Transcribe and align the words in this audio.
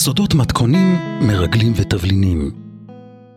סודות 0.00 0.34
מתכונים, 0.34 0.98
מרגלים 1.20 1.72
ותבלינים. 1.76 2.50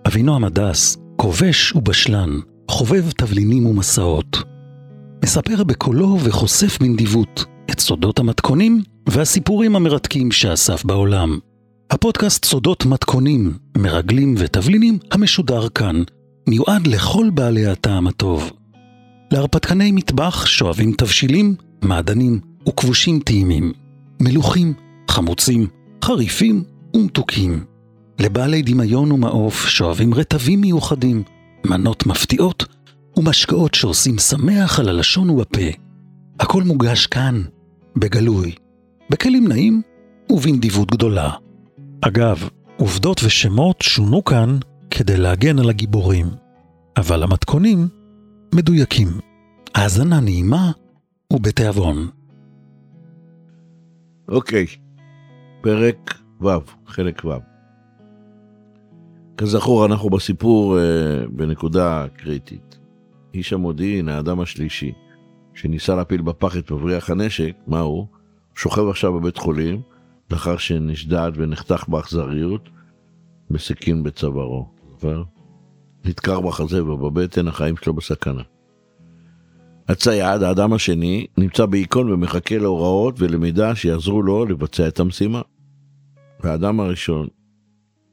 אבינועם 0.08 0.44
הדס, 0.44 0.98
כובש 1.16 1.76
ובשלן, 1.76 2.30
חובב 2.72 3.12
תבלינים 3.12 3.66
ומסעות. 3.66 4.38
מספר 5.24 5.64
בקולו 5.64 6.18
וחושף 6.24 6.78
בנדיבות 6.82 7.46
את 7.72 7.80
סודות 7.80 8.20
המתכונים 8.20 8.82
והסיפורים 9.10 9.76
המרתקים 9.76 10.32
שאסף 10.32 10.86
בעולם. 10.86 11.40
הפודקאסט 11.92 12.46
סודות 12.46 12.86
מתכונים, 12.86 13.54
מרגלים 13.78 14.36
ותבלינים 14.38 14.98
המשודר 15.12 15.70
כאן, 15.70 16.04
מיועד 16.48 16.88
לכל 16.88 17.30
בעלי 17.34 17.66
הטעם 17.68 18.08
הטוב. 18.08 18.52
להרפתקני 19.32 19.92
מטבח 19.92 20.46
שואבים 20.46 20.94
תבשילים, 20.98 21.56
מעדנים 21.82 22.40
וכבושים 22.70 23.20
טעימים. 23.20 23.74
מלוכים, 24.22 24.74
חמוצים, 25.10 25.68
חריפים 26.04 26.64
ומתוקים. 26.94 27.66
לבעלי 28.20 28.62
דמיון 28.62 29.12
ומעוף 29.12 29.68
שואבים 29.68 30.14
רטבים 30.14 30.62
מיוחדים, 30.62 31.24
מנות 31.66 32.06
מפתיעות 32.06 32.66
ומשקאות 33.18 33.76
שעושים 33.76 34.18
שמח 34.18 34.80
על 34.80 34.90
הלשון 34.90 35.30
ובפה. 35.30 35.70
הכל 36.40 36.64
מוגש 36.64 37.08
כאן, 37.08 37.44
בגלוי, 37.96 38.56
בכלים 39.10 39.48
נעים 39.48 39.82
ובנדיבות 40.32 40.92
גדולה. 40.92 41.32
אגב, 42.02 42.50
עובדות 42.78 43.22
ושמות 43.24 43.82
שונו 43.82 44.24
כאן 44.24 44.58
כדי 44.90 45.18
להגן 45.18 45.60
על 45.60 45.70
הגיבורים, 45.70 46.28
אבל 46.98 47.24
המתכונים 47.24 47.88
מדויקים. 48.56 49.08
האזנה 49.76 50.20
נעימה 50.20 50.72
ובתיאבון. 51.34 52.08
אוקיי, 54.30 54.66
פרק 55.64 56.14
ו', 56.42 56.48
חלק 56.88 57.26
ו'. 57.26 57.30
כזכור, 59.38 59.86
אנחנו 59.86 60.10
בסיפור 60.10 60.80
אה, 60.80 60.84
בנקודה 61.30 62.06
קריטית. 62.18 62.80
איש 63.34 63.54
המודיעין, 63.54 64.10
האדם 64.10 64.40
השלישי, 64.40 64.92
שניסה 65.54 65.96
להפיל 65.96 66.22
בפח 66.22 66.58
את 66.58 66.72
מבריח 66.72 67.10
הנשק, 67.10 67.56
מה 67.68 67.80
הוא? 67.80 68.08
שוכב 68.56 68.88
עכשיו 68.88 69.14
בבית 69.14 69.38
חולים, 69.38 69.82
לאחר 70.32 70.58
שנשדד 70.58 71.32
ונחתך 71.36 71.86
באכזריות 71.88 72.70
בסכין 73.52 74.04
בצווארו. 74.04 74.68
נדקר 76.06 76.42
בחזה 76.42 76.84
ובבטן, 76.84 77.48
החיים 77.48 77.78
שלו 77.78 77.94
בסכנה. 77.94 78.44
הצייד, 79.88 80.44
האדם 80.44 80.74
השני, 80.74 81.28
נמצא 81.38 81.66
בהיכון 81.66 82.12
ומחכה 82.12 82.58
להוראות 82.58 83.16
ולמידע 83.20 83.76
שיעזרו 83.76 84.22
לו 84.22 84.46
לבצע 84.46 84.88
את 84.88 85.00
המשימה. 85.00 85.42
והאדם 86.40 86.80
הראשון, 86.80 87.28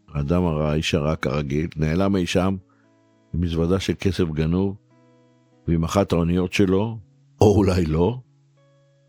האדם 0.09 0.45
הרע, 0.45 0.71
האיש 0.71 0.95
הרע 0.95 1.17
כרגיל, 1.17 1.69
נעלם 1.77 2.17
אי 2.17 2.27
שם 2.27 2.57
עם 3.35 3.41
מזוודה 3.41 3.81
של 3.81 3.93
כסף 4.01 4.25
גנוב 4.25 4.77
ועם 5.69 5.85
אחת 5.85 6.13
האוניות 6.13 6.53
שלו, 6.53 6.99
או 7.41 7.57
אולי 7.57 7.85
לא, 7.85 8.19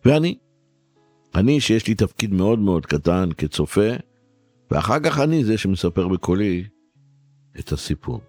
ואני. 0.06 0.38
אני 1.36 1.60
שיש 1.60 1.88
לי 1.88 1.96
תפקיד 1.96 2.34
מאוד 2.34 2.60
מאוד 2.60 2.86
קטן 2.86 3.30
כצופה, 3.38 3.90
ואחר 4.72 5.00
כך 5.00 5.20
אני 5.20 5.44
זה 5.44 5.58
שמספר 5.58 6.08
בקולי 6.08 6.64
את 7.60 7.72
הסיפור. 7.72 8.22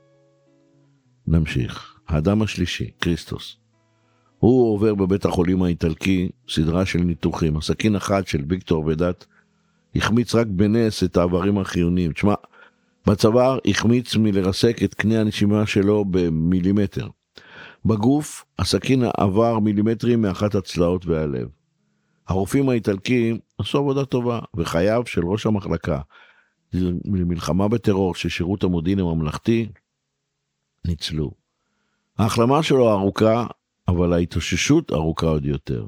נמשיך. 1.26 1.98
האדם 2.08 2.42
השלישי, 2.42 2.90
כריסטוס. 3.00 3.61
הוא 4.42 4.74
עובר 4.74 4.94
בבית 4.94 5.24
החולים 5.24 5.62
האיטלקי 5.62 6.28
סדרה 6.48 6.86
של 6.86 6.98
ניתוחים. 6.98 7.56
הסכין 7.56 7.96
אחת 7.96 8.26
של 8.26 8.44
ויקטור 8.48 8.84
ודת 8.86 9.26
החמיץ 9.94 10.34
רק 10.34 10.46
בנס 10.46 11.04
את 11.04 11.16
האיברים 11.16 11.58
החיוניים. 11.58 12.12
תשמע, 12.12 12.34
בצוואר 13.06 13.58
החמיץ 13.66 14.16
מלרסק 14.16 14.82
את 14.84 14.94
קנה 14.94 15.20
הנשימה 15.20 15.66
שלו 15.66 16.04
במילימטר. 16.10 17.08
בגוף 17.84 18.44
הסכין 18.58 19.02
עבר 19.16 19.58
מילימטרים 19.58 20.22
מאחת 20.22 20.54
הצלעות 20.54 21.06
והלב. 21.06 21.48
הרופאים 22.28 22.68
האיטלקים 22.68 23.38
עשו 23.58 23.78
עבודה 23.78 24.04
טובה, 24.04 24.38
וחייו 24.56 25.02
של 25.06 25.24
ראש 25.24 25.46
המחלקה 25.46 26.00
למלחמה 27.04 27.68
בטרור 27.68 28.14
של 28.14 28.28
שירות 28.28 28.64
המודיעין 28.64 28.98
הממלכתי 28.98 29.68
ניצלו. 30.86 31.30
ההחלמה 32.18 32.62
שלו 32.62 32.90
ארוכה, 32.90 33.46
אבל 33.92 34.12
ההתאוששות 34.12 34.92
ארוכה 34.92 35.26
עוד 35.26 35.46
יותר. 35.46 35.86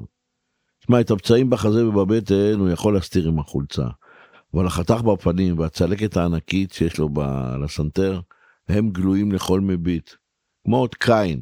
תשמע, 0.79 1.01
את 1.01 1.11
הפצעים 1.11 1.49
בחזה 1.49 1.87
ובבטן 1.87 2.59
הוא 2.59 2.69
יכול 2.69 2.93
להסתיר 2.93 3.27
עם 3.27 3.39
החולצה, 3.39 3.87
אבל 4.53 4.67
החתך 4.67 5.01
בפנים 5.01 5.59
והצלקת 5.59 6.17
הענקית 6.17 6.73
שיש 6.73 6.97
לו 6.97 7.09
על 7.53 7.63
הסנטר, 7.63 8.21
הם 8.67 8.89
גלויים 8.89 9.31
לכל 9.31 9.61
מביט, 9.61 10.11
כמו 10.63 10.77
עוד 10.77 10.95
קין. 10.95 11.41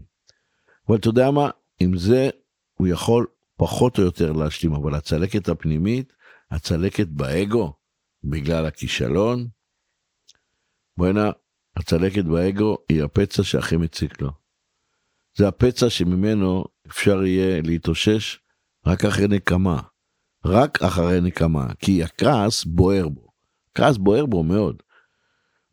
אבל 0.88 0.98
אתה 0.98 1.08
יודע 1.08 1.32
מה, 1.32 1.50
עם 1.80 1.98
זה 1.98 2.30
הוא 2.74 2.88
יכול 2.88 3.28
פחות 3.58 3.98
או 3.98 4.04
יותר 4.04 4.32
להשלים, 4.32 4.74
אבל 4.74 4.96
הצלקת 4.96 5.50
הפנימית, 5.50 6.14
הצלקת 6.52 7.08
באגו, 7.08 7.74
בגלל 8.24 8.66
הכישלון, 8.66 9.48
בואנה, 10.98 11.32
הצלקת 11.76 12.26
באגו 12.26 12.78
היא 12.90 13.04
הפצע 13.04 13.44
שהכי 13.44 13.78
מציק 13.78 14.22
לו. 14.22 14.43
זה 15.36 15.48
הפצע 15.48 15.90
שממנו 15.90 16.64
אפשר 16.88 17.26
יהיה 17.26 17.62
להתאושש 17.62 18.40
רק 18.86 19.06
אחרי 19.06 19.28
נקמה. 19.28 19.80
רק 20.46 20.82
אחרי 20.82 21.22
נקמה, 21.22 21.68
כי 21.80 22.04
הכעס 22.04 22.64
בוער 22.64 23.08
בו. 23.08 23.28
כעס 23.76 23.98
בוער 23.98 24.26
בו 24.26 24.44
מאוד. 24.44 24.84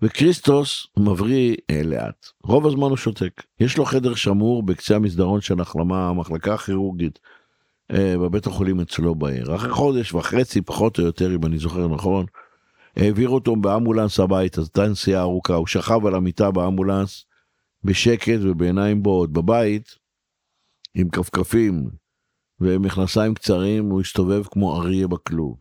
וכריסטוס 0.03 0.87
מבריא 0.97 1.57
אה, 1.71 1.83
לאט. 1.83 2.27
רוב 2.45 2.67
הזמן 2.67 2.83
הוא 2.83 2.97
שותק. 2.97 3.43
יש 3.61 3.79
לו 3.79 3.85
חדר 3.85 4.15
שמור 4.15 4.63
בקצה 4.63 4.97
המסדרון 4.97 5.41
של 5.41 5.61
החלמה, 5.61 6.09
המחלקה 6.09 6.55
הכירורגית 6.55 7.19
אה, 7.93 8.15
בבית 8.19 8.47
החולים 8.47 8.81
אצלו 8.81 9.15
בעיר. 9.15 9.55
אחרי 9.55 9.71
חודש 9.71 10.13
וחצי, 10.15 10.61
פחות 10.61 10.99
או 10.99 11.05
יותר, 11.05 11.35
אם 11.35 11.47
אני 11.47 11.59
זוכר 11.59 11.89
נכון, 11.89 12.27
העבירו 12.97 13.35
אותו 13.35 13.57
באמבולנס 13.57 14.21
הביתה, 14.21 14.61
זו 14.61 14.69
הייתה 14.75 14.93
נסיעה 14.93 15.21
ארוכה, 15.21 15.55
הוא 15.55 15.67
שכב 15.67 16.07
על 16.07 16.15
המיטה 16.15 16.51
באמבולנס 16.51 17.25
בשקט 17.85 18.39
ובעיניים 18.43 19.03
בועות. 19.03 19.33
בבית, 19.33 19.95
עם 20.95 21.09
כפכפים 21.09 21.91
ומכנסיים 22.61 23.35
קצרים, 23.35 23.91
הוא 23.91 24.01
הסתובב 24.01 24.43
כמו 24.45 24.77
אריה 24.77 25.09
בכלוב. 25.09 25.57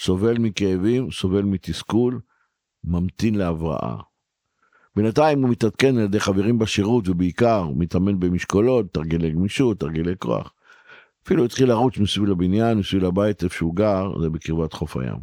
סובל 0.00 0.38
מכאבים, 0.38 1.10
סובל 1.10 1.42
מתסכול, 1.42 2.20
ממתין 2.84 3.34
להבראה. 3.34 3.96
בינתיים 4.96 5.42
הוא 5.42 5.50
מתעדכן 5.50 5.96
על 5.96 6.04
ידי 6.04 6.20
חברים 6.20 6.58
בשירות 6.58 7.08
ובעיקר 7.08 7.68
מתאמן 7.76 8.20
במשקולות, 8.20 8.94
תרגילי 8.94 9.30
גמישות, 9.30 9.80
תרגילי 9.80 10.12
כוח. 10.18 10.52
אפילו 11.24 11.44
התחיל 11.44 11.68
לרוץ 11.68 11.98
מסביב 11.98 12.24
לבניין, 12.24 12.78
מסביב 12.78 13.04
לבית 13.04 13.44
איפה 13.44 13.54
שהוא 13.54 13.76
גר, 13.76 14.20
זה 14.20 14.30
בקרבת 14.30 14.72
חוף 14.72 14.96
הים. 14.96 15.18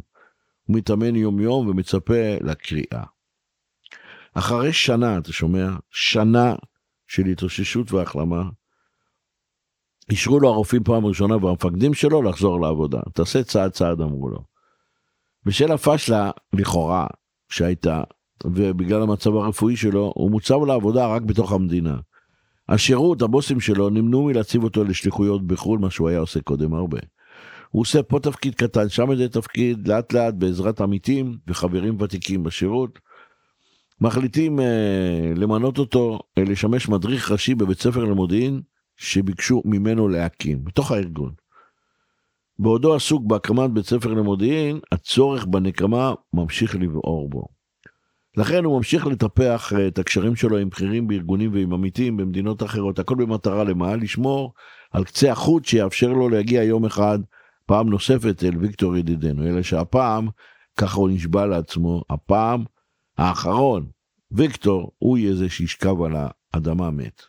הוא 0.64 0.76
מתאמן 0.76 1.16
יום 1.16 1.40
יום 1.40 1.68
ומצפה 1.68 2.36
לקריאה. 2.40 3.04
אחרי 4.34 4.72
שנה, 4.72 5.18
אתה 5.18 5.32
שומע? 5.32 5.68
שנה 5.90 6.54
של 7.06 7.26
התאוששות 7.26 7.92
והחלמה, 7.92 8.42
אישרו 10.10 10.40
לו 10.40 10.48
הרופאים 10.48 10.84
פעם 10.84 11.06
ראשונה 11.06 11.36
והמפקדים 11.36 11.94
שלו 11.94 12.22
לחזור 12.22 12.60
לעבודה. 12.60 13.00
תעשה 13.14 13.42
צעד 13.42 13.70
צעד 13.70 14.00
אמרו 14.00 14.28
לו. 14.28 14.44
בשל 15.44 15.72
הפשלה, 15.72 16.30
לכאורה, 16.52 17.06
שהייתה, 17.48 18.02
ובגלל 18.44 19.02
המצב 19.02 19.36
הרפואי 19.36 19.76
שלו, 19.76 20.12
הוא 20.14 20.30
מוצב 20.30 20.64
לעבודה 20.66 21.06
רק 21.06 21.22
בתוך 21.22 21.52
המדינה. 21.52 21.96
השירות, 22.68 23.22
הבוסים 23.22 23.60
שלו, 23.60 23.90
נמנעו 23.90 24.24
מלהציב 24.24 24.64
אותו 24.64 24.84
לשליחויות 24.84 25.46
בחו"ל, 25.46 25.78
מה 25.78 25.90
שהוא 25.90 26.08
היה 26.08 26.18
עושה 26.18 26.40
קודם 26.40 26.74
הרבה. 26.74 26.98
הוא 27.70 27.80
עושה 27.80 28.02
פה 28.02 28.20
תפקיד 28.20 28.54
קטן, 28.54 28.88
שם 28.88 29.10
איזה 29.10 29.28
תפקיד, 29.28 29.88
לאט 29.88 30.12
לאט 30.12 30.34
בעזרת 30.34 30.80
עמיתים 30.80 31.38
וחברים 31.46 32.00
ותיקים 32.00 32.42
בשירות. 32.42 32.98
מחליטים 34.00 34.60
אה, 34.60 35.32
למנות 35.36 35.78
אותו 35.78 36.18
אה, 36.38 36.44
לשמש 36.44 36.88
מדריך 36.88 37.30
ראשי 37.30 37.54
בבית 37.54 37.80
ספר 37.80 38.04
למודיעין 38.04 38.60
שביקשו 38.96 39.62
ממנו 39.64 40.08
להקים, 40.08 40.64
בתוך 40.64 40.92
הארגון. 40.92 41.32
בעודו 42.58 42.94
עסוק 42.94 43.22
בהקמת 43.26 43.70
בית 43.70 43.86
ספר 43.86 44.14
למודיעין, 44.14 44.80
הצורך 44.92 45.46
בנקמה 45.46 46.14
ממשיך 46.32 46.76
לבעור 46.76 47.30
בו. 47.30 47.46
לכן 48.36 48.64
הוא 48.64 48.76
ממשיך 48.76 49.06
לטפח 49.06 49.72
אה, 49.72 49.86
את 49.86 49.98
הקשרים 49.98 50.36
שלו 50.36 50.58
עם 50.58 50.68
בכירים 50.68 51.08
בארגונים 51.08 51.52
ועם 51.52 51.72
עמיתים 51.72 52.16
במדינות 52.16 52.62
אחרות, 52.62 52.98
הכל 52.98 53.14
במטרה 53.14 53.64
למה? 53.64 53.96
לשמור 53.96 54.52
על 54.92 55.04
קצה 55.04 55.32
החוט 55.32 55.64
שיאפשר 55.64 56.08
לו 56.08 56.28
להגיע 56.28 56.62
יום 56.62 56.84
אחד 56.84 57.18
פעם 57.66 57.88
נוספת 57.88 58.44
אל 58.44 58.56
ויקטור 58.58 58.96
ידידנו, 58.96 59.46
אלא 59.46 59.62
שהפעם, 59.62 60.28
ככה 60.76 60.96
הוא 60.96 61.10
נשבע 61.10 61.46
לעצמו, 61.46 62.02
הפעם 62.10 62.64
האחרון, 63.18 63.90
ויקטור, 64.30 64.92
הוא 64.98 65.18
יהיה 65.18 65.34
זה 65.34 65.48
שישכב 65.48 66.02
על 66.02 66.12
האדמה 66.54 66.90
מת. 66.90 67.22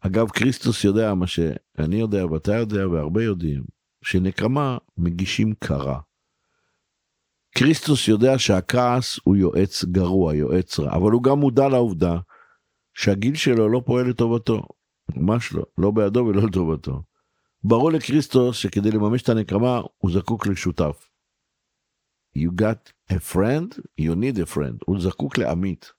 אגב, 0.00 0.30
כריסטוס 0.30 0.84
יודע 0.84 1.14
מה 1.14 1.26
שאני 1.26 1.96
יודע 1.96 2.26
ואתה 2.26 2.56
יודע 2.56 2.88
והרבה 2.88 3.22
יודעים, 3.22 3.64
שנקמה 4.04 4.78
מגישים 4.96 5.54
קרה. 5.58 6.00
כריסטוס 7.58 8.08
יודע 8.08 8.38
שהכעס 8.38 9.18
הוא 9.24 9.36
יועץ 9.36 9.84
גרוע, 9.84 10.34
יועץ 10.34 10.78
רע, 10.78 10.92
אבל 10.92 11.10
הוא 11.12 11.22
גם 11.22 11.38
מודע 11.38 11.68
לעובדה 11.68 12.18
שהגיל 12.94 13.34
שלו 13.34 13.68
לא 13.68 13.82
פועל 13.86 14.08
לטובתו. 14.08 14.62
ממש 15.16 15.52
לא, 15.52 15.64
לא 15.78 15.90
בידו 15.90 16.20
ולא 16.20 16.42
לטובתו. 16.42 17.02
ברור 17.64 17.92
לקריסטוס 17.92 18.56
שכדי 18.56 18.90
לממש 18.90 19.22
את 19.22 19.28
הנקמה 19.28 19.80
הוא 19.98 20.12
זקוק 20.12 20.46
לשותף. 20.46 21.10
You 22.38 22.50
got 22.60 22.92
a 23.10 23.18
friend, 23.18 23.80
you 24.00 24.14
need 24.14 24.38
a 24.38 24.56
friend, 24.56 24.78
הוא 24.86 25.00
זקוק 25.00 25.38
לעמית. 25.38 25.92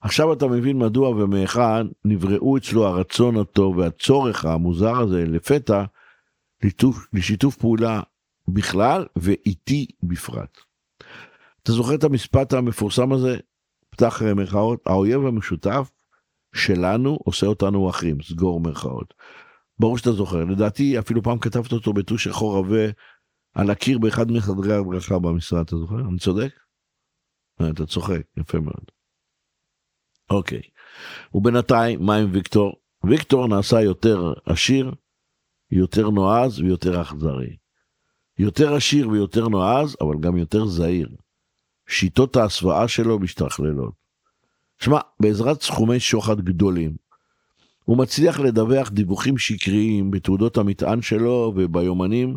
עכשיו 0.00 0.32
אתה 0.32 0.46
מבין 0.46 0.78
מדוע 0.78 1.08
ומהיכן 1.08 1.86
נבראו 2.04 2.56
אצלו 2.56 2.86
הרצון 2.86 3.36
הטוב 3.36 3.78
והצורך 3.78 4.44
המוזר 4.44 4.96
הזה 5.00 5.24
לפתע 5.24 5.84
לשיתוף, 6.62 7.06
לשיתוף 7.12 7.56
פעולה 7.56 8.00
בכלל 8.48 9.06
ואיתי 9.16 9.86
בפרט. 10.02 10.58
אתה 11.62 11.72
זוכר 11.72 11.94
את 11.94 12.04
המשפט 12.04 12.52
המפורסם 12.52 13.12
הזה? 13.12 13.36
פתח 13.90 14.22
מירכאות, 14.22 14.80
האויב 14.86 15.26
המשותף 15.26 15.90
שלנו 16.54 17.18
עושה 17.24 17.46
אותנו 17.46 17.90
אחים, 17.90 18.22
סגור 18.22 18.60
מירכאות. 18.60 19.14
ברור 19.78 19.98
שאתה 19.98 20.12
זוכר, 20.12 20.44
לדעתי 20.44 20.98
אפילו 20.98 21.22
פעם 21.22 21.38
כתבת 21.38 21.72
אותו 21.72 21.92
בטוש 21.92 22.24
שחור 22.24 22.56
עבה 22.56 22.90
על 23.58 23.70
הקיר 23.70 23.98
באחד 23.98 24.30
מחדרי 24.30 24.74
הברכה 24.74 25.18
במשרד, 25.18 25.60
אתה 25.60 25.76
זוכר? 25.76 26.00
אני 26.08 26.18
צודק? 26.18 26.54
אה, 27.60 27.70
אתה 27.70 27.86
צוחק, 27.86 28.20
יפה 28.36 28.58
מאוד. 28.60 28.84
אוקיי, 30.30 30.60
ובינתיים 31.34 32.02
מה 32.02 32.16
עם 32.16 32.30
ויקטור? 32.32 32.72
ויקטור 33.04 33.48
נעשה 33.48 33.80
יותר 33.80 34.32
עשיר, 34.46 34.94
יותר 35.70 36.10
נועז 36.10 36.60
ויותר 36.60 37.02
אכזרי. 37.02 37.56
יותר 38.38 38.74
עשיר 38.74 39.08
ויותר 39.08 39.48
נועז, 39.48 39.96
אבל 40.00 40.20
גם 40.20 40.36
יותר 40.36 40.66
זהיר. 40.66 41.08
שיטות 41.88 42.36
ההסוואה 42.36 42.88
שלו 42.88 43.18
משתכללות. 43.18 43.94
שמע, 44.78 44.98
בעזרת 45.20 45.62
סכומי 45.62 46.00
שוחד 46.00 46.40
גדולים, 46.40 46.96
הוא 47.84 47.98
מצליח 47.98 48.40
לדווח 48.40 48.90
דיווחים 48.90 49.38
שקריים 49.38 50.10
בתעודות 50.10 50.56
המטען 50.56 51.02
שלו 51.02 51.52
וביומנים 51.56 52.36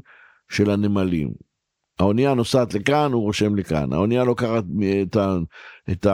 של 0.51 0.69
הנמלים. 0.69 1.33
האונייה 1.99 2.33
נוסעת 2.33 2.73
לכאן, 2.73 3.11
הוא 3.11 3.21
רושם 3.21 3.55
לכאן. 3.55 3.93
האונייה 3.93 4.23
לוקחת 4.23 4.63
את, 5.01 5.15
ה, 5.15 5.37
את 5.91 6.07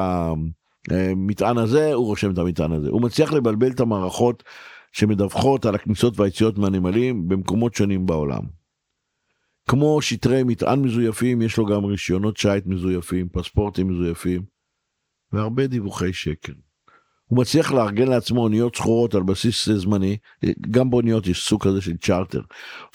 המטען 0.91 1.57
הזה, 1.57 1.93
הוא 1.93 2.05
רושם 2.05 2.31
את 2.31 2.37
המטען 2.37 2.71
הזה. 2.71 2.89
הוא 2.89 3.01
מצליח 3.01 3.33
לבלבל 3.33 3.71
את 3.71 3.79
המערכות 3.79 4.43
שמדווחות 4.91 5.65
על 5.65 5.75
הכניסות 5.75 6.19
והיציאות 6.19 6.57
מהנמלים 6.57 7.27
במקומות 7.27 7.75
שונים 7.75 8.05
בעולם. 8.05 8.43
כמו 9.69 10.01
שטרי 10.01 10.43
מטען 10.43 10.79
מזויפים, 10.79 11.41
יש 11.41 11.57
לו 11.57 11.65
גם 11.65 11.85
רישיונות 11.85 12.37
שיט 12.37 12.65
מזויפים, 12.65 13.29
פספורטים 13.29 13.87
מזויפים, 13.87 14.41
והרבה 15.31 15.67
דיווחי 15.67 16.13
שקר. 16.13 16.53
הוא 17.27 17.39
מצליח 17.39 17.71
לארגן 17.71 18.07
לעצמו 18.07 18.41
אוניות 18.41 18.75
שחורות 18.75 19.15
על 19.15 19.23
בסיס 19.23 19.69
זמני, 19.69 20.17
גם 20.71 20.89
באוניות 20.89 21.27
יש 21.27 21.47
סוג 21.47 21.63
כזה 21.63 21.81
של 21.81 21.97
צ'רטר. 21.97 22.41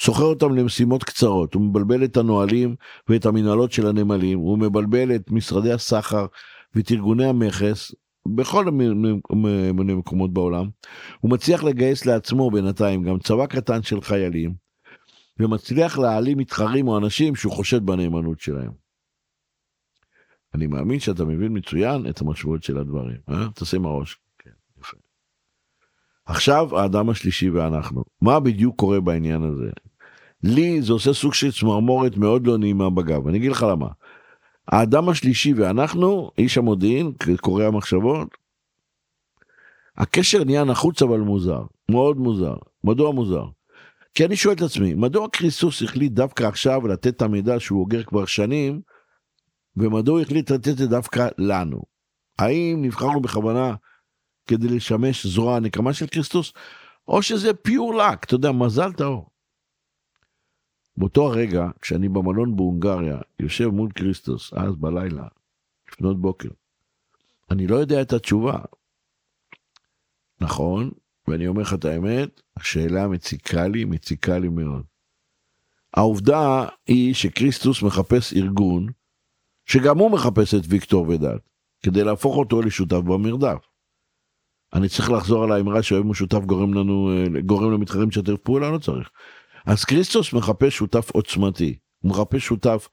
סוחר 0.01 0.25
אותם 0.25 0.55
למשימות 0.55 1.05
קצרות, 1.05 1.55
הוא 1.55 1.63
מבלבל 1.63 2.05
את 2.05 2.17
הנהלים 2.17 2.75
ואת 3.09 3.27
המנהלות 3.27 3.73
של 3.73 3.87
הנמלים, 3.87 4.39
הוא 4.39 4.59
מבלבל 4.59 5.15
את 5.15 5.31
משרדי 5.31 5.73
הסחר 5.73 6.27
ואת 6.75 6.93
ארגוני 6.93 7.25
המכס, 7.25 7.93
בכל 8.27 8.65
מיני 9.75 9.95
מקומות 9.95 10.33
בעולם. 10.33 10.69
הוא 11.21 11.31
מצליח 11.31 11.65
לגייס 11.65 12.07
לעצמו 12.07 12.51
בינתיים 12.51 13.03
גם 13.03 13.19
צבא 13.19 13.47
קטן 13.47 13.83
של 13.83 14.01
חיילים, 14.01 14.55
ומצליח 15.41 15.99
להעלים 15.99 16.39
מתחרים 16.39 16.89
או 16.89 16.99
אנשים 16.99 17.35
שהוא 17.35 17.53
חושד 17.53 17.87
בנאמנות 17.87 18.41
שלהם. 18.41 18.71
אני 20.55 20.67
מאמין 20.67 21.01
שאתה 21.01 21.25
מבין 21.25 21.57
מצוין 21.57 22.07
את 22.11 22.21
המשמעות 22.21 22.63
של 22.63 22.79
הדברים, 22.79 23.17
אה? 23.29 23.49
תעשה 23.55 23.77
עם 23.77 23.87
הראש. 23.87 24.22
עכשיו 26.33 26.79
האדם 26.79 27.11
השלישי 27.11 27.51
ואנחנו. 27.51 28.05
מה 28.23 28.41
בדיוק 28.41 28.77
קורה 28.77 29.01
בעניין 29.01 29.43
הזה? 29.43 29.71
לי 30.43 30.83
זה 30.83 30.93
עושה 30.93 31.13
סוג 31.13 31.35
של 31.35 31.53
צמרמורת 31.53 32.17
מאוד 32.17 32.47
לא 32.47 32.59
נעימה 32.59 32.91
בגב, 32.91 33.29
אני 33.29 33.39
אגיד 33.39 33.51
לך 33.51 33.67
למה. 33.71 33.87
האדם 34.69 35.09
השלישי 35.09 35.53
ואנחנו, 35.55 36.31
איש 36.39 36.59
המודיעין, 36.59 37.13
קורא 37.41 37.65
המחשבות, 37.65 38.29
הקשר 39.97 40.45
נהיה 40.45 40.65
נחוץ 40.65 41.03
אבל 41.03 41.21
מוזר, 41.21 41.63
מאוד 41.91 42.17
מוזר. 42.17 42.55
מדוע 42.85 43.13
מוזר? 43.13 43.45
כי 44.15 44.25
אני 44.25 44.37
שואל 44.37 44.55
את 44.55 44.63
עצמי, 44.63 44.95
מדוע 44.95 45.29
קריסוס 45.29 45.83
החליט 45.83 46.13
דווקא 46.13 46.45
עכשיו 46.45 46.87
לתת 46.87 47.17
את 47.17 47.23
המידע 47.23 47.61
שהוא 47.61 47.81
אוגר 47.81 48.03
כבר 48.03 48.25
שנים, 48.25 48.81
ומדוע 49.77 50.21
החליט 50.21 50.51
לתת 50.51 50.69
את 50.69 50.79
זה 50.79 50.87
דווקא 50.87 51.29
לנו? 51.39 51.83
האם 52.39 52.79
נבחרנו 52.83 53.21
בכוונה 53.21 53.75
כדי 54.47 54.69
לשמש 54.69 55.27
זרוע 55.27 55.57
הנקמה 55.57 55.93
של 55.93 56.07
קריסטוס, 56.07 56.53
או 57.09 57.23
שזה 57.23 57.55
פיור 57.55 57.95
לק, 57.95 58.25
אתה 58.25 58.35
יודע, 58.35 58.53
מזל 58.53 58.93
טהור. 58.93 59.31
באותו 60.97 61.27
הרגע, 61.27 61.67
כשאני 61.81 62.09
במלון 62.09 62.57
בהונגריה, 62.57 63.19
יושב 63.41 63.67
מול 63.69 63.91
קריסטוס, 63.93 64.53
אז 64.55 64.77
בלילה, 64.77 65.29
לפנות 65.89 66.21
בוקר, 66.21 66.49
אני 67.51 67.67
לא 67.67 67.77
יודע 67.77 68.03
את 68.03 68.13
התשובה. 68.13 68.59
נכון, 70.41 70.91
ואני 71.29 71.47
אומר 71.47 71.63
לך 71.63 71.75
את 71.75 71.85
האמת, 71.85 72.41
השאלה 72.57 73.09
מציקה 73.09 73.69
לי, 73.69 73.85
מציקה 73.85 74.39
לי 74.39 74.49
מאוד. 74.49 74.83
העובדה 75.95 76.67
היא 76.87 77.15
שקריסטוס 77.15 77.83
מחפש 77.83 78.33
ארגון, 78.33 78.87
שגם 79.67 79.99
הוא 79.99 80.11
מחפש 80.11 80.55
את 80.55 80.63
ויקטור 80.69 81.09
ודת, 81.09 81.49
כדי 81.83 82.05
להפוך 82.05 82.37
אותו 82.37 82.63
לשותף 82.63 82.97
במרדף. 82.97 83.72
אני 84.75 84.89
צריך 84.89 85.11
לחזור 85.11 85.45
על 85.45 85.53
האמרה 85.53 85.83
שאוהב 85.83 86.07
משותף 86.07 86.39
גורם 86.39 86.75
לנו, 86.75 87.11
גורם 87.47 87.73
למתחרים 87.73 88.09
לשתף 88.09 88.37
פעולה, 88.43 88.71
לא 88.71 88.79
צריך. 88.79 89.11
אז 89.67 89.85
קריסטוס 89.85 90.33
מחפש 90.33 90.77
שותף 90.77 91.11
עוצמתי, 91.11 91.79
הוא 91.99 92.11
מחפש 92.11 92.43
שותף 92.43 92.89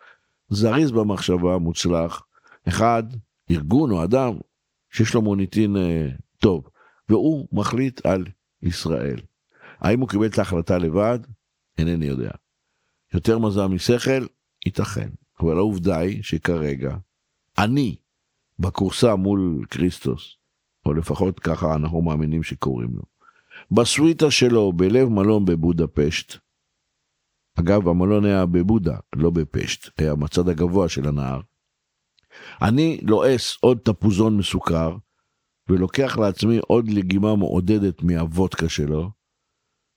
זריז 0.50 0.92
במחשבה, 0.92 1.58
מוצלח, 1.58 2.22
אחד, 2.68 3.04
ארגון 3.52 3.92
או 3.92 4.04
אדם 4.04 4.34
שיש 4.92 5.14
לו 5.14 5.22
מוניטין 5.22 5.78
אה, 5.78 6.10
טוב. 6.38 6.70
והוא 7.10 7.48
מחליט 7.52 8.06
על 8.06 8.26
ישראל. 8.62 9.20
האם 9.80 10.00
הוא 10.00 10.10
קיבל 10.10 10.26
את 10.26 10.40
ההחלטה 10.40 10.78
לבד? 10.78 11.20
אינני 11.78 12.06
יודע. 12.06 12.32
יותר 13.14 13.40
מזל 13.40 13.68
משכל? 13.68 14.26
ייתכן. 14.66 15.10
אבל 15.40 15.58
העובדה 15.58 15.98
היא 15.98 16.24
שכרגע 16.24 16.98
אני 17.58 17.96
בכורסה 18.60 19.16
מול 19.16 19.66
כריסטוס, 19.70 20.38
או 20.90 20.94
לפחות 20.94 21.40
ככה 21.40 21.76
אנחנו 21.76 22.02
מאמינים 22.02 22.44
שקוראים 22.44 22.90
לו. 22.94 23.02
בסוויטה 23.72 24.32
שלו 24.32 24.74
בלב 24.74 25.10
מלון 25.10 25.46
בבודפשט, 25.46 26.38
אגב 27.60 27.88
המלון 27.88 28.26
היה 28.26 28.46
בבודה, 28.46 28.98
לא 29.16 29.30
בפשט, 29.30 29.90
היה 29.98 30.16
בצד 30.16 30.50
הגבוה 30.50 30.90
של 30.90 31.08
הנהר. 31.08 31.42
אני 32.62 33.00
לועס 33.02 33.58
עוד 33.62 33.78
תפוזון 33.84 34.38
מסוכר, 34.38 34.98
ולוקח 35.70 36.18
לעצמי 36.18 36.60
עוד 36.68 36.90
לגימה 36.90 37.36
מעודדת 37.36 38.04
מהוודקה 38.04 38.70
שלו, 38.70 39.12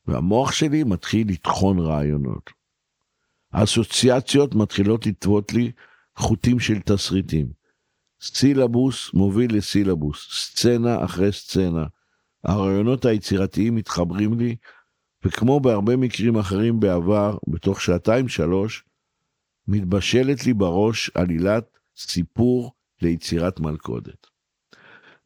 והמוח 0.06 0.52
שלי 0.52 0.84
מתחיל 0.84 1.28
לטחון 1.28 1.78
רעיונות. 1.78 2.50
האסוציאציות 3.52 4.54
מתחילות 4.54 5.06
לטוות 5.06 5.52
לי 5.52 5.72
חוטים 6.16 6.60
של 6.60 6.80
תסריטים. 6.80 7.61
סילבוס 8.22 9.10
מוביל 9.14 9.56
לסילבוס, 9.56 10.28
סצנה 10.32 11.04
אחרי 11.04 11.32
סצנה. 11.32 11.84
הרעיונות 12.44 13.04
היצירתיים 13.04 13.74
מתחברים 13.74 14.38
לי, 14.38 14.56
וכמו 15.24 15.60
בהרבה 15.60 15.96
מקרים 15.96 16.36
אחרים 16.36 16.80
בעבר, 16.80 17.36
בתוך 17.48 17.80
שעתיים-שלוש, 17.80 18.84
מתבשלת 19.68 20.46
לי 20.46 20.54
בראש 20.54 21.10
עלילת 21.14 21.64
סיפור 21.96 22.72
ליצירת 23.02 23.60
מלכודת. 23.60 24.26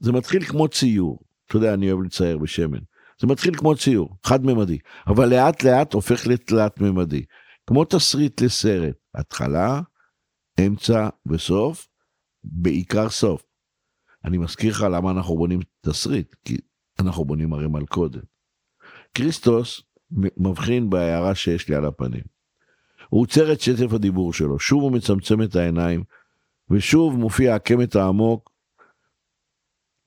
זה 0.00 0.12
מתחיל 0.12 0.44
כמו 0.44 0.68
ציור, 0.68 1.18
אתה 1.46 1.56
יודע, 1.56 1.74
אני 1.74 1.92
אוהב 1.92 2.02
לצייר 2.02 2.38
בשמן. 2.38 2.78
זה 3.20 3.26
מתחיל 3.26 3.56
כמו 3.56 3.76
ציור, 3.76 4.16
חד-ממדי, 4.24 4.78
אבל 5.06 5.28
לאט 5.28 5.62
לאט 5.62 5.92
הופך 5.92 6.26
לתלת-ממדי. 6.26 7.24
כמו 7.66 7.84
תסריט 7.84 8.40
לסרט, 8.40 8.96
התחלה, 9.14 9.80
אמצע 10.60 11.08
וסוף, 11.26 11.88
בעיקר 12.46 13.08
סוף. 13.08 13.42
אני 14.24 14.38
מזכיר 14.38 14.70
לך 14.70 14.86
למה 14.90 15.10
אנחנו 15.10 15.36
בונים 15.36 15.60
תסריט, 15.80 16.34
כי 16.44 16.56
אנחנו 16.98 17.24
בונים 17.24 17.52
הרי 17.52 17.66
מלכודת. 17.66 18.24
כריסטוס 19.14 19.82
מבחין 20.36 20.90
בהערה 20.90 21.34
שיש 21.34 21.68
לי 21.68 21.74
על 21.74 21.84
הפנים. 21.84 22.22
הוא 23.08 23.20
עוצר 23.20 23.52
את 23.52 23.60
שטף 23.60 23.92
הדיבור 23.92 24.32
שלו, 24.32 24.58
שוב 24.58 24.82
הוא 24.82 24.92
מצמצם 24.92 25.42
את 25.42 25.56
העיניים, 25.56 26.04
ושוב 26.70 27.16
מופיע 27.16 27.54
הקמת 27.54 27.96
העמוק 27.96 28.50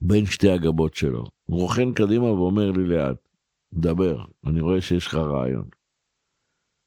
בין 0.02 0.26
שתי 0.26 0.50
הגבות 0.52 0.96
שלו. 0.96 1.24
הוא 1.46 1.62
רוכן 1.62 1.94
קדימה 1.94 2.26
ואומר 2.26 2.72
לי 2.72 2.88
לאט, 2.88 3.18
דבר, 3.74 4.26
אני 4.46 4.62
רואה 4.62 4.82
שיש 4.82 5.08
לך 5.08 5.16
רעיון. 5.16 5.66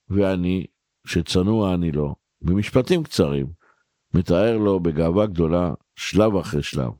ואני, 0.09 0.67
שצנוע 1.07 1.75
אני 1.75 1.93
לא, 1.93 2.15
במשפטים 2.43 3.03
קצרים, 3.03 3.47
מתאר 4.15 4.59
לו 4.59 4.81
בגאווה 4.81 5.27
גדולה, 5.27 5.75
שלב 5.97 6.37
אחרי 6.37 6.63
שלב. 6.63 6.91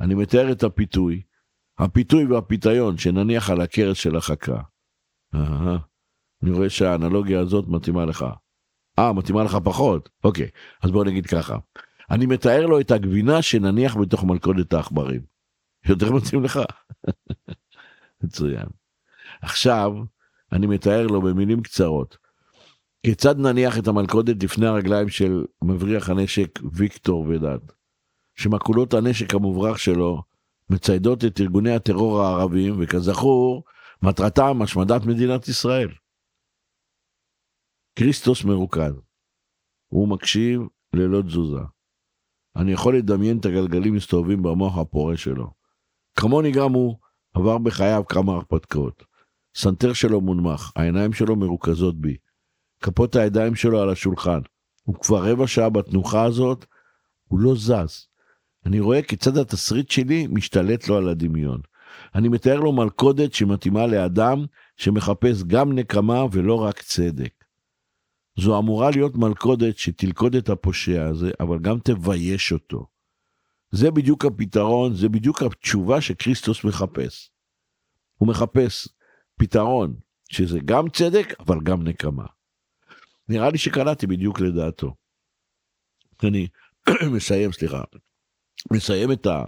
אני 0.00 0.14
מתאר 0.14 0.52
את 0.52 0.62
הפיתוי, 0.62 1.22
הפיתוי 1.78 2.24
והפיתיון 2.24 2.98
שנניח 2.98 3.50
על 3.50 3.60
הכרס 3.60 3.96
של 3.96 4.16
החכה. 4.16 4.60
אני 6.42 6.50
רואה 6.50 6.70
שהאנלוגיה 6.70 7.40
הזאת 7.40 7.68
מתאימה 7.68 8.04
לך. 8.04 8.24
אה, 8.98 9.12
מתאימה 9.12 9.44
לך 9.44 9.58
פחות? 9.64 10.08
אוקיי, 10.24 10.48
אז 10.82 10.90
בוא 10.90 11.04
נגיד 11.04 11.26
ככה. 11.26 11.56
אני 12.10 12.26
מתאר 12.26 12.66
לו 12.66 12.80
את 12.80 12.90
הגבינה 12.90 13.42
שנניח 13.42 13.96
בתוך 13.96 14.24
מלכודת 14.24 14.72
העכברים. 14.72 15.20
יותר 15.88 16.12
מתאים 16.12 16.44
לך? 16.44 16.60
מצוין. 18.22 18.66
עכשיו, 19.42 19.92
אני 20.52 20.66
מתאר 20.66 21.06
לו 21.06 21.22
במילים 21.22 21.62
קצרות, 21.62 22.16
כיצד 23.02 23.38
נניח 23.38 23.78
את 23.78 23.88
המלכודת 23.88 24.42
לפני 24.42 24.66
הרגליים 24.66 25.08
של 25.08 25.44
מבריח 25.64 26.10
הנשק 26.10 26.58
ויקטור 26.72 27.26
ודד, 27.28 27.58
שמקולות 28.34 28.94
הנשק 28.94 29.34
המוברח 29.34 29.76
שלו 29.76 30.22
מציידות 30.70 31.24
את 31.24 31.40
ארגוני 31.40 31.74
הטרור 31.74 32.20
הערבים, 32.22 32.74
וכזכור, 32.78 33.64
מטרתם 34.02 34.62
השמדת 34.62 35.06
מדינת 35.06 35.48
ישראל. 35.48 35.88
כריסטוס 37.98 38.44
מרוכז. 38.44 38.92
הוא 39.92 40.08
מקשיב 40.08 40.60
ללא 40.94 41.22
תזוזה. 41.22 41.60
אני 42.56 42.72
יכול 42.72 42.96
לדמיין 42.96 43.38
את 43.38 43.46
הגלגלים 43.46 43.94
מסתובבים 43.94 44.42
במוח 44.42 44.78
הפורה 44.78 45.16
שלו. 45.16 45.50
כמוני 46.16 46.52
גם 46.52 46.72
הוא 46.72 46.96
עבר 47.34 47.58
בחייו 47.58 48.02
כמה 48.08 48.32
הרפתקאות. 48.32 49.04
סנטר 49.56 49.92
שלו 49.92 50.20
מונמך, 50.20 50.72
העיניים 50.76 51.12
שלו 51.12 51.36
מרוכזות 51.36 52.00
בי. 52.00 52.16
כפות 52.80 53.16
הידיים 53.16 53.54
שלו 53.54 53.80
על 53.80 53.90
השולחן. 53.90 54.40
הוא 54.82 54.94
כבר 54.94 55.30
רבע 55.30 55.46
שעה 55.46 55.68
בתנוחה 55.68 56.24
הזאת, 56.24 56.64
הוא 57.28 57.40
לא 57.40 57.54
זז. 57.54 58.06
אני 58.66 58.80
רואה 58.80 59.02
כיצד 59.02 59.36
התסריט 59.36 59.90
שלי 59.90 60.26
משתלט 60.30 60.88
לו 60.88 60.96
על 60.96 61.08
הדמיון. 61.08 61.60
אני 62.14 62.28
מתאר 62.28 62.60
לו 62.60 62.72
מלכודת 62.72 63.34
שמתאימה 63.34 63.86
לאדם 63.86 64.44
שמחפש 64.76 65.42
גם 65.42 65.72
נקמה 65.72 66.24
ולא 66.32 66.54
רק 66.54 66.82
צדק. 66.82 67.32
זו 68.38 68.58
אמורה 68.58 68.90
להיות 68.90 69.16
מלכודת 69.16 69.78
שתלכוד 69.78 70.34
את 70.34 70.48
הפושע 70.48 71.04
הזה, 71.04 71.30
אבל 71.40 71.58
גם 71.58 71.78
תבייש 71.78 72.52
אותו. 72.52 72.86
זה 73.70 73.90
בדיוק 73.90 74.24
הפתרון, 74.24 74.94
זה 74.94 75.08
בדיוק 75.08 75.42
התשובה 75.42 76.00
שכריסטוס 76.00 76.64
מחפש. 76.64 77.30
הוא 78.16 78.28
מחפש 78.28 78.88
פתרון 79.36 79.94
שזה 80.30 80.58
גם 80.64 80.88
צדק, 80.88 81.34
אבל 81.40 81.60
גם 81.60 81.82
נקמה. 81.82 82.26
נראה 83.28 83.50
לי 83.50 83.58
שקלעתי 83.58 84.06
בדיוק 84.06 84.40
לדעתו. 84.40 84.94
אני 86.24 86.48
מסיים, 87.14 87.52
סליחה, 87.52 87.82
מסיים 88.72 89.12
את, 89.12 89.26
ה, 89.26 89.44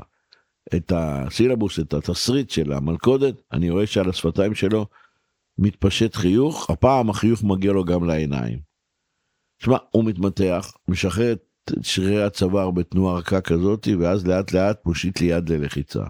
את 0.76 0.92
הסילבוס, 0.96 1.78
את 1.78 1.94
התסריט 1.94 2.50
של 2.50 2.72
המלכודת, 2.72 3.34
אני 3.52 3.70
רואה 3.70 3.86
שעל 3.86 4.10
השפתיים 4.10 4.54
שלו 4.54 4.86
מתפשט 5.58 6.14
חיוך, 6.14 6.70
הפעם 6.70 7.10
החיוך 7.10 7.44
מגיע 7.44 7.72
לו 7.72 7.84
גם 7.84 8.04
לעיניים. 8.04 8.60
שמע, 9.58 9.76
הוא 9.90 10.04
מתמתח, 10.04 10.72
משחרר 10.88 11.32
את 11.32 11.42
שרירי 11.82 12.22
הצוואר 12.22 12.70
בתנועה 12.70 13.18
רכה 13.18 13.40
כזאת, 13.40 13.88
ואז 14.00 14.26
לאט 14.26 14.52
לאט 14.52 14.86
מושיט 14.86 15.20
לי 15.20 15.26
יד 15.26 15.48
ללחיצה. 15.48 16.04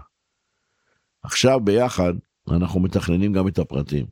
עכשיו 1.23 1.59
ביחד 1.59 2.13
אנחנו 2.51 2.79
מתכננים 2.79 3.33
גם 3.33 3.47
את 3.47 3.59
הפרטים. 3.59 4.05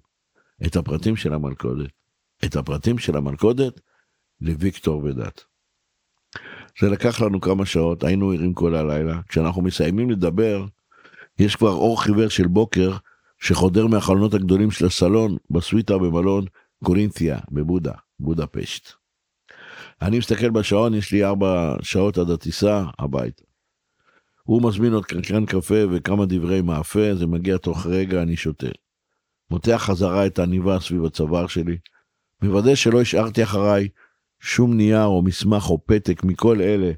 את 0.67 0.75
הפרטים 0.75 1.15
של 1.15 1.33
המלכודת. 1.33 1.98
את 2.45 2.55
הפרטים 2.55 2.97
של 2.97 3.17
המלכודת 3.17 3.79
לוויקטור 4.41 5.03
ודת. 5.03 5.43
זה 6.79 6.89
לקח 6.89 7.21
לנו 7.21 7.41
כמה 7.41 7.65
שעות, 7.65 8.03
היינו 8.03 8.31
ערים 8.31 8.53
כל 8.53 8.75
הלילה. 8.75 9.21
כשאנחנו 9.29 9.61
מסיימים 9.61 10.09
לדבר, 10.09 10.65
יש 11.39 11.55
כבר 11.55 11.71
אור 11.71 12.03
חיוור 12.03 12.29
של 12.29 12.47
בוקר 12.47 12.91
שחודר 13.39 13.87
מהחלונות 13.87 14.33
הגדולים 14.33 14.71
של 14.71 14.85
הסלון 14.85 15.37
בסוויטה 15.49 15.97
במלון 15.97 16.45
קורינתיה 16.83 17.39
בבודה, 17.51 17.93
בודפשט. 18.19 18.89
אני 20.01 20.17
מסתכל 20.17 20.49
בשעון, 20.49 20.93
יש 20.93 21.11
לי 21.11 21.25
ארבע 21.25 21.75
שעות 21.81 22.17
עד 22.17 22.29
הטיסה 22.29 22.83
הביתה. 22.99 23.43
הוא 24.43 24.63
מזמין 24.63 24.93
עוד 24.93 25.05
קרקרן 25.05 25.45
קפה 25.45 25.75
וכמה 25.91 26.25
דברי 26.25 26.61
מאפה, 26.61 27.15
זה 27.15 27.27
מגיע 27.27 27.57
תוך 27.57 27.85
רגע, 27.85 28.21
אני 28.21 28.37
שותה. 28.37 28.67
מותח 29.51 29.81
חזרה 29.85 30.25
את 30.25 30.39
העניבה 30.39 30.79
סביב 30.79 31.05
הצוואר 31.05 31.47
שלי, 31.47 31.77
מוודא 32.41 32.75
שלא 32.75 33.01
השארתי 33.01 33.43
אחריי 33.43 33.89
שום 34.39 34.77
נייר 34.77 35.05
או 35.05 35.21
מסמך 35.21 35.69
או 35.69 35.85
פתק 35.85 36.23
מכל 36.23 36.61
אלה 36.61 36.91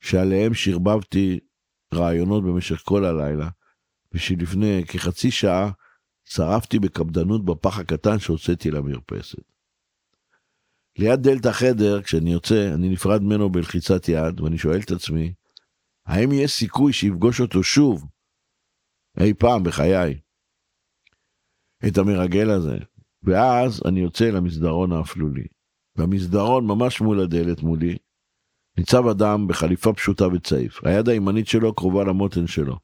שעליהם 0.00 0.54
שרבבתי 0.54 1.40
רעיונות 1.94 2.44
במשך 2.44 2.82
כל 2.84 3.04
הלילה, 3.04 3.48
ושלפני 4.12 4.84
כחצי 4.88 5.30
שעה 5.30 5.70
שרפתי 6.24 6.78
בקפדנות 6.78 7.44
בפח 7.44 7.78
הקטן 7.78 8.18
שהוצאתי 8.18 8.70
למרפסת. 8.70 9.42
ליד 10.98 11.20
דלת 11.22 11.46
החדר, 11.46 12.02
כשאני 12.02 12.32
יוצא, 12.32 12.74
אני 12.74 12.88
נפרד 12.88 13.22
ממנו 13.22 13.50
בלחיצת 13.50 14.08
יד, 14.08 14.40
ואני 14.40 14.58
שואל 14.58 14.80
את 14.80 14.90
עצמי, 14.90 15.34
האם 16.06 16.32
יש 16.32 16.52
סיכוי 16.52 16.92
שיפגוש 16.92 17.40
אותו 17.40 17.62
שוב, 17.62 18.06
אי 19.20 19.34
פעם 19.34 19.62
בחיי, 19.62 20.20
את 21.88 21.98
המרגל 21.98 22.50
הזה? 22.50 22.78
ואז 23.24 23.82
אני 23.84 24.00
יוצא 24.00 24.24
למסדרון 24.24 24.92
האפלולי. 24.92 25.44
במסדרון, 25.96 26.66
ממש 26.66 27.00
מול 27.00 27.20
הדלת 27.20 27.62
מולי, 27.62 27.96
ניצב 28.78 29.06
אדם 29.06 29.46
בחליפה 29.46 29.92
פשוטה 29.92 30.28
וצעיף. 30.28 30.84
היד 30.84 31.08
הימנית 31.08 31.48
שלו 31.48 31.74
קרובה 31.74 32.04
למותן 32.04 32.46
שלו. 32.46 32.76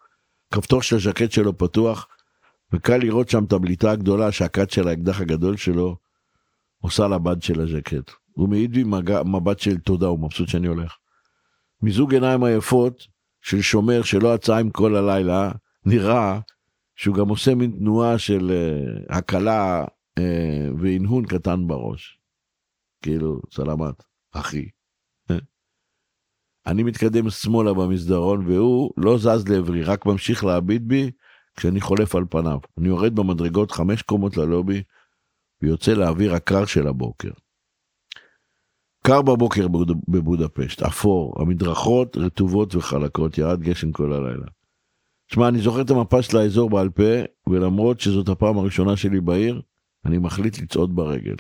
כפתור 0.55 0.83
של 0.83 0.97
הז'קט 0.97 1.33
שלו 1.33 1.59
פתוח, 1.59 2.07
וקל 2.73 2.97
לראות 2.97 3.29
שם 3.29 3.45
את 3.45 3.53
הבליטה 3.53 3.91
הגדולה 3.91 4.33
שהכת 4.33 4.71
של 4.71 4.89
האקדח 4.89 5.21
הגדול 5.21 5.57
שלו 5.57 5.97
עושה 6.81 7.09
לבד 7.09 7.43
של 7.43 7.61
הז'קט. 7.61 8.11
הוא 8.33 8.49
מעיד 8.49 8.73
בי 8.73 8.85
מבט 9.25 9.59
של 9.59 9.79
תודה, 9.79 10.07
הוא 10.07 10.19
מבסוט 10.21 10.49
שאני 10.49 10.67
הולך. 10.67 10.97
מזוג 11.83 12.15
עיניים 12.15 12.45
היפות 12.45 13.07
של 13.43 13.61
שומר 13.61 14.03
שלא 14.03 14.35
עצה 14.35 14.59
עם 14.59 14.71
כל 14.71 14.97
הלילה, 14.97 15.53
נראה 15.85 16.41
שהוא 16.97 17.17
גם 17.17 17.29
עושה 17.29 17.55
מין 17.55 17.71
תנועה 17.71 18.19
של 18.19 18.51
uh, 18.51 19.17
הקלה 19.17 19.85
והנהון 20.79 21.27
קטן 21.27 21.67
בראש. 21.67 22.21
כאילו, 23.03 23.41
סלמת, 23.51 24.03
אחי. 24.33 24.69
אני 26.67 26.83
מתקדם 26.83 27.31
שמאלה 27.31 27.75
במסדרון 27.75 28.47
והוא 28.47 28.91
לא 28.97 29.19
זז 29.19 29.49
לעברי, 29.49 29.83
רק 29.83 30.07
ממשיך 30.07 30.45
להביט 30.45 30.83
בי 30.83 31.11
כשאני 31.57 31.81
חולף 31.81 32.15
על 32.15 32.25
פניו. 32.31 32.59
אני 32.79 32.89
יורד 32.89 33.15
במדרגות 33.15 33.71
חמש 33.71 34.03
קומות 34.03 34.37
ללובי 34.37 34.83
ויוצא 35.63 35.93
לאוויר 35.93 36.35
הקר 36.35 36.65
של 36.65 36.87
הבוקר. 36.87 37.31
קר 39.07 39.23
בבוקר 39.23 39.67
בבודפשט, 40.09 40.83
אפור, 40.83 41.43
המדרכות 41.43 42.17
רטובות 42.17 42.75
וחלקות, 42.75 43.39
ירד 43.39 43.61
גשם 43.61 43.93
כל 43.93 44.13
הלילה. 44.13 44.47
שמע, 45.33 45.49
אני 45.49 45.59
זוכר 45.59 45.81
את 45.81 45.91
המפה 45.91 46.23
של 46.23 46.37
האזור 46.37 46.71
בעל 46.71 46.91
פה, 46.91 47.23
ולמרות 47.47 48.01
שזאת 48.01 48.29
הפעם 48.29 48.59
הראשונה 48.59 48.97
שלי 48.97 49.21
בעיר, 49.21 49.63
אני 50.05 50.19
מחליט 50.19 50.59
לצעוד 50.59 50.97
ברגל. 50.97 51.37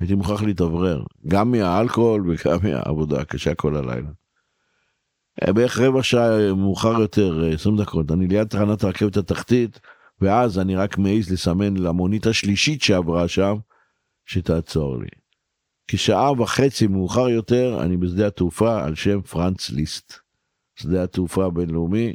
הייתי 0.00 0.14
מוכרח 0.14 0.42
להתאוורר, 0.42 1.04
גם 1.28 1.50
מהאלכוהול 1.50 2.30
וגם 2.30 2.58
מהעבודה 2.62 3.20
הקשה 3.20 3.54
כל 3.54 3.76
הלילה. 3.76 4.10
אה, 5.42 5.52
בערך 5.52 5.78
רבע 5.78 6.02
שעה 6.02 6.54
מאוחר 6.54 7.00
יותר, 7.00 7.42
20 7.54 7.78
אה, 7.78 7.84
דקות, 7.84 8.10
אני 8.10 8.26
ליד 8.26 8.48
תחנת 8.48 8.84
הרכבת 8.84 9.16
התחתית, 9.16 9.80
ואז 10.20 10.58
אני 10.58 10.76
רק 10.76 10.98
מעז 10.98 11.32
לסמן 11.32 11.76
למונית 11.76 12.26
השלישית 12.26 12.82
שעברה 12.82 13.28
שם, 13.28 13.56
שתעצור 14.26 14.98
לי. 14.98 15.08
כשעה 15.88 16.32
וחצי 16.32 16.86
מאוחר 16.86 17.28
יותר, 17.28 17.78
אני 17.82 17.96
בשדה 17.96 18.26
התעופה 18.26 18.84
על 18.84 18.94
שם 18.94 19.22
פרנץ 19.22 19.70
ליסט, 19.70 20.12
שדה 20.76 21.04
התעופה 21.04 21.44
הבינלאומי 21.44 22.14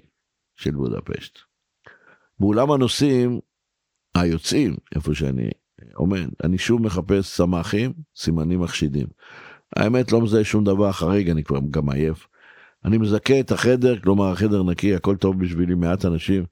של 0.55 0.71
בודפשט. 0.71 1.39
באולם 2.39 2.71
הנוסעים, 2.71 3.39
היוצאים, 4.21 4.75
איפה 4.95 5.13
שאני 5.13 5.49
עומד, 5.93 6.27
אני 6.43 6.57
שוב 6.57 6.81
מחפש 6.81 7.27
סמ"כים, 7.27 7.93
סימנים 8.15 8.61
מחשידים. 8.61 9.07
האמת, 9.75 10.11
לא 10.11 10.21
מזהה 10.21 10.43
שום 10.43 10.63
דבר 10.63 10.91
חריג, 10.91 11.29
אני 11.29 11.43
כבר 11.43 11.59
גם 11.71 11.89
עייף. 11.89 12.27
אני 12.85 12.97
מזכה 12.97 13.39
את 13.39 13.51
החדר, 13.51 13.99
כלומר 13.99 14.31
החדר 14.31 14.63
נקי, 14.63 14.95
הכל 14.95 15.15
טוב 15.15 15.39
בשבילי, 15.39 15.75
מעט 15.75 16.05
אנשים. 16.05 16.43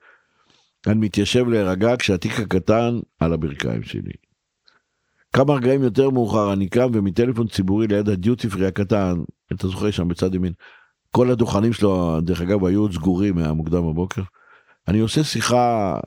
אני 0.87 0.99
מתיישב 0.99 1.47
להירגע 1.47 1.95
כשהתיק 1.99 2.39
הקטן 2.39 2.99
על 3.19 3.33
הברכיים 3.33 3.83
שלי. 3.83 4.11
כמה 5.33 5.53
רגעים 5.53 5.83
יותר 5.83 6.09
מאוחר 6.09 6.53
אני 6.53 6.69
קם 6.69 6.87
ומטלפון 6.93 7.47
ציבורי 7.47 7.87
ליד 7.87 8.09
הדיוטי 8.09 8.49
פרי 8.49 8.67
הקטן, 8.67 9.15
אתה 9.53 9.67
זוכר 9.67 9.91
שם 9.91 10.07
בצד 10.07 10.35
ימין, 10.35 10.53
כל 11.11 11.31
הדוכנים 11.31 11.73
שלו, 11.73 12.21
דרך 12.21 12.41
אגב, 12.41 12.65
היו 12.65 12.81
עוד 12.81 12.93
סגורים 12.93 13.35
מהמוקדם 13.35 13.89
בבוקר. 13.89 14.21
אני 14.87 14.99
עושה 14.99 15.23
שיחה 15.23 15.99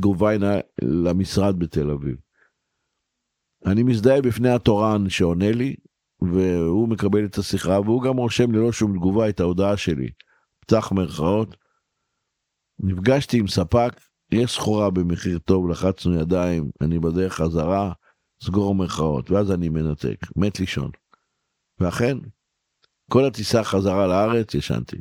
גוביינה 0.00 0.54
למשרד 0.82 1.58
בתל 1.58 1.90
אביב. 1.90 2.16
אני 3.66 3.82
מזדהה 3.82 4.22
בפני 4.22 4.50
התורן 4.50 5.08
שעונה 5.08 5.52
לי, 5.52 5.74
והוא 6.22 6.88
מקבל 6.88 7.24
את 7.24 7.38
השיחה, 7.38 7.80
והוא 7.80 8.02
גם 8.02 8.16
רושם 8.16 8.52
ללא 8.52 8.72
שום 8.72 8.96
תגובה 8.96 9.28
את 9.28 9.40
ההודעה 9.40 9.76
שלי. 9.76 10.10
פתח 10.60 10.92
מירכאות. 10.92 11.56
נפגשתי 12.78 13.38
עם 13.38 13.48
ספק, 13.48 14.00
יש 14.32 14.52
סחורה 14.52 14.90
במחיר 14.90 15.38
טוב, 15.38 15.68
לחצנו 15.70 16.20
ידיים, 16.20 16.70
אני 16.80 16.98
בדרך 16.98 17.34
חזרה, 17.34 17.92
סגור 18.42 18.74
מירכאות, 18.74 19.30
ואז 19.30 19.52
אני 19.52 19.68
מנתק, 19.68 20.16
מת 20.36 20.60
לישון. 20.60 20.90
ואכן, 21.80 22.18
כל 23.10 23.24
הטיסה 23.24 23.64
חזרה 23.64 24.06
לארץ, 24.06 24.54
ישנתי. 24.54 24.96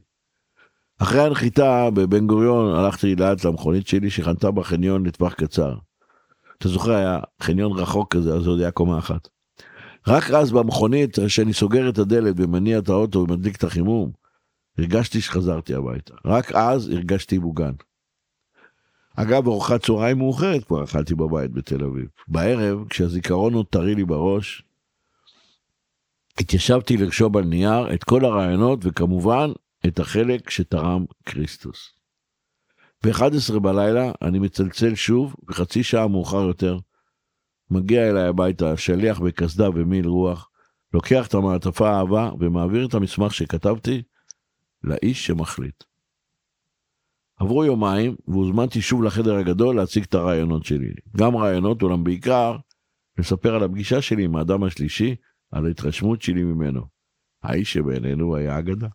אחרי 1.02 1.22
הנחיתה 1.22 1.90
בבן 1.94 2.28
גוריון 2.28 2.76
הלכתי 2.76 3.16
לאט 3.16 3.46
למכונית 3.46 3.88
שלי 3.88 4.10
שחנתה 4.10 4.52
בחניון 4.52 5.06
לטווח 5.06 5.34
קצר. 5.34 5.76
אתה 6.58 6.70
זוכר 6.70 6.92
היה 6.92 7.20
חניון 7.42 7.80
רחוק 7.80 8.16
כזה 8.16 8.34
אז 8.34 8.48
עוד 8.48 8.60
היה 8.60 8.72
קומה 8.72 8.98
אחת. 8.98 9.28
רק 10.08 10.32
אז 10.32 10.52
במכונית 10.52 11.20
כשאני 11.20 11.54
סוגר 11.54 11.90
את 11.90 11.98
הדלת 11.98 12.36
ומניע 12.38 12.80
את 12.80 12.90
האוטו 12.90 13.20
ומדליק 13.20 13.56
את 13.56 13.64
החימום 13.64 14.12
הרגשתי 14.78 15.22
שחזרתי 15.22 15.74
הביתה 15.74 16.14
רק 16.26 16.52
אז 16.52 16.90
הרגשתי 16.90 17.38
מוגן. 17.38 17.74
אגב 19.16 19.48
ארוחת 19.48 19.86
צהריים 19.86 20.18
מאוחרת 20.18 20.64
כבר 20.64 20.84
אכלתי 20.84 21.16
בבית 21.16 21.52
בתל 21.52 21.84
אביב. 21.84 22.08
בערב 22.28 22.88
כשהזיכרון 22.90 23.54
עוד 23.54 23.66
טרי 23.66 23.96
לי 23.96 24.06
בראש 24.06 24.64
התיישבתי 26.40 26.98
לרשום 26.98 27.38
על 27.38 27.44
נייר 27.44 27.94
את 27.94 28.04
כל 28.04 28.26
הרעיונות 28.26 28.80
וכמובן 28.84 29.52
את 29.88 30.00
החלק 30.00 30.50
שתרם 30.50 31.06
כריסטוס. 31.26 32.02
ב-11 33.04 33.60
בלילה 33.60 34.12
אני 34.22 34.40
מצלצל 34.40 34.96
שוב, 34.96 35.36
וחצי 35.48 35.84
שעה 35.84 36.08
מאוחר 36.08 36.42
יותר, 36.42 36.80
מגיע 37.72 38.10
אליי 38.10 38.24
הביתה 38.24 38.78
שליח 38.78 39.20
בקסדה 39.20 39.70
ומיל 39.70 40.08
רוח, 40.08 40.50
לוקח 40.94 41.28
את 41.28 41.34
המעטפה 41.34 41.90
האהבה 41.90 42.32
ומעביר 42.40 42.88
את 42.88 42.94
המסמך 42.94 43.34
שכתבתי 43.34 44.04
לאיש 44.84 45.28
שמחליט. 45.28 45.84
עברו 47.40 47.66
יומיים 47.66 48.16
והוזמנתי 48.28 48.82
שוב 48.82 49.04
לחדר 49.04 49.36
הגדול 49.36 49.76
להציג 49.76 50.04
את 50.04 50.14
הרעיונות 50.14 50.66
שלי. 50.66 50.94
גם 51.18 51.36
רעיונות, 51.36 51.82
אולם 51.82 52.04
בעיקר 52.04 52.58
לספר 53.18 53.56
על 53.56 53.64
הפגישה 53.64 54.02
שלי 54.02 54.24
עם 54.26 54.36
האדם 54.36 54.64
השלישי, 54.64 55.16
על 55.52 55.66
ההתרשמות 55.66 56.22
שלי 56.22 56.44
ממנו. 56.44 56.82
האיש 57.44 57.74
שבינינו 57.74 58.36
היה 58.36 58.60
אגדה. 58.60 58.88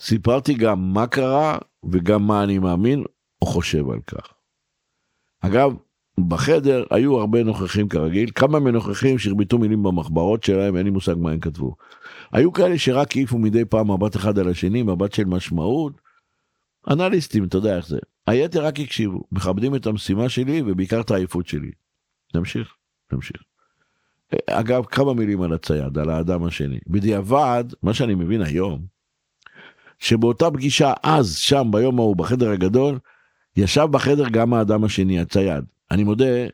סיפרתי 0.00 0.54
גם 0.54 0.92
מה 0.92 1.06
קרה 1.06 1.58
וגם 1.90 2.26
מה 2.26 2.44
אני 2.44 2.58
מאמין 2.58 3.04
או 3.42 3.46
חושב 3.46 3.90
על 3.90 4.00
כך. 4.06 4.32
אגב, 5.40 5.72
בחדר 6.28 6.84
היו 6.90 7.18
הרבה 7.18 7.44
נוכחים 7.44 7.88
כרגיל, 7.88 8.30
כמה 8.34 8.60
מנוכחים 8.60 9.18
שהרביטו 9.18 9.58
מילים 9.58 9.82
במחברות 9.82 10.44
שלהם, 10.44 10.76
אין 10.76 10.84
לי 10.84 10.90
מושג 10.90 11.14
מה 11.18 11.30
הם 11.30 11.40
כתבו. 11.40 11.76
היו 12.32 12.52
כאלה 12.52 12.78
שרק 12.78 13.16
העיפו 13.16 13.38
מדי 13.38 13.64
פעם 13.64 13.90
מבט 13.90 14.16
אחד 14.16 14.38
על 14.38 14.48
השני, 14.48 14.82
מבט 14.82 15.12
של 15.12 15.24
משמעות. 15.24 16.00
אנליסטים, 16.90 17.44
אתה 17.44 17.56
יודע 17.56 17.76
איך 17.76 17.88
זה. 17.88 17.98
היתר 18.26 18.64
רק 18.64 18.80
הקשיבו, 18.80 19.24
מכבדים 19.32 19.74
את 19.74 19.86
המשימה 19.86 20.28
שלי 20.28 20.62
ובעיקר 20.66 21.00
את 21.00 21.10
העייפות 21.10 21.46
שלי. 21.46 21.70
נמשיך, 22.34 22.74
נמשיך. 23.12 23.42
אגב, 24.46 24.84
כמה 24.84 25.14
מילים 25.14 25.42
על 25.42 25.52
הצייד, 25.52 25.98
על 25.98 26.10
האדם 26.10 26.44
השני. 26.44 26.78
בדיעבד, 26.86 27.64
מה 27.82 27.94
שאני 27.94 28.14
מבין 28.14 28.42
היום, 28.42 28.86
שבאותה 30.00 30.50
פגישה 30.50 30.92
אז, 31.02 31.36
שם, 31.36 31.68
ביום 31.72 31.98
ההוא, 31.98 32.16
בחדר 32.16 32.50
הגדול, 32.50 32.98
ישב 33.56 33.86
בחדר 33.90 34.28
גם 34.28 34.54
האדם 34.54 34.84
השני, 34.84 35.20
הצייד. 35.20 35.64
אני 35.90 36.04
מודה, 36.04 36.46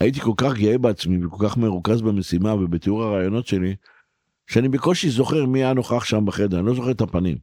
הייתי 0.00 0.20
כל 0.20 0.32
כך 0.36 0.54
גאה 0.54 0.78
בעצמי 0.78 1.26
וכל 1.26 1.48
כך 1.48 1.56
מרוכז 1.56 2.02
במשימה 2.02 2.54
ובתיאור 2.54 3.02
הרעיונות 3.02 3.46
שלי, 3.46 3.74
שאני 4.46 4.68
בקושי 4.68 5.10
זוכר 5.10 5.46
מי 5.46 5.64
היה 5.64 5.72
נוכח 5.72 6.04
שם 6.04 6.24
בחדר, 6.26 6.58
אני 6.58 6.66
לא 6.66 6.74
זוכר 6.74 6.90
את 6.90 7.00
הפנים. 7.00 7.36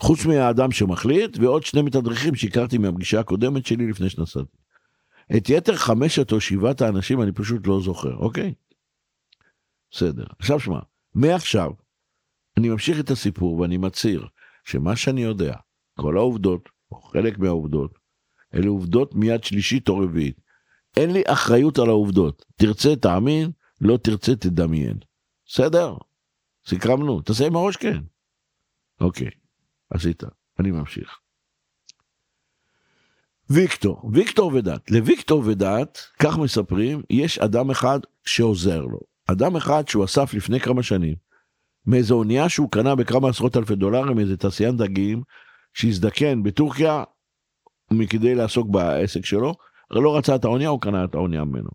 חוץ 0.00 0.26
מהאדם 0.26 0.70
שמחליט 0.72 1.38
ועוד 1.40 1.62
שני 1.62 1.82
מתדרכים 1.82 2.34
שהכרתי 2.34 2.78
מהפגישה 2.78 3.20
הקודמת 3.20 3.66
שלי 3.66 3.90
לפני 3.90 4.10
שנסעתי. 4.10 4.56
את 5.36 5.50
יתר 5.50 5.76
חמשת 5.76 6.32
או 6.32 6.40
שבעת 6.40 6.82
האנשים 6.82 7.22
אני 7.22 7.32
פשוט 7.32 7.66
לא 7.66 7.80
זוכר, 7.80 8.16
אוקיי? 8.16 8.54
בסדר. 9.90 10.24
עכשיו 10.38 10.60
שמע, 10.60 10.78
מעכשיו 11.14 11.70
אני 12.56 12.68
ממשיך 12.68 13.00
את 13.00 13.10
הסיפור 13.10 13.58
ואני 13.58 13.76
מצהיר 13.76 14.26
שמה 14.66 14.96
שאני 14.96 15.22
יודע, 15.22 15.54
כל 15.94 16.16
העובדות, 16.16 16.68
או 16.90 17.00
חלק 17.02 17.38
מהעובדות, 17.38 17.98
אלה 18.54 18.68
עובדות 18.68 19.14
מיד 19.14 19.44
שלישית 19.44 19.88
או 19.88 19.98
רביעית. 19.98 20.40
אין 20.96 21.10
לי 21.12 21.22
אחריות 21.26 21.78
על 21.78 21.88
העובדות. 21.88 22.44
תרצה 22.56 22.96
תאמין, 22.96 23.50
לא 23.80 23.96
תרצה 23.96 24.36
תדמיין. 24.36 24.98
בסדר? 25.46 25.94
סיכמנו. 26.66 27.22
תעשה 27.22 27.46
עם 27.46 27.56
הראש 27.56 27.76
כן. 27.76 28.00
אוקיי, 29.00 29.30
עשית. 29.90 30.22
אני 30.60 30.70
ממשיך. 30.70 31.18
ויקטור, 33.50 34.10
ויקטור 34.12 34.52
ודת. 34.54 34.90
לוויקטור 34.90 35.42
ודת, 35.46 35.98
כך 36.18 36.38
מספרים, 36.38 37.02
יש 37.10 37.38
אדם 37.38 37.70
אחד 37.70 37.98
שעוזר 38.24 38.80
לו. 38.80 39.00
אדם 39.26 39.56
אחד 39.56 39.88
שהוא 39.88 40.04
אסף 40.04 40.34
לפני 40.34 40.60
כמה 40.60 40.82
שנים, 40.82 41.16
מאיזו 41.86 42.14
אונייה 42.14 42.48
שהוא 42.48 42.70
קנה 42.70 42.94
בכמה 42.94 43.28
עשרות 43.28 43.56
אלפי 43.56 43.74
דולרים, 43.74 44.18
איזה 44.18 44.36
תעשיין 44.36 44.76
דגים, 44.76 45.22
שהזדקן 45.74 46.42
בטורקיה 46.42 47.04
מכדי 47.90 48.34
לעסוק 48.34 48.68
בעסק 48.68 49.24
שלו, 49.24 49.54
לא 49.90 50.16
רצה 50.16 50.34
את 50.34 50.44
האונייה, 50.44 50.68
הוא 50.68 50.80
קנה 50.80 51.04
את 51.04 51.14
האונייה 51.14 51.44
ממנו. 51.44 51.68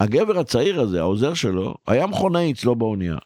הגבר 0.00 0.38
הצעיר 0.38 0.80
הזה, 0.80 1.00
העוזר 1.00 1.34
שלו, 1.34 1.74
היה 1.86 2.06
מכונאי 2.06 2.52
אצלו 2.52 2.76
באונייה. 2.76 3.16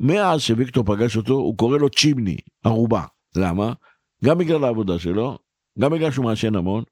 מאז 0.00 0.40
שוויקטור 0.40 0.84
פגש 0.84 1.16
אותו, 1.16 1.32
הוא 1.32 1.58
קורא 1.58 1.78
לו 1.78 1.90
צ'ימני, 1.90 2.36
ערובה. 2.64 3.04
למה? 3.36 3.72
גם 4.24 4.38
בגלל 4.38 4.64
העבודה 4.64 4.98
שלו, 4.98 5.38
גם 5.78 5.92
בגלל 5.92 6.10
שהוא 6.10 6.24
מעשן 6.24 6.54
המון, 6.54 6.84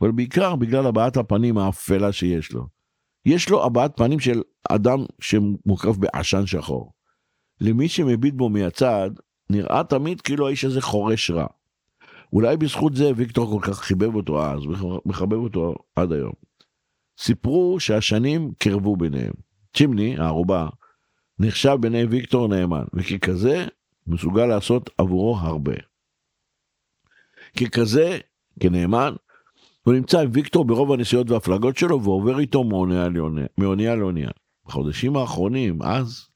אבל 0.00 0.10
בעיקר 0.10 0.56
בגלל 0.56 0.86
הבעת 0.86 1.16
הפנים 1.16 1.58
האפלה 1.58 2.12
שיש 2.12 2.52
לו. 2.52 2.66
יש 3.26 3.50
לו 3.50 3.64
הבעת 3.64 3.96
פנים 3.96 4.20
של 4.20 4.42
אדם 4.70 4.98
שמוקף 5.20 5.96
בעשן 5.96 6.46
שחור. 6.46 6.92
למי 7.62 7.88
שמביט 7.88 8.34
בו 8.34 8.48
מהצד, 8.48 9.10
נראה 9.50 9.84
תמיד 9.84 10.20
כאילו 10.20 10.46
האיש 10.46 10.64
הזה 10.64 10.80
חורש 10.80 11.30
רע. 11.30 11.46
אולי 12.32 12.56
בזכות 12.56 12.96
זה 12.96 13.10
ויקטור 13.16 13.60
כל 13.60 13.66
כך 13.66 13.78
חיבב 13.78 14.14
אותו 14.14 14.44
אז, 14.44 14.60
מחבב 15.06 15.38
אותו 15.38 15.74
עד 15.96 16.12
היום. 16.12 16.32
סיפרו 17.18 17.80
שהשנים 17.80 18.52
קרבו 18.58 18.96
ביניהם. 18.96 19.32
צ'ימני, 19.76 20.18
הערובה, 20.18 20.68
נחשב 21.38 21.76
בעיני 21.80 22.04
ויקטור 22.04 22.48
נאמן, 22.48 22.84
וככזה 22.94 23.66
מסוגל 24.06 24.46
לעשות 24.46 24.90
עבורו 24.98 25.36
הרבה. 25.36 25.74
ככזה, 27.56 28.18
כנאמן, 28.60 29.14
הוא 29.82 29.94
נמצא 29.94 30.20
עם 30.20 30.30
ויקטור 30.32 30.64
ברוב 30.64 30.92
הנסיעות 30.92 31.30
והפלגות 31.30 31.76
שלו 31.76 32.02
ועובר 32.02 32.38
איתו 32.38 32.64
מאונייה 33.58 33.94
לאונייה. 33.96 34.30
בחודשים 34.66 35.16
האחרונים, 35.16 35.82
אז, 35.82 36.31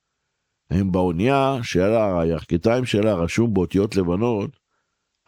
הם 0.71 0.93
באונייה 0.93 1.59
שעל 1.63 1.93
הירכתיים 2.21 2.85
שלה 2.85 3.15
רשום 3.15 3.55
באותיות 3.55 3.97
לבנות 3.97 4.51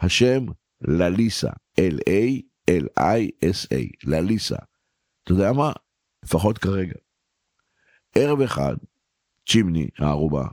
השם 0.01 0.47
לליסה, 0.81 1.51
L-A-L-I-S-A, 1.81 3.77
לליסה. 4.05 4.57
אתה 5.25 5.33
יודע 5.33 5.53
מה? 5.53 5.73
לפחות 6.25 6.59
כרגע. 6.59 6.95
ערב 8.15 8.41
אחד, 8.41 8.77
צ'ימני, 9.49 9.89
הערובה, 9.99 10.47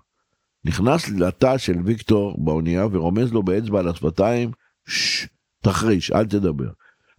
נכנס 0.65 1.09
לתא 1.09 1.57
של 1.57 1.75
ויקטור 1.85 2.45
באונייה 2.45 2.87
ורומז 2.91 3.33
לו 3.33 3.43
באצבע 3.43 3.79
על 3.79 3.87
השפתיים, 3.87 4.51
ששש, 4.87 5.27
תחריש, 5.61 6.11
אל 6.11 6.25
תדבר. 6.25 6.69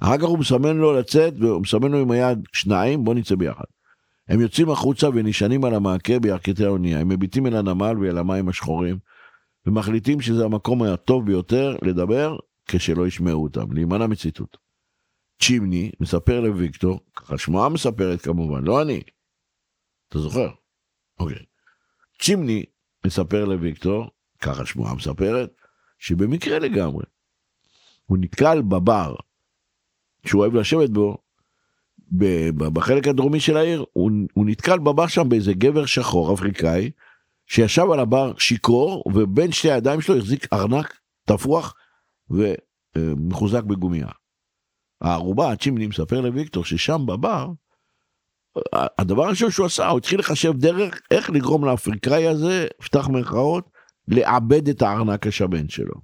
אחר 0.00 0.18
כך 0.18 0.24
הוא 0.24 0.38
מסמן 0.38 0.76
לו 0.76 0.98
לצאת, 0.98 1.34
והוא 1.40 1.62
מסמן 1.62 1.92
לו 1.92 1.98
עם 1.98 2.10
היד 2.10 2.38
שניים, 2.52 3.04
בוא 3.04 3.14
נצא 3.14 3.34
ביחד. 3.34 3.64
הם 4.28 4.40
יוצאים 4.40 4.70
החוצה 4.70 5.08
ונשענים 5.08 5.64
על 5.64 5.74
המעקה 5.74 6.18
בירכתי 6.18 6.64
האונייה, 6.64 7.00
הם 7.00 7.08
מביטים 7.08 7.46
אל 7.46 7.56
הנמל 7.56 7.98
ואל 8.00 8.18
המים 8.18 8.48
השחורים, 8.48 8.98
ומחליטים 9.66 10.20
שזה 10.20 10.44
המקום 10.44 10.82
הטוב 10.82 11.26
ביותר 11.26 11.76
לדבר 11.82 12.36
כשלא 12.66 13.06
ישמעו 13.06 13.42
אותם, 13.42 13.72
להימנע 13.72 14.06
מציטוט. 14.06 14.56
צ'ימני 15.42 15.90
מספר 16.00 16.40
לוויקטור, 16.40 17.00
ככה 17.16 17.38
שמועה 17.38 17.68
מספרת 17.68 18.20
כמובן, 18.20 18.64
לא 18.64 18.82
אני. 18.82 19.02
אתה 20.08 20.18
זוכר? 20.18 20.48
אוקיי. 21.18 21.44
צ'ימני 22.20 22.64
מספר 23.06 23.44
לוויקטור, 23.44 24.10
ככה 24.40 24.66
שמועה 24.66 24.94
מספרת, 24.94 25.50
שבמקרה 25.98 26.58
לגמרי, 26.58 27.04
הוא 28.04 28.18
נתקל 28.20 28.62
בבר 28.62 29.14
שהוא 30.26 30.40
אוהב 30.42 30.54
לשבת 30.54 30.90
בו, 30.90 31.18
בחלק 32.56 33.08
הדרומי 33.08 33.40
של 33.40 33.56
העיר, 33.56 33.84
הוא, 33.92 34.10
הוא 34.34 34.46
נתקל 34.46 34.78
בבר 34.78 35.06
שם 35.06 35.28
באיזה 35.28 35.52
גבר 35.52 35.86
שחור 35.86 36.34
אפריקאי, 36.34 36.90
שישב 37.46 37.90
על 37.92 38.00
הבר 38.00 38.32
שיכור, 38.38 39.04
ובין 39.14 39.52
שתי 39.52 39.70
הידיים 39.70 40.00
שלו 40.00 40.16
החזיק 40.16 40.52
ארנק 40.52 40.98
תפוח 41.26 41.74
ומחוזק 42.30 43.62
בגומייה. 43.62 44.08
הערובה, 45.00 45.52
הצ'ימני 45.52 45.86
מספר 45.86 46.20
לוויקטור 46.20 46.64
ששם 46.64 47.06
בבר, 47.06 47.48
הדבר 48.74 49.24
הראשון 49.24 49.50
שהוא 49.50 49.66
עשה, 49.66 49.88
הוא 49.88 49.98
התחיל 49.98 50.20
לחשב 50.20 50.52
דרך 50.56 51.00
איך 51.10 51.30
לגרום 51.30 51.64
לאפריקאי 51.64 52.26
הזה, 52.26 52.66
פתח 52.78 53.08
מירכאות, 53.08 53.70
לאבד 54.08 54.68
את 54.68 54.82
הארנק 54.82 55.26
השמן 55.26 55.68
שלו. 55.68 55.94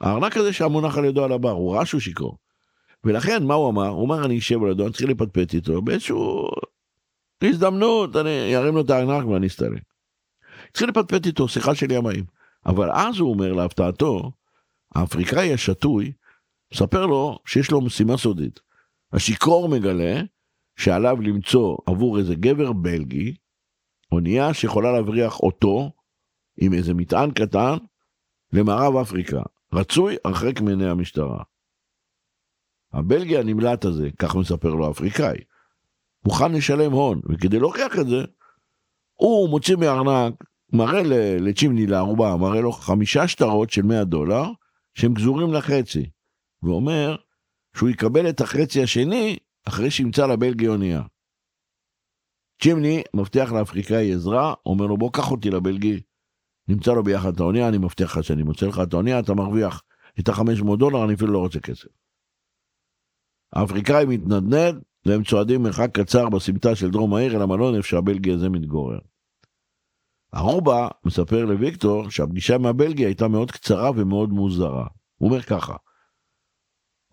הארנק 0.00 0.36
הזה 0.36 0.52
שהיה 0.52 0.68
מונח 0.68 0.98
על 0.98 1.04
ידו 1.04 1.24
על 1.24 1.32
הבר, 1.32 1.50
הוא 1.50 1.74
ראה 1.74 1.86
שהוא 1.86 2.00
שיכור. 2.00 2.38
ולכן, 3.04 3.44
מה 3.46 3.54
הוא 3.54 3.70
אמר? 3.70 3.88
הוא 3.88 4.06
אמר, 4.06 4.24
אני 4.24 4.38
אשב 4.38 4.62
על 4.62 4.70
ידו, 4.70 4.84
אני 4.84 4.92
צריך 4.92 5.10
לפטפט 5.10 5.54
איתו, 5.54 5.82
באיזשהו... 5.82 6.48
הזדמנות, 7.42 8.16
אני 8.16 8.56
ארים 8.56 8.74
לו 8.74 8.80
את 8.80 8.90
הארנק 8.90 9.26
ואני 9.26 9.46
אסתלק. 9.46 9.82
התחיל 10.70 10.88
לפטפט 10.88 11.26
איתו, 11.26 11.48
שיחה 11.48 11.74
של 11.74 11.90
ימאים. 11.90 12.24
אבל 12.66 12.90
אז 12.92 13.18
הוא 13.18 13.30
אומר 13.30 13.52
להפתעתו, 13.52 14.32
האפריקאי 14.94 15.54
השתוי, 15.54 16.12
מספר 16.74 17.06
לו 17.06 17.38
שיש 17.46 17.70
לו 17.70 17.80
משימה 17.80 18.16
סודית. 18.16 18.60
השיכור 19.12 19.68
מגלה 19.68 20.20
שעליו 20.76 21.20
למצוא 21.20 21.76
עבור 21.86 22.18
איזה 22.18 22.34
גבר 22.34 22.72
בלגי, 22.72 23.34
אונייה 24.12 24.54
שיכולה 24.54 24.92
להבריח 24.92 25.40
אותו 25.40 25.92
עם 26.56 26.72
איזה 26.72 26.94
מטען 26.94 27.30
קטן 27.30 27.76
למערב 28.52 28.96
אפריקה. 28.96 29.42
רצוי 29.72 30.16
הרחק 30.24 30.60
מעיני 30.60 30.88
המשטרה. 30.88 31.42
הבלגי 32.94 33.38
הנמלט 33.38 33.84
הזה, 33.84 34.08
כך 34.18 34.36
מספר 34.36 34.74
לו 34.74 34.86
האפריקאי, 34.86 35.36
מוכן 36.24 36.52
לשלם 36.52 36.92
הון, 36.92 37.20
וכדי 37.28 37.58
להוכיח 37.58 37.98
את 37.98 38.06
זה, 38.06 38.24
הוא 39.14 39.48
מוציא 39.48 39.76
מארנק, 39.76 40.34
מראה 40.72 41.02
לצ'ימני 41.40 41.86
לערובה, 41.86 42.36
מראה 42.36 42.60
לו 42.60 42.72
חמישה 42.72 43.28
שטרות 43.28 43.70
של 43.70 43.82
100 43.82 44.04
דולר, 44.04 44.44
שהם 44.94 45.14
גזורים 45.14 45.52
לחצי, 45.52 46.10
ואומר 46.62 47.16
שהוא 47.76 47.88
יקבל 47.88 48.28
את 48.28 48.40
החצי 48.40 48.82
השני 48.82 49.36
אחרי 49.68 49.90
שימצא 49.90 50.26
לבלגי 50.26 50.68
אונייה. 50.68 51.02
צ'ימני 52.62 53.02
מבטיח 53.14 53.52
לאפריקאי 53.52 54.14
עזרה, 54.14 54.54
אומר 54.66 54.86
לו 54.86 54.96
בוא 54.96 55.10
קח 55.12 55.30
אותי 55.30 55.50
לבלגי, 55.50 56.00
נמצא 56.68 56.92
לו 56.92 57.02
ביחד 57.02 57.34
את 57.34 57.40
האונייה, 57.40 57.68
אני 57.68 57.78
מבטיח 57.78 58.16
לך 58.16 58.24
שאני 58.24 58.42
מוצא 58.42 58.66
לך 58.66 58.80
את 58.82 58.92
האונייה, 58.92 59.18
אתה 59.18 59.34
מרוויח 59.34 59.82
את 60.20 60.28
ה-500 60.28 60.76
דולר, 60.78 61.04
אני 61.04 61.14
אפילו 61.14 61.32
לא 61.32 61.38
רוצה 61.38 61.60
כסף. 61.60 62.03
האפריקאי 63.54 64.04
מתנדנד, 64.08 64.82
והם 65.06 65.24
צועדים 65.24 65.62
מרחק 65.62 65.90
קצר 65.92 66.28
בסמטה 66.28 66.76
של 66.76 66.90
דרום 66.90 67.14
העיר 67.14 67.36
אל 67.36 67.42
המלון 67.42 67.74
איפה 67.74 67.88
שהבלגי 67.88 68.32
הזה 68.32 68.48
מתגורר. 68.48 68.98
ארובה 70.34 70.88
מספר 71.04 71.44
לוויקטור 71.44 72.10
שהפגישה 72.10 72.54
עם 72.54 72.66
הבלגי 72.66 73.04
הייתה 73.04 73.28
מאוד 73.28 73.50
קצרה 73.50 73.90
ומאוד 73.90 74.30
מוזרה. 74.30 74.86
הוא 75.16 75.30
אומר 75.30 75.42
ככה, 75.42 75.76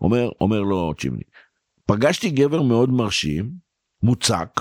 אומר, 0.00 0.30
אומר 0.40 0.60
לו 0.60 0.92
צ'ימני, 1.00 1.22
פגשתי 1.86 2.30
גבר 2.30 2.62
מאוד 2.62 2.90
מרשים, 2.90 3.52
מוצק, 4.02 4.60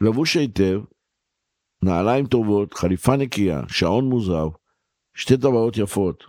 לבוש 0.00 0.36
היטב, 0.36 0.80
נעליים 1.82 2.26
טובות, 2.26 2.74
חליפה 2.74 3.16
נקייה, 3.16 3.60
שעון 3.68 4.04
מוזב, 4.04 4.46
שתי 5.14 5.36
טבעות 5.36 5.76
יפות. 5.76 6.24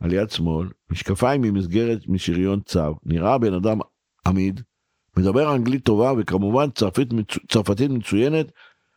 על 0.00 0.12
יד 0.12 0.30
שמאל, 0.30 0.68
משקפיים 0.90 1.42
ממסגרת 1.42 2.08
משריון 2.08 2.60
צו, 2.60 2.94
נראה 3.04 3.38
בן 3.38 3.54
אדם 3.54 3.78
עמיד, 4.26 4.60
מדבר 5.16 5.54
אנגלית 5.54 5.84
טובה 5.84 6.12
וכמובן 6.18 6.70
צרפתית, 6.70 7.08
צרפתית 7.48 7.90
מצוינת, 7.90 8.52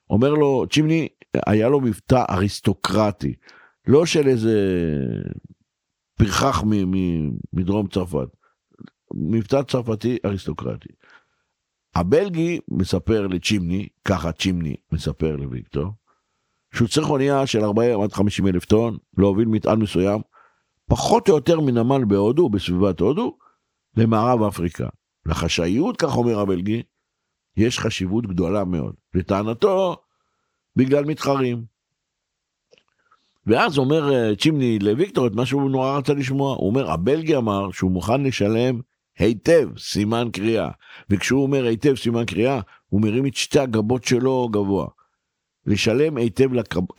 אומר 0.09 0.33
לו, 0.33 0.65
צ'ימני, 0.71 1.07
היה 1.47 1.69
לו 1.69 1.81
מבטא 1.81 2.23
אריסטוקרטי, 2.29 3.33
לא 3.87 4.05
של 4.05 4.27
איזה 4.27 4.55
פרחח 6.15 6.63
מדרום 7.53 7.87
צרפת, 7.87 8.27
מבטא 9.13 9.63
צרפתי 9.63 10.17
אריסטוקרטי. 10.25 10.89
הבלגי 11.95 12.59
מספר 12.67 13.27
לצ'ימני, 13.27 13.87
ככה 14.05 14.31
צ'ימני 14.31 14.75
מספר 14.91 15.35
לוויקטור, 15.35 15.91
שהוא 16.75 16.87
צריך 16.87 17.09
אונייה 17.09 17.47
של 17.47 17.63
40 17.63 18.01
עד 18.01 18.13
50 18.13 18.47
אלף 18.47 18.65
טון, 18.65 18.97
להוביל 19.17 19.47
מטען 19.47 19.79
מסוים, 19.79 20.21
פחות 20.89 21.29
או 21.29 21.35
יותר 21.35 21.59
מנמל 21.59 22.05
בהודו, 22.05 22.49
בסביבת 22.49 22.99
הודו, 22.99 23.37
למערב 23.97 24.43
אפריקה. 24.43 24.87
לחשאיות, 25.25 25.97
כך 25.97 26.17
אומר 26.17 26.39
הבלגי, 26.39 26.83
יש 27.57 27.79
חשיבות 27.79 28.27
גדולה 28.27 28.63
מאוד. 28.63 28.95
לטענתו, 29.13 29.95
בגלל 30.75 31.05
מתחרים. 31.05 31.65
ואז 33.45 33.77
אומר 33.77 34.13
אה, 34.13 34.35
צ'ימני 34.35 34.79
לוויקטור 34.79 35.27
את 35.27 35.31
מה 35.31 35.45
שהוא 35.45 35.71
נורא 35.71 35.97
רצה 35.97 36.13
לשמוע. 36.13 36.55
הוא 36.55 36.69
אומר, 36.69 36.91
הבלגי 36.91 37.35
אמר 37.35 37.71
שהוא 37.71 37.91
מוכן 37.91 38.23
לשלם 38.23 38.79
היטב 39.17 39.69
סימן 39.77 40.27
קריאה. 40.33 40.69
וכשהוא 41.09 41.43
אומר 41.43 41.65
היטב 41.65 41.95
סימן 41.95 42.25
קריאה, 42.25 42.59
הוא 42.89 43.01
מרים 43.01 43.25
את 43.25 43.35
שתי 43.35 43.59
הגבות 43.59 44.03
שלו 44.03 44.49
גבוה. 44.51 44.87
לשלם 45.65 46.17
היטב. 46.17 46.49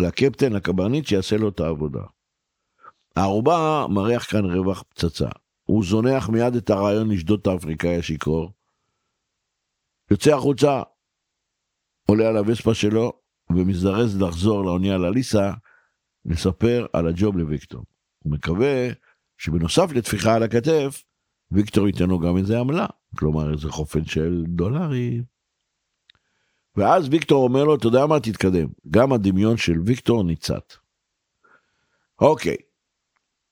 לקפטן, 0.00 0.52
לקברניט, 0.52 1.06
שיעשה 1.06 1.36
לו 1.36 1.48
את 1.48 1.60
העבודה. 1.60 2.02
הערובה 3.20 3.86
מריח 3.90 4.30
כאן 4.30 4.44
רווח 4.44 4.82
פצצה. 4.82 5.28
הוא 5.62 5.84
זונח 5.84 6.28
מיד 6.28 6.54
את 6.54 6.70
הרעיון 6.70 7.10
לשדוד 7.10 7.40
את 7.40 7.46
האפריקאי 7.46 7.96
השיכור. 7.96 8.52
יוצא 10.10 10.34
החוצה, 10.34 10.82
עולה 12.08 12.28
על 12.28 12.36
הווספה 12.36 12.74
שלו, 12.74 13.12
ומזדרז 13.50 14.22
לחזור 14.22 14.64
לאונייה 14.64 14.98
לליסה, 14.98 15.52
לספר 16.24 16.86
על 16.92 17.08
הג'וב 17.08 17.36
לוויקטור. 17.36 17.84
הוא 18.18 18.32
מקווה 18.32 18.88
שבנוסף 19.38 19.92
לטפיחה 19.94 20.34
על 20.34 20.42
הכתף, 20.42 21.04
ויקטור 21.50 21.86
ייתן 21.86 22.08
לו 22.08 22.18
גם 22.18 22.36
איזה 22.36 22.60
עמלה, 22.60 22.86
כלומר 23.16 23.52
איזה 23.52 23.68
חופן 23.68 24.04
של 24.04 24.44
דולרים. 24.48 25.24
ואז 26.76 27.08
ויקטור 27.10 27.44
אומר 27.44 27.64
לו, 27.64 27.74
אתה 27.74 27.86
יודע 27.86 28.06
מה, 28.06 28.20
תתקדם. 28.20 28.68
גם 28.90 29.12
הדמיון 29.12 29.56
של 29.56 29.80
ויקטור 29.86 30.24
ניצת. 30.24 30.72
אוקיי, 32.20 32.56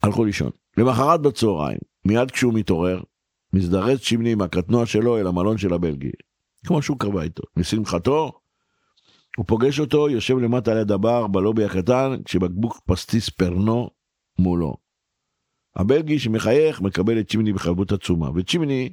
הלכו 0.02 0.24
לישון. 0.24 0.50
למחרת 0.76 1.22
בצהריים, 1.22 1.78
מיד 2.04 2.30
כשהוא 2.30 2.54
מתעורר, 2.54 3.00
מזדרז 3.52 4.00
צ'ימני 4.00 4.32
עם 4.32 4.40
הקטנוע 4.40 4.86
שלו 4.86 5.18
אל 5.18 5.26
המלון 5.26 5.58
של 5.58 5.74
הבלגי. 5.74 6.10
כמו 6.66 6.82
שהוא 6.82 6.98
קבע 6.98 7.22
איתו. 7.22 7.42
לשמחתו, 7.56 8.32
הוא 9.36 9.46
פוגש 9.46 9.80
אותו, 9.80 10.08
יושב 10.08 10.38
למטה 10.38 10.74
ליד 10.74 10.92
הבר 10.92 11.26
בלובי 11.26 11.64
הקטן, 11.64 12.16
כשבקבוק 12.24 12.80
פסטיס 12.86 13.28
פרנו 13.28 13.90
מולו. 14.38 14.76
הבלגי 15.76 16.18
שמחייך 16.18 16.80
מקבל 16.80 17.20
את 17.20 17.30
צ'ימני 17.30 17.52
בחלבות 17.52 17.92
עצומה, 17.92 18.30
וצ'ימני 18.34 18.92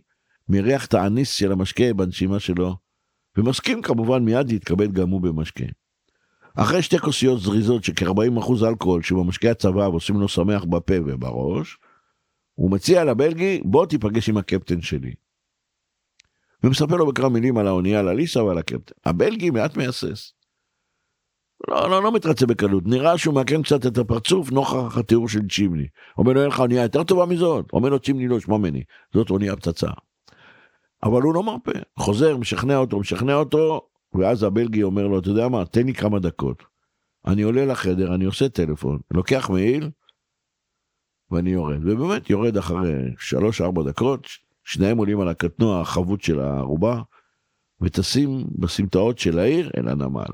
מריח 0.49 0.85
את 0.85 0.93
האניס 0.93 1.33
של 1.33 1.51
המשקה 1.51 1.93
בנשימה 1.93 2.39
שלו, 2.39 2.75
ומסכים 3.37 3.81
כמובן 3.81 4.23
מיד 4.23 4.51
להתכבד 4.51 4.93
גם 4.93 5.09
הוא 5.09 5.21
במשקה. 5.21 5.65
אחרי 6.55 6.81
שתי 6.81 6.99
כוסיות 6.99 7.39
זריזות 7.39 7.83
של 7.83 7.93
כ-40% 7.95 8.67
אלכוהול 8.67 9.03
שבמשקה 9.03 9.51
הצבא 9.51 9.79
ועושים 9.79 10.19
לו 10.19 10.27
שמח 10.27 10.63
בפה 10.63 10.93
ובראש, 11.05 11.77
הוא 12.55 12.71
מציע 12.71 13.03
לבלגי, 13.03 13.61
בוא 13.65 13.85
תיפגש 13.85 14.29
עם 14.29 14.37
הקפטן 14.37 14.81
שלי. 14.81 15.13
ומספר 16.63 16.95
לו 16.95 17.07
בכמה 17.07 17.29
מילים 17.29 17.57
על 17.57 17.67
האונייה, 17.67 17.99
על 17.99 18.07
אליסה 18.07 18.43
ועל 18.43 18.57
הקפטן. 18.57 18.93
הבלגי 19.05 19.49
מעט 19.49 19.77
מהסס. 19.77 20.33
לא, 21.67 21.89
לא, 21.89 22.03
לא 22.03 22.11
מתרצה 22.11 22.45
בקלות, 22.45 22.83
נראה 22.85 23.17
שהוא 23.17 23.35
מעקן 23.35 23.63
קצת 23.63 23.85
את 23.85 23.97
הפרצוף 23.97 24.51
נוכח 24.51 24.97
התיאור 24.97 25.29
של 25.29 25.47
צ'ימני. 25.49 25.87
אומר 26.17 26.33
לו, 26.33 26.41
אין 26.41 26.49
לך 26.49 26.59
אונייה 26.59 26.83
יותר 26.83 27.03
טובה 27.03 27.25
מזאת? 27.25 27.65
אומר 27.73 27.89
לו, 27.89 27.99
צ'ימני 27.99 28.27
לא, 28.27 28.39
שמע 28.39 28.57
ממני, 28.57 28.83
זאת 29.13 29.29
אונייה 29.29 29.55
פצצה. 29.55 29.87
אבל 31.03 31.21
הוא 31.21 31.33
לא 31.33 31.43
מרפה, 31.43 31.71
חוזר, 31.99 32.37
משכנע 32.37 32.77
אותו, 32.77 32.99
משכנע 32.99 33.35
אותו, 33.35 33.87
ואז 34.13 34.43
הבלגי 34.43 34.83
אומר 34.83 35.07
לו, 35.07 35.19
אתה 35.19 35.29
יודע 35.29 35.47
מה, 35.47 35.65
תן 35.65 35.85
לי 35.85 35.93
כמה 35.93 36.19
דקות. 36.19 36.63
אני 37.27 37.41
עולה 37.41 37.65
לחדר, 37.65 38.15
אני 38.15 38.25
עושה 38.25 38.49
טלפון, 38.49 38.99
לוקח 39.11 39.49
מעיל, 39.49 39.89
ואני 41.31 41.49
יורד. 41.49 41.79
ובאמת 41.81 42.29
יורד 42.29 42.57
אחרי 42.57 42.93
3-4 43.61 43.83
דקות, 43.85 44.27
שניהם 44.63 44.97
עולים 44.97 45.19
על 45.19 45.27
הקטנוע 45.27 45.81
החבוט 45.81 46.21
של 46.21 46.39
הערובה, 46.39 47.01
וטסים 47.81 48.43
בסמטאות 48.59 49.19
של 49.19 49.39
העיר 49.39 49.71
אל 49.77 49.87
הנמל. 49.87 50.25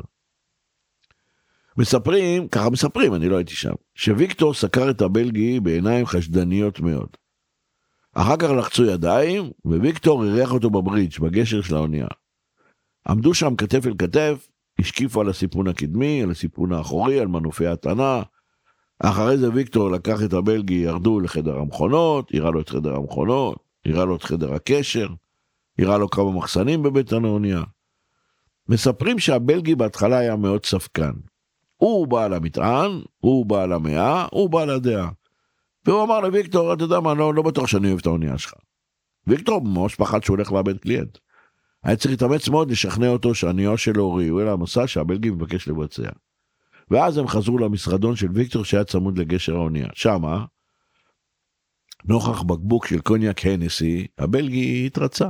מספרים, 1.77 2.47
ככה 2.47 2.69
מספרים, 2.69 3.15
אני 3.15 3.29
לא 3.29 3.37
הייתי 3.37 3.55
שם, 3.55 3.73
שוויקטור 3.95 4.53
סקר 4.53 4.89
את 4.89 5.01
הבלגי 5.01 5.59
בעיניים 5.59 6.05
חשדניות 6.05 6.79
מאוד. 6.79 7.09
אחר 8.13 8.37
כך 8.37 8.49
לחצו 8.49 8.85
ידיים, 8.85 9.51
וויקטור 9.65 10.25
אירח 10.25 10.51
אותו 10.51 10.69
בברידג', 10.69 11.19
בגשר 11.19 11.61
של 11.61 11.75
האונייה. 11.75 12.07
עמדו 13.07 13.33
שם 13.33 13.55
כתף 13.55 13.85
אל 13.85 13.93
כתף, 13.97 14.47
השקיפו 14.79 15.21
על 15.21 15.29
הסיפון 15.29 15.67
הקדמי, 15.67 16.23
על 16.23 16.31
הסיפון 16.31 16.73
האחורי, 16.73 17.19
על 17.19 17.27
מנופי 17.27 17.67
הטענה. 17.67 18.21
אחרי 18.99 19.37
זה 19.37 19.49
ויקטור 19.53 19.91
לקח 19.91 20.23
את 20.23 20.33
הבלגי, 20.33 20.73
ירדו 20.73 21.19
לחדר 21.19 21.59
המכונות, 21.59 22.31
הראה 22.33 22.51
לו 22.51 22.61
את 22.61 22.69
חדר 22.69 22.95
המכונות, 22.95 23.57
הראה 23.85 24.05
לו 24.05 24.15
את 24.15 24.23
חדר 24.23 24.53
הקשר, 24.53 25.07
הראה 25.79 25.97
לו 25.97 26.09
כמה 26.09 26.31
מחסנים 26.31 26.83
בבית 26.83 27.11
האונייה. 27.11 27.63
מספרים 28.69 29.19
שהבלגי 29.19 29.75
בהתחלה 29.75 30.17
היה 30.17 30.35
מאוד 30.35 30.65
ספקן. 30.65 31.11
הוא 31.77 32.07
בעל 32.07 32.33
המטען, 32.33 33.01
הוא 33.19 33.45
בעל 33.45 33.73
המאה, 33.73 34.27
הוא 34.31 34.49
בעל 34.49 34.69
הדעה. 34.69 35.09
והוא 35.85 36.03
אמר 36.03 36.19
לוויקטור, 36.19 36.73
אתה 36.73 36.83
יודע 36.83 36.99
מה, 36.99 37.13
לא, 37.13 37.33
לא 37.33 37.41
בטוח 37.41 37.67
שאני 37.67 37.87
אוהב 37.87 37.99
את 37.99 38.05
האונייה 38.05 38.37
שלך. 38.37 38.53
ויקטור 39.27 39.61
ממש 39.61 39.95
פחד 39.95 40.23
שהוא 40.23 40.37
הולך 40.37 40.51
לאבד 40.51 40.77
קליינט. 40.77 41.17
היה 41.83 41.95
צריך 41.95 42.11
להתאמץ 42.11 42.49
מאוד 42.49 42.71
לשכנע 42.71 43.07
אותו 43.07 43.35
שהנייר 43.35 43.75
שלו 43.75 44.13
ראוי 44.13 44.45
למסע 44.45 44.87
שהבלגי 44.87 45.29
מבקש 45.29 45.67
לבצע. 45.67 46.09
ואז 46.91 47.17
הם 47.17 47.27
חזרו 47.27 47.57
למשרדון 47.57 48.15
של 48.15 48.27
ויקטור 48.33 48.65
שהיה 48.65 48.83
צמוד 48.83 49.17
לגשר 49.17 49.55
האונייה. 49.55 49.87
שמה, 49.93 50.45
נוכח 52.05 52.41
בקבוק 52.41 52.85
של 52.85 53.01
קוניאק 53.01 53.45
הנסי, 53.45 54.07
הבלגי 54.17 54.85
התרצה. 54.85 55.29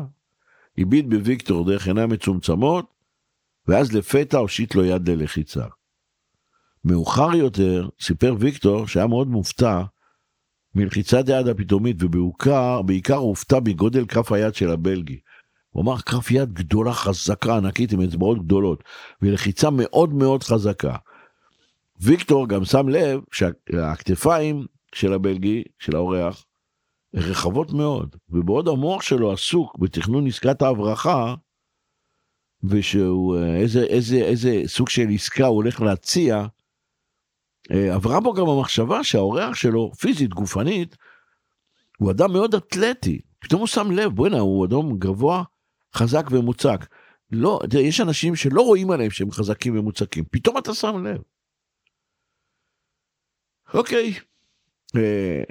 הביט 0.78 1.06
בוויקטור 1.06 1.66
דרך 1.66 1.88
עיניים 1.88 2.10
מצומצמות, 2.10 2.94
ואז 3.68 3.94
לפתע 3.94 4.38
הושיט 4.38 4.76
לו 4.76 4.86
יד 4.86 5.10
ללחיצה. 5.10 5.66
מאוחר 6.86 7.36
יותר 7.36 7.90
סיפר 8.02 8.36
ויקטור 8.40 8.88
שהיה 8.88 9.08
מאוד 9.08 9.28
מופתע 9.28 9.84
מלחיצת 10.76 11.30
היד 11.30 11.48
הפתאומית, 11.48 11.98
ובעיקר 12.04 13.16
הופתע 13.16 13.60
מגודל 13.66 14.06
כף 14.06 14.32
היד 14.32 14.56
של 14.56 14.72
הבלגי. 14.72 15.20
הוא 15.72 15.84
אמר 15.84 15.98
כף 15.98 16.32
יד 16.32 16.54
גדולה, 16.54 16.94
חזקה, 16.94 17.58
ענקית, 17.58 17.92
עם 17.92 18.02
אצבעות 18.02 18.46
גדולות, 18.46 18.84
ולחיצה 19.22 19.70
מאוד 19.70 20.14
מאוד 20.14 20.44
חזקה. 20.44 20.96
ויקטור 22.02 22.48
גם 22.48 22.66
שם 22.66 22.90
לב 22.90 23.22
שהכתפיים 23.32 24.66
של 24.96 25.14
הבלגי, 25.14 25.64
של 25.80 25.96
האורח, 25.96 26.46
רחבות 27.16 27.72
מאוד, 27.74 28.16
ובעוד 28.30 28.68
המוח 28.68 29.02
שלו 29.02 29.32
עסוק 29.32 29.78
בתכנון 29.80 30.28
עסקת 30.28 30.62
ההברחה, 30.62 31.36
ושהוא, 32.64 33.38
אה, 33.38 33.56
איזה, 33.56 33.84
איזה, 33.84 34.16
איזה 34.16 34.62
סוג 34.66 34.90
של 34.90 35.10
עסקה 35.14 35.46
הוא 35.46 35.56
הולך 35.56 35.82
להציע, 35.82 36.46
אה, 37.72 37.96
עברה 37.96 38.20
בו 38.20 38.34
גם 38.34 38.50
המחשבה 38.50 39.04
שהאורח 39.04 39.56
שלו, 39.56 39.92
פיזית, 40.00 40.34
גופנית, 40.34 40.98
הוא 41.98 42.12
אדם 42.12 42.34
מאוד 42.34 42.56
אתלטי. 42.56 43.22
פתאום 43.40 43.60
הוא 43.60 43.68
שם 43.68 43.92
לב, 43.92 44.12
בוא'נה, 44.12 44.40
הוא 44.40 44.66
אדם 44.66 44.98
גבוה, 44.98 45.44
חזק 45.96 46.26
ומוצק. 46.32 46.86
לא, 47.32 47.60
יש 47.82 48.02
אנשים 48.02 48.36
שלא 48.36 48.62
רואים 48.62 48.92
עליהם 48.92 49.12
שהם 49.12 49.32
חזקים 49.32 49.80
ומוצקים, 49.80 50.24
פתאום 50.32 50.58
אתה 50.58 50.74
שם 50.74 51.06
לב. 51.06 51.22
אוקיי. 53.74 54.14
אה, 54.96 55.44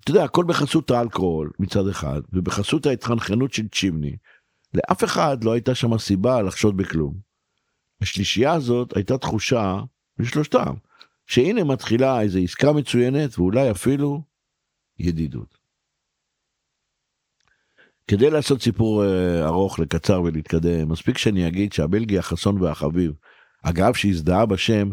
אתה 0.00 0.10
יודע, 0.10 0.24
הכל 0.24 0.44
בחסות 0.48 0.90
האלכוהול 0.90 1.50
מצד 1.58 1.88
אחד, 1.88 2.20
ובחסות 2.32 2.86
ההתחנחנות 2.86 3.52
של 3.52 3.68
צ'ימני. 3.68 4.16
לאף 4.74 5.04
אחד 5.04 5.44
לא 5.44 5.52
הייתה 5.52 5.74
שם 5.74 5.98
סיבה 5.98 6.42
לחשוד 6.42 6.76
בכלום. 6.76 7.14
השלישייה 8.00 8.52
הזאת 8.52 8.96
הייתה 8.96 9.18
תחושה, 9.18 9.76
לשלושתם, 10.18 10.74
שהנה 11.26 11.64
מתחילה 11.64 12.20
איזו 12.20 12.38
עסקה 12.38 12.72
מצוינת 12.72 13.38
ואולי 13.38 13.70
אפילו 13.70 14.22
ידידות. 14.98 15.61
כדי 18.06 18.30
לעשות 18.30 18.62
סיפור 18.62 19.04
uh, 19.04 19.06
ארוך 19.44 19.78
לקצר 19.78 20.22
ולהתקדם, 20.22 20.88
מספיק 20.88 21.18
שאני 21.18 21.48
אגיד 21.48 21.72
שהבלגי 21.72 22.18
החסון 22.18 22.62
והחביב, 22.62 23.12
אגב 23.62 23.94
שהזדהה 23.94 24.46
בשם 24.46 24.90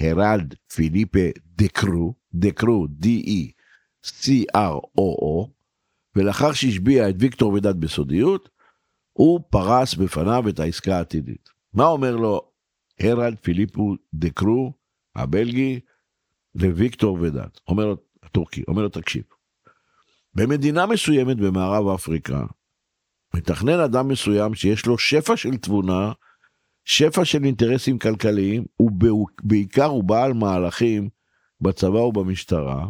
הרלד 0.00 0.54
פיליפה 0.74 1.28
דקרו, 1.56 2.14
דקרו, 2.34 2.86
D-E, 3.02 3.50
C-R-O-O, 4.06 5.48
ולאחר 6.16 6.52
שהשביע 6.52 7.08
את 7.08 7.14
ויקטור 7.18 7.52
ודד 7.52 7.80
בסודיות, 7.80 8.48
הוא 9.12 9.40
פרס 9.50 9.94
בפניו 9.94 10.48
את 10.48 10.60
העסקה 10.60 10.96
העתידית. 10.96 11.48
מה 11.74 11.86
אומר 11.86 12.16
לו 12.16 12.50
הרלד 13.00 13.36
פיליפו 13.42 13.94
דקרו, 14.14 14.72
הבלגי, 15.16 15.80
לוויקטור 16.54 17.18
ודד? 17.20 17.48
אומר 17.68 17.86
לו, 17.86 17.96
הטורקי, 18.22 18.62
אומר 18.68 18.82
לו, 18.82 18.88
תקשיב, 18.88 19.22
במדינה 20.36 20.86
מסוימת 20.86 21.36
במערב 21.36 21.88
אפריקה, 21.88 22.44
מתכנן 23.34 23.80
אדם 23.80 24.08
מסוים 24.08 24.54
שיש 24.54 24.86
לו 24.86 24.98
שפע 24.98 25.36
של 25.36 25.56
תבונה, 25.56 26.12
שפע 26.84 27.24
של 27.24 27.44
אינטרסים 27.44 27.98
כלכליים, 27.98 28.64
ובעיקר 28.80 29.84
הוא 29.84 30.04
בעל 30.04 30.32
מהלכים 30.32 31.08
בצבא 31.60 31.98
ובמשטרה, 31.98 32.86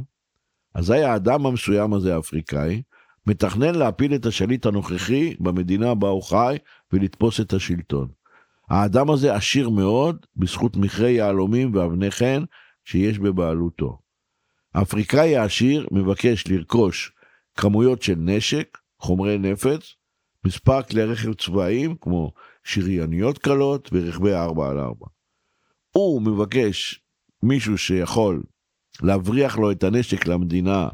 אזי 0.75 0.99
האדם 0.99 1.47
המסוים 1.47 1.95
הזה, 1.95 2.15
האפריקאי, 2.15 2.83
מתכנן 3.27 3.75
להפיל 3.75 4.15
את 4.15 4.27
השליט 4.27 4.67
הנוכחי 4.67 5.35
במדינה 5.41 5.95
בה 5.95 6.09
הוא 6.09 6.23
חי 6.23 6.57
ולתפוס 6.93 7.41
את 7.41 7.53
השלטון. 7.53 8.09
האדם 8.69 9.11
הזה 9.11 9.35
עשיר 9.35 9.71
מאוד 9.71 10.27
בזכות 10.37 10.77
מכרה 10.77 11.09
יהלומים 11.09 11.75
ואבני 11.75 12.11
חן 12.11 12.45
שיש 12.85 13.19
בבעלותו. 13.19 13.99
האפריקאי 14.75 15.37
העשיר 15.37 15.87
מבקש 15.91 16.49
לרכוש 16.49 17.16
כמויות 17.57 18.03
של 18.03 18.15
נשק, 18.19 18.79
חומרי 18.99 19.39
נפץ, 19.39 19.95
מספר 20.45 20.83
כלי 20.83 21.05
רכב 21.05 21.35
צבאיים 21.35 21.97
כמו 22.01 22.33
שרייניות 22.65 23.39
קלות 23.39 23.91
ורכבי 23.93 24.35
4 24.35 24.71
על 24.71 24.79
4. 24.79 25.07
הוא 25.91 26.23
מבקש 26.23 27.01
מישהו 27.43 27.79
שיכול 27.79 28.43
להבריח 29.03 29.59
לו 29.59 29.71
את 29.71 29.85
הנשק 29.85 30.27
למדינה 30.27 30.89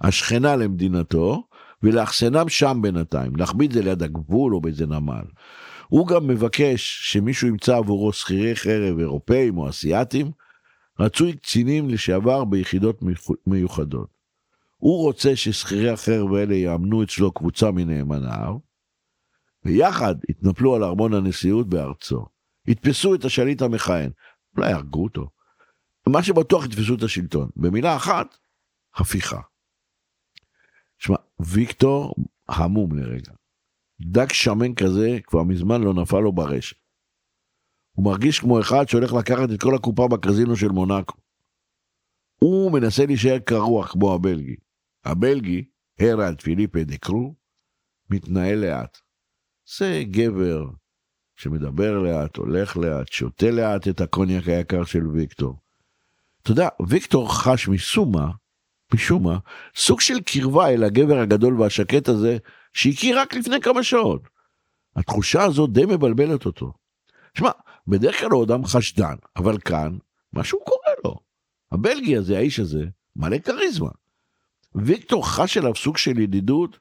השכנה 0.00 0.56
למדינתו, 0.56 1.42
ולאחסנם 1.82 2.48
שם 2.48 2.78
בינתיים, 2.82 3.36
להחביא 3.36 3.66
את 3.66 3.72
זה 3.72 3.82
ליד 3.82 4.02
הגבול 4.02 4.54
או 4.54 4.60
באיזה 4.60 4.86
נמל. 4.86 5.24
הוא 5.88 6.06
גם 6.06 6.26
מבקש 6.26 7.00
שמישהו 7.12 7.48
ימצא 7.48 7.76
עבורו 7.76 8.12
שכירי 8.12 8.56
חרב 8.56 8.98
אירופאים 8.98 9.58
או 9.58 9.68
אסיאתים, 9.68 10.30
רצוי 11.00 11.32
קצינים 11.32 11.88
לשעבר 11.88 12.44
ביחידות 12.44 13.00
מיוחדות. 13.46 14.15
הוא 14.76 15.02
רוצה 15.02 15.36
ששכירי 15.36 15.90
החרב 15.90 16.34
האלה 16.34 16.54
יאמנו 16.54 17.02
אצלו 17.02 17.32
קבוצה 17.32 17.70
מנאמניו, 17.70 18.58
ויחד 19.64 20.14
יתנפלו 20.28 20.74
על 20.74 20.84
ארמון 20.84 21.14
הנשיאות 21.14 21.68
בארצו. 21.68 22.26
יתפסו 22.66 23.14
את 23.14 23.24
השליט 23.24 23.62
המכהן, 23.62 24.10
אולי 24.56 24.70
יהרגו 24.70 25.04
אותו. 25.04 25.30
מה 26.08 26.22
שבטוח 26.22 26.64
יתפסו 26.64 26.94
את 26.94 27.02
השלטון. 27.02 27.48
במילה 27.56 27.96
אחת, 27.96 28.36
הפיכה. 28.94 29.40
שמע, 30.98 31.16
ויקטור 31.40 32.14
המום 32.48 32.98
לרגע. 32.98 33.32
דג 34.00 34.32
שמן 34.32 34.74
כזה 34.74 35.18
כבר 35.24 35.42
מזמן 35.42 35.80
לא 35.80 35.94
נפל 35.94 36.20
לו 36.20 36.32
ברשת. 36.32 36.76
הוא 37.92 38.04
מרגיש 38.04 38.40
כמו 38.40 38.60
אחד 38.60 38.88
שהולך 38.88 39.12
לקחת 39.12 39.48
את 39.54 39.60
כל 39.60 39.74
הקופה 39.74 40.08
בקזינו 40.08 40.56
של 40.56 40.68
מונאקו. 40.68 41.16
הוא 42.40 42.72
מנסה 42.72 43.06
להישאר 43.06 43.38
קרוח 43.38 43.92
כמו 43.92 44.14
הבלגי. 44.14 44.56
הבלגי, 45.06 45.64
הרלד 46.00 46.40
פיליפה 46.40 46.78
דקרו, 46.84 47.34
מתנהל 48.10 48.58
לאט. 48.58 48.98
זה 49.78 50.02
גבר 50.10 50.64
שמדבר 51.36 51.98
לאט, 51.98 52.36
הולך 52.36 52.76
לאט, 52.76 53.12
שותה 53.12 53.50
לאט 53.50 53.88
את 53.88 54.00
הקוניאק 54.00 54.48
היקר 54.48 54.84
של 54.84 55.06
ויקטור. 55.06 55.58
אתה 56.42 56.50
יודע, 56.50 56.68
ויקטור 56.88 57.34
חש 57.34 57.68
משום 57.68 58.12
מה, 58.12 58.30
משום 58.94 59.24
מה, 59.24 59.38
סוג 59.76 60.00
של 60.00 60.20
קרבה 60.20 60.68
אל 60.68 60.84
הגבר 60.84 61.18
הגדול 61.18 61.60
והשקט 61.60 62.08
הזה, 62.08 62.38
שהכיר 62.72 63.20
רק 63.20 63.34
לפני 63.34 63.60
כמה 63.60 63.82
שעות. 63.82 64.22
התחושה 64.96 65.42
הזאת 65.42 65.72
די 65.72 65.84
מבלבלת 65.86 66.46
אותו. 66.46 66.72
שמע, 67.34 67.50
בדרך 67.86 68.20
כלל 68.20 68.30
הוא 68.30 68.44
אדם 68.44 68.64
חשדן, 68.64 69.14
אבל 69.36 69.58
כאן, 69.58 69.96
משהו 70.32 70.58
קורה 70.64 70.92
לו. 71.04 71.16
הבלגי 71.72 72.16
הזה, 72.16 72.38
האיש 72.38 72.60
הזה, 72.60 72.84
מלא 73.16 73.38
כריזמה. 73.38 73.90
ויקטור 74.76 75.28
חש 75.28 75.56
אליו 75.56 75.74
סוג 75.74 75.96
של 75.96 76.18
ידידות 76.18 76.78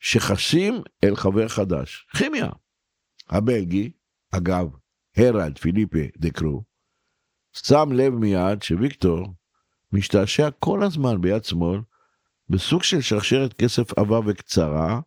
שחשים 0.00 0.82
אל 1.04 1.16
חבר 1.16 1.48
חדש. 1.48 2.06
כימיה. 2.16 2.48
הבלגי, 3.28 3.92
אגב, 4.30 4.66
הרלד 5.16 5.58
פיליפה 5.58 5.98
דה 6.16 6.30
קרו, 6.30 6.64
שם 7.52 7.88
לב 7.92 8.14
מיד 8.14 8.62
שוויקטור 8.62 9.34
משתעשע 9.92 10.48
כל 10.58 10.82
הזמן 10.82 11.20
ביד 11.20 11.44
שמאל 11.44 11.80
בסוג 12.48 12.82
של 12.82 13.00
שרשרת 13.00 13.52
כסף 13.52 13.98
עבה 13.98 14.20
וקצרה, 14.26 15.00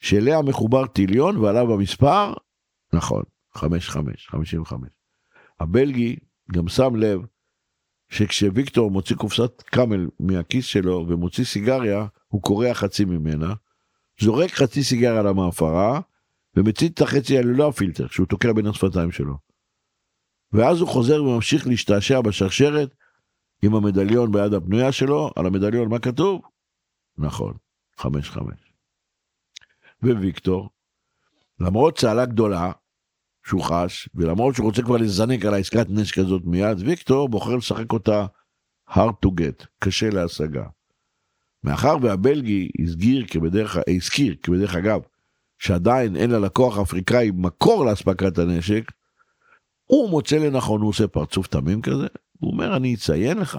שאליה 0.00 0.42
מחובר 0.42 0.86
טיליון 0.86 1.36
ועליו 1.36 1.74
המספר, 1.74 2.32
נכון, 2.92 3.22
55, 3.54 4.28
55. 4.28 4.88
הבלגי 5.60 6.16
גם 6.52 6.68
שם 6.68 6.96
לב 6.96 7.20
שכשוויקטור 8.10 8.90
מוציא 8.90 9.16
קופסת 9.16 9.62
קאמל 9.62 10.08
מהכיס 10.20 10.64
שלו 10.64 11.06
ומוציא 11.08 11.44
סיגריה, 11.44 12.06
הוא 12.28 12.42
קורע 12.42 12.74
חצי 12.74 13.04
ממנה, 13.04 13.54
זורק 14.20 14.50
חצי 14.50 14.84
סיגריה 14.84 15.22
למעפרה, 15.22 16.00
ומצית 16.56 16.94
את 16.94 17.02
החצי 17.02 17.38
על 17.38 17.46
ללא 17.46 17.68
הפילטר, 17.68 18.06
שהוא 18.08 18.26
תוקע 18.26 18.52
בין 18.52 18.66
השפתיים 18.66 19.10
שלו. 19.10 19.34
ואז 20.52 20.80
הוא 20.80 20.88
חוזר 20.88 21.24
וממשיך 21.24 21.66
להשתעשע 21.66 22.20
בשרשרת 22.20 22.94
עם 23.62 23.74
המדליון 23.74 24.32
ביד 24.32 24.54
הפנויה 24.54 24.92
שלו, 24.92 25.30
על 25.36 25.46
המדליון 25.46 25.88
מה 25.88 25.98
כתוב? 25.98 26.42
נכון, 27.18 27.54
חמש 27.98 28.30
חמש. 28.30 28.72
וויקטור, 30.02 30.70
למרות 31.60 31.98
צהלה 31.98 32.26
גדולה 32.26 32.72
שהוא 33.46 33.62
חש, 33.62 34.08
ולמרות 34.14 34.54
שהוא 34.54 34.66
רוצה 34.66 34.82
כבר 34.82 34.96
לזנק 34.96 35.44
על 35.44 35.54
העסקת 35.54 35.86
נשק 35.88 36.18
הזאת 36.18 36.42
מיד, 36.44 36.78
ויקטור 36.80 37.28
בוחר 37.28 37.56
לשחק 37.56 37.92
אותה 37.92 38.26
hard 38.90 39.26
to 39.26 39.28
get, 39.28 39.66
קשה 39.78 40.10
להשגה. 40.10 40.64
מאחר 41.64 41.96
והבלגי 42.02 42.68
הזכיר 42.82 43.24
כבדרך, 43.30 43.76
הזכיר 43.96 44.34
כבדרך 44.42 44.74
אגב, 44.74 45.00
שעדיין 45.58 46.16
אין 46.16 46.30
ללקוח 46.30 46.78
האפריקאי 46.78 47.30
מקור 47.34 47.84
לאספקת 47.84 48.38
הנשק, 48.38 48.92
הוא 49.84 50.10
מוצא 50.10 50.36
לנכון, 50.36 50.80
הוא 50.80 50.88
עושה 50.88 51.08
פרצוף 51.08 51.46
תמים 51.46 51.82
כזה, 51.82 52.06
הוא 52.38 52.52
אומר, 52.52 52.76
אני 52.76 52.94
אציין 52.94 53.38
לך, 53.38 53.58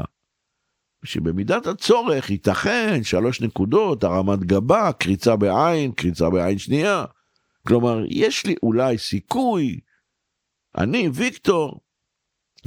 שבמידת 1.03 1.67
הצורך 1.67 2.29
ייתכן 2.29 3.03
שלוש 3.03 3.41
נקודות, 3.41 4.03
הרמת 4.03 4.39
גבה, 4.39 4.91
קריצה 4.91 5.35
בעין, 5.35 5.91
קריצה 5.91 6.29
בעין 6.29 6.57
שנייה. 6.57 7.05
כלומר, 7.67 8.04
יש 8.10 8.45
לי 8.45 8.56
אולי 8.63 8.97
סיכוי, 8.97 9.80
אני, 10.78 11.10
ויקטור, 11.13 11.82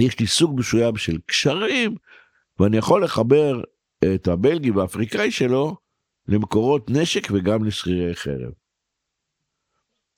יש 0.00 0.20
לי 0.20 0.26
סוג 0.26 0.58
מסוים 0.58 0.96
של 0.96 1.18
קשרים, 1.26 1.94
ואני 2.58 2.76
יכול 2.76 3.04
לחבר 3.04 3.62
את 4.14 4.28
הבלגי 4.28 4.70
והאפריקאי 4.70 5.30
שלו 5.30 5.76
למקורות 6.28 6.90
נשק 6.90 7.28
וגם 7.32 7.64
לשכירי 7.64 8.14
חרב. 8.14 8.52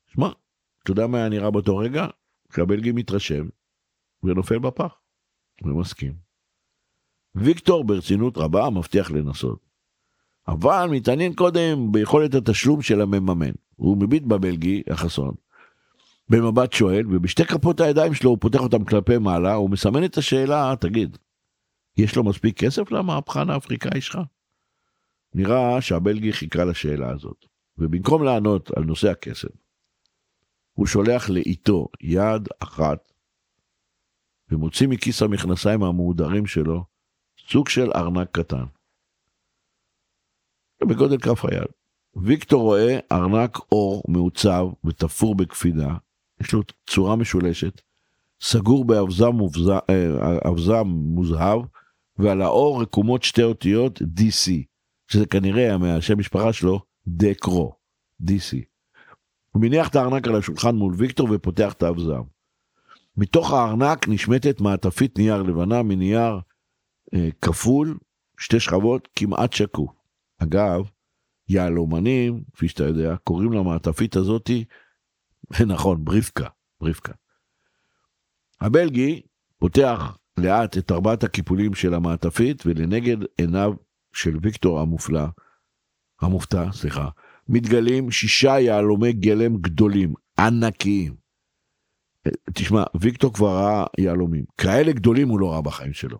שמע, 0.06 0.28
אתה 0.82 0.90
יודע 0.90 1.06
מה 1.06 1.18
היה 1.18 1.28
נראה 1.28 1.50
באותו 1.50 1.76
רגע? 1.76 2.06
שהבלגי 2.56 2.92
מתרשם 2.92 3.48
ונופל 4.22 4.58
בפח 4.58 4.94
ומסכים. 5.62 6.14
ויקטור 7.34 7.84
ברצינות 7.84 8.38
רבה 8.38 8.70
מבטיח 8.70 9.10
לנסות. 9.10 9.66
אבל 10.48 10.88
מתעניין 10.90 11.34
קודם 11.34 11.92
ביכולת 11.92 12.34
התשלום 12.34 12.82
של 12.82 13.00
המממן. 13.00 13.52
הוא 13.76 13.96
מביט 13.96 14.22
בבלגי, 14.22 14.82
החסון, 14.90 15.34
במבט 16.28 16.72
שואל, 16.72 17.06
ובשתי 17.06 17.44
כפות 17.44 17.80
הידיים 17.80 18.14
שלו 18.14 18.30
הוא 18.30 18.38
פותח 18.40 18.60
אותם 18.60 18.84
כלפי 18.84 19.18
מעלה, 19.18 19.54
הוא 19.54 19.70
מסמן 19.70 20.04
את 20.04 20.18
השאלה, 20.18 20.74
תגיד, 20.80 21.18
יש 21.96 22.16
לו 22.16 22.24
מספיק 22.24 22.64
כסף 22.64 22.90
למהפכן 22.90 23.50
האפריקאי 23.50 24.00
שלך? 24.00 24.18
נראה 25.34 25.80
שהבלגי 25.80 26.32
חיכה 26.32 26.64
לשאלה 26.64 27.10
הזאת, 27.10 27.44
ובמקום 27.78 28.24
לענות 28.24 28.70
על 28.76 28.84
נושא 28.84 29.10
הכסף, 29.10 29.48
הוא 30.72 30.86
שולח 30.86 31.30
לאיתו 31.30 31.88
יד 32.00 32.48
אחת 32.58 33.12
ומוציא 34.50 34.88
מכיס 34.88 35.22
המכנסיים 35.22 35.82
המהודרים 35.82 36.46
שלו 36.46 36.84
סוג 37.48 37.68
של 37.68 37.92
ארנק 37.92 38.28
קטן. 38.32 38.64
בגודל 40.88 41.18
כף 41.18 41.44
היד. 41.44 41.85
ויקטור 42.22 42.62
רואה 42.62 42.98
ארנק 43.12 43.58
אור 43.72 44.02
מעוצב 44.08 44.66
ותפור 44.84 45.34
בקפידה, 45.34 45.94
יש 46.40 46.52
לו 46.52 46.62
צורה 46.86 47.16
משולשת, 47.16 47.80
סגור 48.40 48.84
באבזם 48.84 49.32
אה, 49.90 50.82
מוזהב, 50.84 51.60
ועל 52.18 52.42
האור 52.42 52.82
רקומות 52.82 53.22
שתי 53.22 53.42
אותיות 53.42 54.02
DC, 54.02 54.50
שזה 55.08 55.26
כנראה 55.26 55.78
מהשם 55.78 56.18
משפחה 56.18 56.52
שלו, 56.52 56.80
דקרו, 57.06 57.72
DC. 58.22 58.56
הוא 59.50 59.62
מניח 59.62 59.88
את 59.88 59.96
הארנק 59.96 60.28
על 60.28 60.36
השולחן 60.36 60.74
מול 60.74 60.94
ויקטור 60.96 61.28
ופותח 61.32 61.72
את 61.72 61.82
האבזם. 61.82 62.22
מתוך 63.16 63.52
הארנק 63.52 64.08
נשמטת 64.08 64.60
מעטפית 64.60 65.18
נייר 65.18 65.42
לבנה 65.42 65.82
מנייר 65.82 66.40
אה, 67.14 67.28
כפול, 67.42 67.98
שתי 68.38 68.60
שכבות, 68.60 69.08
כמעט 69.16 69.52
שקוף. 69.52 69.90
אגב, 70.38 70.90
יהלומנים, 71.48 72.44
כפי 72.52 72.68
שאתה 72.68 72.84
יודע, 72.84 73.16
קוראים 73.16 73.52
למעטפית 73.52 74.16
הזאתי, 74.16 74.64
נכון, 75.74 76.04
בריפקה, 76.04 76.48
בריפקה. 76.80 77.12
הבלגי 78.60 79.22
פותח 79.58 80.18
לאט 80.38 80.78
את 80.78 80.90
ארבעת 80.90 81.24
הקיפולים 81.24 81.74
של 81.74 81.94
המעטפית, 81.94 82.62
ולנגד 82.66 83.16
עיניו 83.38 83.72
של 84.12 84.36
ויקטור 84.42 84.80
המופלא, 84.80 85.24
המופתע, 86.20 86.72
סליחה, 86.72 87.08
מתגלים 87.48 88.10
שישה 88.10 88.60
יהלומי 88.60 89.12
גלם 89.12 89.56
גדולים, 89.56 90.14
ענקיים. 90.38 91.14
תשמע, 92.54 92.82
ויקטור 93.00 93.32
כבר 93.32 93.48
ראה 93.48 93.84
יהלומים. 93.98 94.44
כאלה 94.58 94.92
גדולים 94.92 95.28
הוא 95.28 95.40
לא 95.40 95.52
ראה 95.52 95.62
בחיים 95.62 95.92
שלו. 95.92 96.18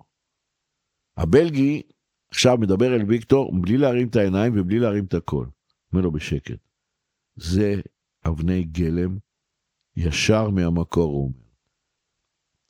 הבלגי 1.17 1.83
עכשיו 2.31 2.57
מדבר 2.59 2.95
אל 2.95 3.03
ויקטור 3.09 3.61
בלי 3.61 3.79
להרים 3.79 4.09
את 4.09 4.17
העיניים 4.17 4.53
ובלי 4.57 4.79
להרים 4.79 5.05
את 5.05 5.15
הקול. 5.15 5.51
אומר 5.93 6.05
לו 6.05 6.13
בשקט, 6.13 6.59
זה 7.37 7.81
אבני 8.27 8.65
גלם 8.65 9.19
ישר 9.97 10.51
מהמקור, 10.51 11.13
הוא 11.13 11.25
אומר. 11.25 11.47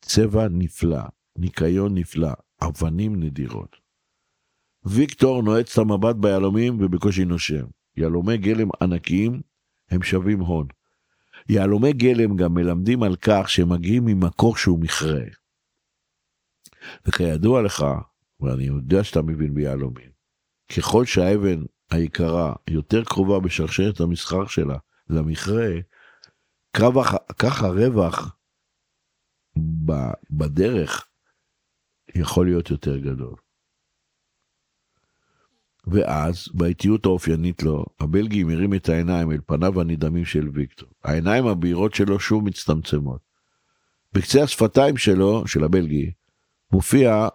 צבע 0.00 0.48
נפלא, 0.48 1.02
ניקיון 1.38 1.98
נפלא, 1.98 2.32
אבנים 2.62 3.22
נדירות. 3.22 3.76
ויקטור 4.84 5.42
נועץ 5.42 5.72
את 5.72 5.78
המבט 5.78 6.16
ביהלומים 6.16 6.80
ובקושי 6.80 7.24
נושם. 7.24 7.66
יהלומי 7.96 8.38
גלם 8.38 8.68
ענקיים 8.82 9.40
הם 9.90 10.02
שווים 10.02 10.40
הון. 10.40 10.66
יהלומי 11.48 11.92
גלם 11.92 12.36
גם 12.36 12.54
מלמדים 12.54 13.02
על 13.02 13.16
כך 13.16 13.50
שהם 13.50 13.72
מגיעים 13.72 14.04
ממקור 14.04 14.56
שהוא 14.56 14.78
מכרה. 14.78 15.24
וכידוע 17.06 17.62
לך, 17.62 17.84
ואני 18.40 18.64
יודע 18.64 19.05
שאתה 19.05 19.22
מבין 19.22 19.55
ביהלומים, 19.55 20.11
ככל 20.77 21.05
שהאבן 21.05 21.62
היקרה 21.90 22.55
יותר 22.70 23.05
קרובה 23.05 23.40
בשרשרת 23.40 24.01
המסחר 24.01 24.46
שלה 24.46 24.79
למכרה, 25.09 25.68
כך 27.38 27.62
הרווח 27.62 28.37
בדרך 30.31 31.07
יכול 32.14 32.46
להיות 32.46 32.70
יותר 32.70 32.99
גדול. 32.99 33.37
ואז, 35.87 36.49
באיטיות 36.55 37.07
האופיינית 37.07 37.62
לו, 37.62 37.85
הבלגי 38.01 38.44
מרים 38.44 38.75
את 38.75 38.88
העיניים 38.88 39.33
אל 39.33 39.40
פניו 39.46 39.81
הנדהמים 39.81 40.25
של 40.25 40.49
ויקטור. 40.55 40.88
העיניים 41.05 41.46
הבהירות 41.46 41.94
שלו 41.94 42.20
שוב 42.20 42.44
מצטמצמות. 42.44 43.20
בקצה 44.12 44.42
השפתיים 44.42 44.96
שלו, 44.96 45.46
של 45.46 45.64
הבלגי, 45.64 46.11
מופיע, 46.72 47.29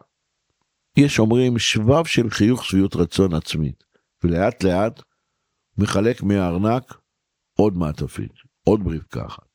יש 0.97 1.19
אומרים, 1.19 1.59
שבב 1.59 2.05
של 2.05 2.29
חיוך 2.29 2.65
שביעות 2.65 2.95
רצון 2.95 3.33
עצמית, 3.33 3.83
ולאט 4.23 4.63
לאט 4.63 5.01
מחלק 5.77 6.23
מהארנק 6.23 6.93
עוד 7.53 7.77
מעטפית, 7.77 8.31
עוד 8.63 8.83
ברבקה 8.83 9.25
אחת. 9.25 9.51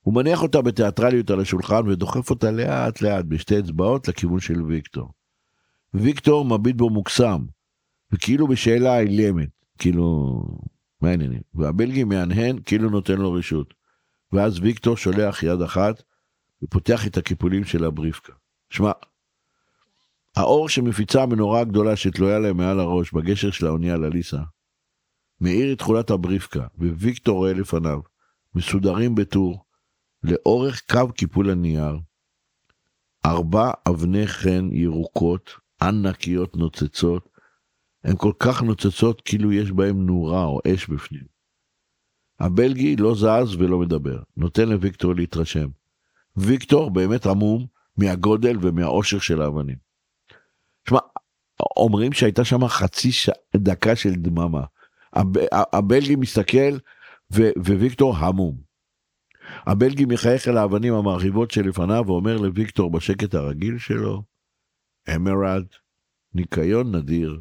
הוא 0.00 0.14
מניח 0.14 0.42
אותה 0.42 0.62
בתיאטרליות 0.62 1.30
על 1.30 1.40
השולחן 1.40 1.88
ודוחף 1.88 2.30
אותה 2.30 2.50
לאט 2.50 3.02
לאט 3.02 3.24
בשתי 3.24 3.58
אצבעות 3.58 4.08
לכיוון 4.08 4.40
של 4.40 4.62
ויקטור. 4.62 5.12
ויקטור 5.94 6.44
מביט 6.44 6.76
בו 6.76 6.90
מוקסם, 6.90 7.46
וכאילו 8.12 8.48
בשאלה 8.48 9.00
אילמת, 9.00 9.48
כאילו, 9.78 10.40
מה 11.00 11.08
העניינים? 11.08 11.40
והבלגי 11.54 12.04
מהנהן 12.04 12.58
כאילו 12.64 12.90
נותן 12.90 13.18
לו 13.18 13.32
רשות. 13.32 13.74
ואז 14.32 14.58
ויקטור 14.58 14.96
שולח 14.96 15.42
יד 15.42 15.62
אחת 15.62 16.02
ופותח 16.62 17.06
את 17.06 17.16
הקיפולים 17.16 17.64
של 17.64 17.84
הבריפקה. 17.84 18.32
שמע, 18.70 18.92
האור 20.38 20.68
שמפיצה 20.68 21.22
המנורה 21.22 21.60
הגדולה 21.60 21.96
שתלויה 21.96 22.38
להם 22.38 22.56
מעל 22.56 22.80
הראש 22.80 23.12
בגשר 23.12 23.50
של 23.50 23.66
האונייה 23.66 23.96
לליסה, 23.96 24.38
מאיר 25.40 25.72
את 25.72 25.78
תכולת 25.78 26.10
הבריפקה, 26.10 26.66
וויקטור 26.78 27.46
לפניו, 27.46 28.00
מסודרים 28.54 29.14
בטור, 29.14 29.64
לאורך 30.22 30.82
קו 30.90 31.12
קיפול 31.12 31.50
הנייר, 31.50 31.98
ארבע 33.26 33.70
אבני 33.88 34.26
חן 34.26 34.68
ירוקות, 34.72 35.50
ענקיות 35.82 36.56
נוצצות, 36.56 37.28
הן 38.04 38.16
כל 38.16 38.32
כך 38.38 38.62
נוצצות 38.62 39.22
כאילו 39.24 39.52
יש 39.52 39.70
בהן 39.70 39.96
נורה 40.06 40.44
או 40.44 40.60
אש 40.74 40.86
בפנים. 40.88 41.24
הבלגי 42.40 42.96
לא 42.96 43.14
זז 43.14 43.54
ולא 43.58 43.78
מדבר, 43.78 44.22
נותן 44.36 44.68
לוויקטור 44.68 45.14
להתרשם. 45.14 45.68
ויקטור 46.36 46.90
באמת 46.90 47.26
עמום 47.26 47.66
מהגודל 47.96 48.56
ומהאושר 48.60 49.18
של 49.18 49.42
האבנים. 49.42 49.87
שמע, 50.88 50.98
אומרים 51.76 52.12
שהייתה 52.12 52.44
שם 52.44 52.68
חצי 52.68 53.12
ש... 53.12 53.30
דקה 53.56 53.96
של 53.96 54.14
דממה. 54.14 54.64
הב... 55.12 55.32
הבלגי 55.52 56.16
מסתכל 56.16 56.78
ו... 57.32 57.42
וויקטור 57.56 58.16
המום. 58.16 58.68
הבלגי 59.66 60.04
מחייך 60.04 60.48
אל 60.48 60.56
האבנים 60.56 60.94
המרחיבות 60.94 61.50
שלפניו 61.50 62.04
ואומר 62.06 62.36
לוויקטור 62.36 62.90
בשקט 62.90 63.34
הרגיל 63.34 63.78
שלו, 63.78 64.22
אמרד, 65.16 65.64
ניקיון 66.34 66.94
נדיר, 66.94 67.40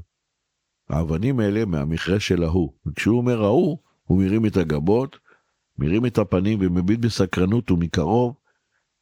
האבנים 0.89 1.39
האלה 1.39 1.65
מהמכרה 1.65 2.19
של 2.19 2.43
ההוא. 2.43 2.73
וכשהוא 2.85 3.17
אומר 3.17 3.43
ההוא, 3.43 3.77
הוא 4.03 4.23
מרים 4.23 4.45
את 4.45 4.57
הגבות, 4.57 5.19
מרים 5.77 6.05
את 6.05 6.17
הפנים 6.17 6.59
ומביט 6.61 6.99
בסקרנות 6.99 7.71
ומקרוב, 7.71 8.35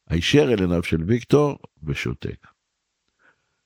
הישר 0.08 0.52
אל 0.52 0.60
עיניו 0.60 0.82
של 0.82 1.02
ויקטור 1.06 1.58
ושותק. 1.84 2.55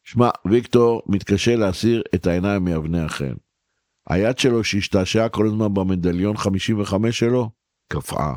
שמע, 0.04 0.30
ויקטור 0.50 1.02
מתקשה 1.06 1.56
להסיר 1.56 2.02
את 2.14 2.26
העיניים 2.26 2.64
מאבני 2.64 3.00
החן. 3.00 3.34
היד 4.08 4.38
שלו 4.38 4.64
שהשתעשעה 4.64 5.28
כל 5.28 5.46
הזמן 5.46 5.74
במדליון 5.74 6.36
55 6.36 7.18
שלו, 7.18 7.50
קפאה. 7.88 8.34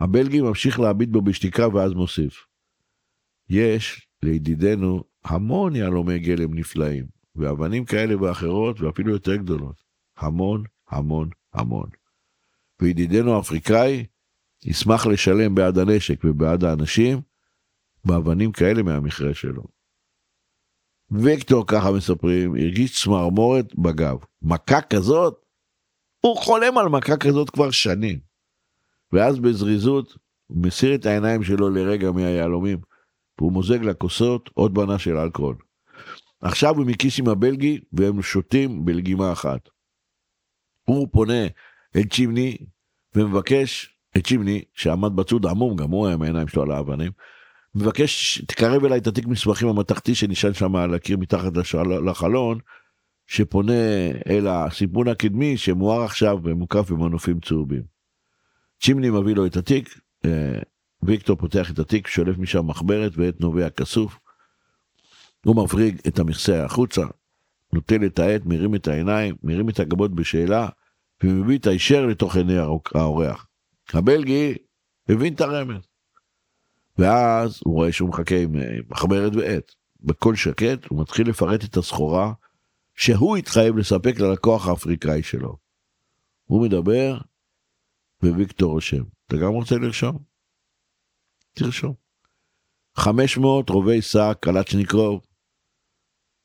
הבלגי 0.00 0.40
ממשיך 0.40 0.80
להביט 0.80 1.08
בו 1.08 1.22
בשתיקה 1.22 1.68
ואז 1.68 1.92
מוסיף. 1.92 2.46
יש 3.48 4.08
לידידנו 4.22 5.04
המון 5.24 5.76
יהלומי 5.76 6.18
גלם 6.18 6.54
נפלאים. 6.54 7.16
ואבנים 7.36 7.84
כאלה 7.84 8.22
ואחרות, 8.22 8.80
ואפילו 8.80 9.12
יותר 9.12 9.36
גדולות. 9.36 9.82
המון, 10.16 10.64
המון, 10.90 11.28
המון. 11.52 11.88
וידידנו 12.80 13.36
האפריקאי 13.36 14.06
ישמח 14.64 15.06
לשלם 15.06 15.54
בעד 15.54 15.78
הנשק 15.78 16.24
ובעד 16.24 16.64
האנשים 16.64 17.20
באבנים 18.04 18.52
כאלה 18.52 18.82
מהמכרה 18.82 19.34
שלו. 19.34 19.64
ויקטור, 21.10 21.66
ככה 21.66 21.92
מספרים, 21.92 22.54
הרגיש 22.54 23.02
צמרמורת 23.02 23.74
בגב. 23.74 24.16
מכה 24.42 24.80
כזאת? 24.80 25.34
הוא 26.20 26.36
חולם 26.36 26.78
על 26.78 26.88
מכה 26.88 27.16
כזאת 27.16 27.50
כבר 27.50 27.70
שנים. 27.70 28.18
ואז 29.12 29.38
בזריזות 29.38 30.16
הוא 30.46 30.62
מסיר 30.62 30.94
את 30.94 31.06
העיניים 31.06 31.42
שלו 31.42 31.70
לרגע 31.70 32.10
מהיהלומים, 32.10 32.78
והוא 33.38 33.52
מוזג 33.52 33.82
לכוסות 33.82 34.50
עוד 34.54 34.74
בנה 34.74 34.98
של 34.98 35.16
אלכוהול. 35.16 35.56
עכשיו 36.40 36.76
הוא 36.76 36.86
מכיס 36.86 37.18
עם 37.18 37.28
הבלגי 37.28 37.80
והם 37.92 38.22
שותים 38.22 38.84
בלגימה 38.84 39.32
אחת. 39.32 39.68
הוא 40.84 41.08
פונה 41.12 41.46
אל 41.96 42.04
צ'ימני 42.04 42.56
ומבקש 43.14 43.96
את 44.16 44.26
צ'ימני 44.26 44.64
שעמד 44.74 45.16
בצוד 45.16 45.46
עמום 45.46 45.76
גם 45.76 45.90
הוא 45.90 46.06
היה 46.06 46.14
עם 46.14 46.22
העיניים 46.22 46.48
שלו 46.48 46.62
על 46.62 46.70
האבנים. 46.70 47.12
מבקש 47.76 48.42
תקרב 48.48 48.84
אליי 48.84 48.98
את 48.98 49.06
התיק 49.06 49.26
מסמכים 49.26 49.68
המתכתי 49.68 50.14
שנשען 50.14 50.54
שם 50.54 50.76
על 50.76 50.94
הקיר 50.94 51.16
מתחת 51.16 51.52
לחלון 52.06 52.58
שפונה 53.26 53.72
אל 54.28 54.46
הסיפון 54.48 55.08
הקדמי 55.08 55.56
שמואר 55.56 56.02
עכשיו 56.02 56.38
ומוקף 56.42 56.90
במנופים 56.90 57.40
צהובים. 57.40 57.82
צ'ימני 58.82 59.10
מביא 59.10 59.34
לו 59.34 59.46
את 59.46 59.56
התיק, 59.56 60.00
אה, 60.24 60.58
ויקטור 61.02 61.36
פותח 61.36 61.70
את 61.70 61.78
התיק, 61.78 62.06
שולף 62.06 62.38
משם 62.38 62.66
מחברת 62.66 63.12
ואת 63.16 63.40
נובע 63.40 63.70
כסוף. 63.70 64.18
הוא 65.44 65.56
מבריג 65.56 66.00
את 66.08 66.18
המכסה 66.18 66.64
החוצה, 66.64 67.02
נוטל 67.72 68.06
את 68.06 68.18
העט, 68.18 68.42
מרים 68.44 68.74
את 68.74 68.88
העיניים, 68.88 69.34
מרים 69.42 69.68
את 69.68 69.80
הגבות 69.80 70.14
בשאלה, 70.14 70.68
ומביט 71.22 71.66
הישר 71.66 72.06
לתוך 72.06 72.36
עיני 72.36 72.58
האורח. 72.94 73.46
הבלגי 73.94 74.54
הבין 75.08 75.34
את 75.34 75.40
הרמז. 75.40 75.95
ואז 76.98 77.60
הוא 77.64 77.74
רואה 77.74 77.92
שהוא 77.92 78.08
מחכה 78.08 78.36
עם 78.36 78.56
אה, 78.56 78.76
מחברת 78.88 79.32
ועט. 79.36 79.72
בקול 80.00 80.36
שקט 80.36 80.86
הוא 80.88 81.00
מתחיל 81.00 81.28
לפרט 81.28 81.64
את 81.64 81.76
הסחורה 81.76 82.32
שהוא 82.94 83.36
התחייב 83.36 83.76
לספק 83.76 84.20
ללקוח 84.20 84.68
האפריקאי 84.68 85.22
שלו. 85.22 85.56
הוא 86.44 86.66
מדבר 86.66 87.18
וויקטור 88.22 88.72
רושם. 88.72 89.02
אתה 89.26 89.36
גם 89.36 89.52
רוצה 89.52 89.74
לרשום? 89.74 90.18
תרשום. 91.52 91.94
500 92.96 93.70
רובי 93.70 94.02
שק, 94.02 94.38
קלצ'ניקרוב 94.40 95.26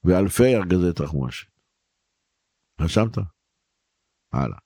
ואלפי 0.03 0.55
ארגזי 0.55 0.93
תחמושת. 0.95 1.47
רשמת? 2.79 3.17
הלאה. 4.33 4.57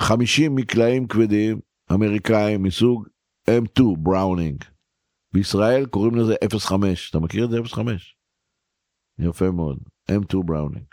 50 0.00 0.54
מקלעים 0.54 1.08
כבדים 1.08 1.60
אמריקאים 1.92 2.62
מסוג 2.62 3.08
M2 3.50 3.82
בראונינג. 3.98 4.64
בישראל 5.36 5.86
קוראים 5.86 6.14
לזה 6.14 6.34
05. 6.58 7.10
אתה 7.10 7.18
מכיר 7.18 7.44
את 7.44 7.50
זה 7.50 7.58
05? 7.64 8.16
יפה 9.18 9.50
מאוד. 9.50 9.78
M2 10.10 10.36
בראונינג. 10.44 10.84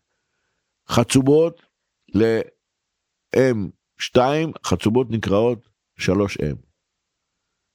חצובות 0.89 1.61
ל-M2, 2.15 4.17
חצובות 4.65 5.11
נקראות 5.11 5.69
3M. 5.99 6.57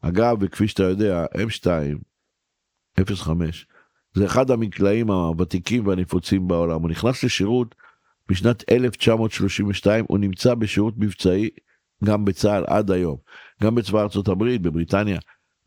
אגב, 0.01 0.37
וכפי 0.41 0.69
שאתה 0.69 0.83
יודע, 0.83 1.25
M2, 1.25 1.67
05, 3.15 3.67
זה 4.15 4.27
אחד 4.27 4.51
המקלעים 4.51 5.11
הוותיקים 5.11 5.87
והנפוצים 5.87 6.49
בעולם. 6.49 6.83
הוא 6.83 6.91
נכנס 6.91 7.25
לשירות 7.25 7.75
בשנת 8.29 8.73
1932, 8.73 10.05
הוא 10.09 10.19
נמצא 10.19 10.55
בשירות 10.55 10.95
מבצעי 10.97 11.51
גם 12.05 12.25
בצה"ל 12.25 12.65
עד 12.67 12.91
היום, 12.91 13.17
גם 13.63 13.75
בצבא 13.75 14.03
ארצות 14.03 14.29
הברית, 14.29 14.63
בבריטניה 14.63 15.19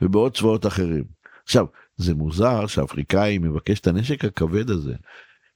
ובעוד 0.02 0.38
צבאות 0.38 0.66
אחרים. 0.66 1.04
עכשיו, 1.44 1.66
זה 1.98 2.16
מוזר 2.16 2.68
שאפריקאי 2.68 3.38
מבקש 3.38 3.80
את 3.80 3.88
הנשק 3.88 4.26
הכבד 4.26 4.70
הזה, 4.70 4.94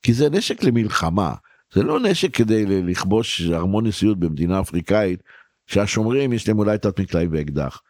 כי 0.04 0.14
זה 0.14 0.30
נשק 0.30 0.64
למלחמה, 0.64 1.34
זה 1.74 1.84
לא 1.84 2.00
נשק 2.00 2.36
כדי 2.36 2.66
לכבוש 2.66 3.41
ארמון 3.41 3.88
נשיאות 3.88 4.20
במדינה 4.20 4.62
אפריקאית, 4.62 5.24
שהשומרים 5.68 6.34
יש 6.34 6.48
להם 6.48 6.60
אולי 6.60 6.78
תת 6.78 7.00
מקלעי 7.00 7.28
ואקדח, 7.28 7.82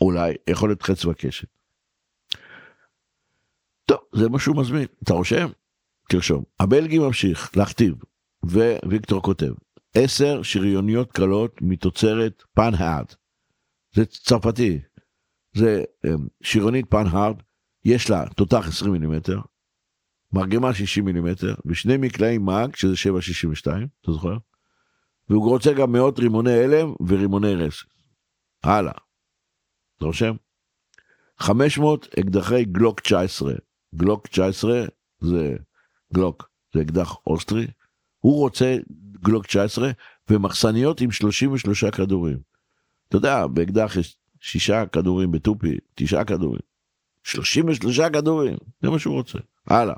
אולי 0.00 0.34
יכול 0.50 0.68
להיות 0.68 0.82
חץ 0.82 1.04
וקשת. 1.04 1.48
טוב, 3.84 3.98
זה 4.12 4.28
מה 4.28 4.38
שהוא 4.38 4.56
מזמין, 4.56 4.86
אתה 5.02 5.12
רושם? 5.14 5.48
תרשום. 6.08 6.44
הבלגי 6.60 6.98
ממשיך 6.98 7.56
להכתיב, 7.56 7.94
וויקטור 8.84 9.22
כותב, 9.22 9.52
עשר 9.94 10.42
שריוניות 10.42 11.12
קלות 11.12 11.56
מתוצרת 11.60 12.42
פן-הארד. 12.54 13.06
זה 13.94 14.04
צרפתי. 14.04 14.78
זה 15.54 15.84
אמ, 16.06 16.26
שריונית 16.42 16.90
פן-הארד, 16.90 17.36
יש 17.84 18.10
לה 18.10 18.24
תותח 18.36 18.68
20 18.68 18.92
מילימטר, 18.92 19.40
מרגמה 20.32 20.74
60 20.74 21.04
מילימטר, 21.04 21.54
ושני 21.66 21.96
מקלעים 21.96 22.44
מאג, 22.44 22.76
שזה 22.76 22.94
7.62, 22.94 23.66
אתה 24.00 24.12
זוכר? 24.12 24.36
והוא 25.28 25.48
רוצה 25.48 25.72
גם 25.72 25.92
מאות 25.92 26.18
רימוני 26.18 26.52
הלם 26.52 26.94
ורימוני 27.08 27.54
רסס. 27.54 27.84
הלאה. 28.62 28.92
אתה 29.96 30.04
רושם? 30.04 30.34
500 31.38 32.08
אקדחי 32.20 32.64
גלוק 32.64 33.00
19. 33.00 33.52
גלוק 33.94 34.26
19 34.26 34.84
זה 35.20 35.56
גלוק, 36.14 36.50
זה 36.74 36.82
אקדח 36.82 37.16
אוסטרי. 37.26 37.66
הוא 38.18 38.38
רוצה 38.38 38.76
גלוק 39.20 39.46
19 39.46 39.90
ומחסניות 40.30 41.00
עם 41.00 41.10
33 41.10 41.84
כדורים. 41.84 42.38
אתה 43.08 43.16
יודע, 43.16 43.46
באקדח 43.46 43.96
יש 43.96 44.16
שישה 44.42 44.86
כדורים 44.86 45.30
בתופי, 45.32 45.76
תשעה 45.94 46.24
כדורים. 46.24 46.60
33 47.22 48.00
כדורים, 48.00 48.56
זה 48.82 48.90
מה 48.90 48.98
שהוא 48.98 49.14
רוצה. 49.14 49.38
הלאה. 49.66 49.94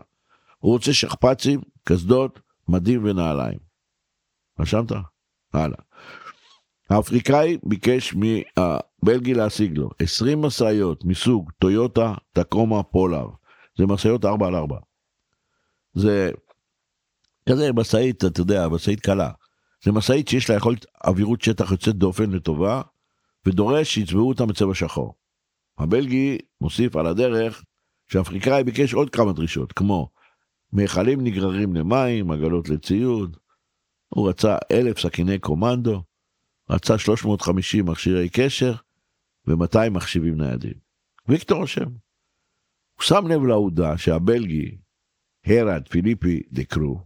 הוא 0.59 0.73
רוצה 0.73 0.93
שכפ"צים, 0.93 1.61
קסדות, 1.85 2.41
מדים 2.69 3.05
ונעליים. 3.05 3.59
רשמת? 4.61 4.93
הלאה. 5.53 5.79
האפריקאי 6.91 7.59
ביקש 7.63 8.15
מהבלגי 8.15 9.35
להשיג 9.35 9.79
לו 9.79 9.91
20 9.99 10.43
משאיות 10.43 11.05
מסוג 11.05 11.51
טויוטה 11.59 12.15
טקומה 12.33 12.83
פולאר. 12.83 13.29
זה 13.79 13.87
משאיות 13.87 14.25
4 14.25 14.47
על 14.47 14.55
4. 14.55 14.79
זה 15.95 16.31
כזה 17.49 17.73
משאית, 17.73 18.25
אתה 18.25 18.41
יודע, 18.41 18.69
משאית 18.69 19.01
קלה. 19.01 19.31
זה 19.85 19.93
משאית 19.93 20.29
שיש 20.29 20.51
לה 20.51 20.57
יכולת 20.57 20.87
אווירות 21.05 21.43
שטח 21.43 21.71
יוצאת 21.71 21.97
דופן 21.97 22.31
לטובה, 22.31 22.83
ודורש 23.47 23.95
שיצבעו 23.95 24.29
אותה 24.29 24.47
בצבע 24.47 24.75
שחור. 24.75 25.15
הבלגי 25.79 26.39
מוסיף 26.61 26.97
על 26.97 27.07
הדרך 27.07 27.65
שהאפריקאי 28.13 28.65
ביקש 28.65 28.95
עוד 28.95 29.11
כמה 29.11 29.33
דרישות, 29.33 29.73
כמו 29.73 30.09
מיכלים 30.73 31.25
נגררים 31.25 31.77
למים, 31.77 32.31
עגלות 32.31 32.69
לציוד, 32.69 33.37
הוא 34.09 34.29
רצה 34.29 34.57
אלף 34.73 34.99
סכיני 34.99 35.39
קומנדו, 35.39 36.03
רצה 36.71 36.99
350 36.99 37.87
מכשירי 37.87 38.29
קשר 38.29 38.75
ו-200 39.47 39.91
מחשבים 39.91 40.41
ניידים. 40.41 40.75
ויקטור 41.29 41.59
רושם. 41.59 41.91
הוא 42.95 43.03
שם 43.03 43.27
לב 43.27 43.43
לעובדה 43.43 43.99
שהבלגי, 43.99 44.79
הרד 45.47 45.89
פיליפי 45.89 46.43
דה 46.51 46.65
קרו, 46.65 47.01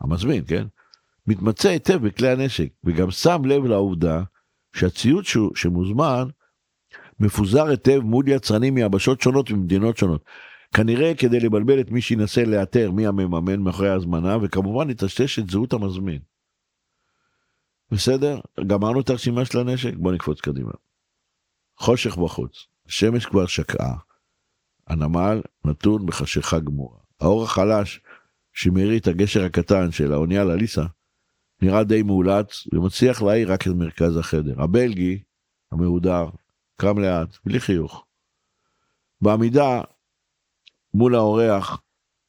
המזמין, 0.00 0.44
כן? 0.46 0.66
מתמצא 1.26 1.68
היטב 1.68 2.06
בכלי 2.06 2.28
הנשק, 2.28 2.68
וגם 2.84 3.10
שם 3.10 3.42
לב 3.44 3.64
לעובדה 3.64 4.22
שהציוד 4.72 5.24
שמוזמן 5.54 6.28
מפוזר 7.20 7.66
היטב 7.66 8.00
מול 8.00 8.28
יצרנים 8.28 8.74
מיבשות 8.74 9.20
שונות 9.20 9.50
וממדינות 9.50 9.96
שונות. 9.96 10.24
כנראה 10.74 11.14
כדי 11.14 11.40
לבלבל 11.40 11.80
את 11.80 11.90
מי 11.90 12.00
שינסה 12.00 12.44
לאתר 12.44 12.90
מי 12.90 13.06
המממן 13.06 13.60
מאחורי 13.60 13.88
ההזמנה, 13.88 14.36
וכמובן 14.42 14.88
לטשטש 14.88 15.38
את 15.38 15.50
זהות 15.50 15.72
המזמין. 15.72 16.20
בסדר? 17.90 18.40
גמרנו 18.66 19.00
את 19.00 19.10
הרשימה 19.10 19.44
של 19.44 19.58
הנשק? 19.58 19.94
בוא 19.96 20.12
נקפוץ 20.12 20.40
קדימה. 20.40 20.72
חושך 21.76 22.16
בחוץ, 22.16 22.66
השמש 22.86 23.26
כבר 23.26 23.46
שקעה. 23.46 23.96
הנמל 24.86 25.42
נתון 25.64 26.06
בחשיכה 26.06 26.58
גמורה. 26.58 26.98
האור 27.20 27.44
החלש 27.44 28.00
שמאיר 28.52 28.96
את 28.96 29.06
הגשר 29.06 29.44
הקטן 29.44 29.90
של 29.90 30.12
האונייה 30.12 30.44
לליסה 30.44 30.84
נראה 31.62 31.84
די 31.84 32.02
מאולץ 32.02 32.66
ומצליח 32.72 33.22
להאיר 33.22 33.52
רק 33.52 33.62
את 33.62 33.72
מרכז 33.72 34.16
החדר. 34.16 34.62
הבלגי, 34.62 35.22
המהודר, 35.72 36.28
קם 36.76 36.98
לאט, 36.98 37.36
בלי 37.44 37.60
חיוך. 37.60 38.04
בעמידה 39.20 39.82
מול 40.94 41.14
האורח, 41.14 41.82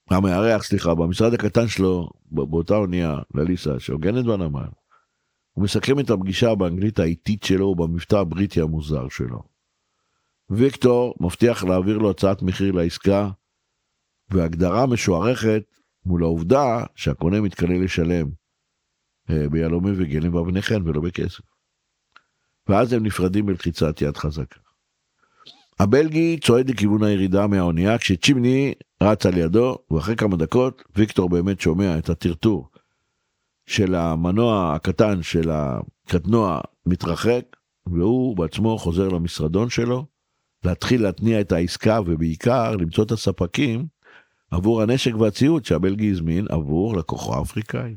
המארח, 0.09 0.63
סליחה, 0.63 0.95
במשרד 0.95 1.34
הקטן 1.34 1.67
שלו, 1.67 2.09
באותה 2.32 2.75
אונייה, 2.75 3.19
לליסה, 3.36 3.79
שהוגנת 3.79 4.25
בנמל, 4.25 4.67
הוא 5.51 5.63
מסכם 5.63 5.99
את 5.99 6.09
הפגישה 6.09 6.55
באנגלית 6.55 6.99
האיטית 6.99 7.43
שלו 7.43 7.67
ובמבטא 7.67 8.15
הבריטי 8.15 8.61
המוזר 8.61 9.09
שלו. 9.09 9.43
ויקטור 10.49 11.15
מבטיח 11.19 11.63
להעביר 11.63 11.97
לו 11.97 12.09
הצעת 12.09 12.41
מחיר 12.41 12.71
לעסקה, 12.71 13.29
והגדרה 14.29 14.86
משוערכת 14.86 15.63
מול 16.05 16.23
העובדה 16.23 16.84
שהקונה 16.95 17.41
מתקנה 17.41 17.77
לשלם 17.77 18.29
ביהלומים 19.51 19.93
וגלים 19.97 20.36
ואבני 20.36 20.61
חן 20.61 20.88
ולא 20.88 21.01
בכסף. 21.01 21.41
ואז 22.69 22.93
הם 22.93 23.05
נפרדים 23.05 23.45
בלחיצת 23.45 24.01
יד 24.01 24.17
חזקה. 24.17 24.59
הבלגי 25.79 26.38
צועד 26.43 26.69
לכיוון 26.69 27.03
הירידה 27.03 27.47
מהאונייה 27.47 27.97
כשצ'ימני 27.97 28.73
רץ 29.03 29.25
על 29.25 29.38
ידו 29.38 29.77
ואחרי 29.91 30.15
כמה 30.15 30.38
דקות 30.38 30.84
ויקטור 30.95 31.29
באמת 31.29 31.61
שומע 31.61 31.97
את 31.97 32.09
הטרטור 32.09 32.69
של 33.65 33.95
המנוע 33.95 34.73
הקטן 34.75 35.23
של 35.23 35.49
הקטנוע 35.49 36.61
מתרחק 36.86 37.45
והוא 37.88 38.38
בעצמו 38.38 38.77
חוזר 38.77 39.09
למשרדון 39.09 39.69
שלו 39.69 40.05
להתחיל 40.65 41.03
להתניע 41.03 41.41
את 41.41 41.51
העסקה 41.51 41.99
ובעיקר 42.05 42.75
למצוא 42.75 43.03
את 43.03 43.11
הספקים 43.11 43.86
עבור 44.51 44.82
הנשק 44.82 45.15
והציוד 45.15 45.65
שהבלגי 45.65 46.11
הזמין 46.11 46.45
עבור 46.49 46.97
לקוחו 46.97 47.36
האפריקאי. 47.36 47.95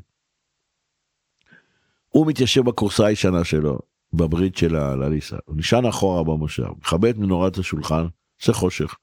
הוא 2.15 2.27
מתיישב 2.27 2.61
בכורסה 2.61 3.05
הישנה 3.05 3.43
שלו 3.43 3.79
בברית 4.13 4.57
של 4.57 4.75
הליסה, 4.75 5.35
הוא 5.45 5.55
נשען 5.57 5.85
אחורה 5.85 6.23
במושב, 6.23 6.63
מכבה 6.81 7.09
את 7.09 7.17
מנורת 7.17 7.57
השולחן, 7.57 8.05
עושה 8.41 8.53
חושך, 8.53 8.95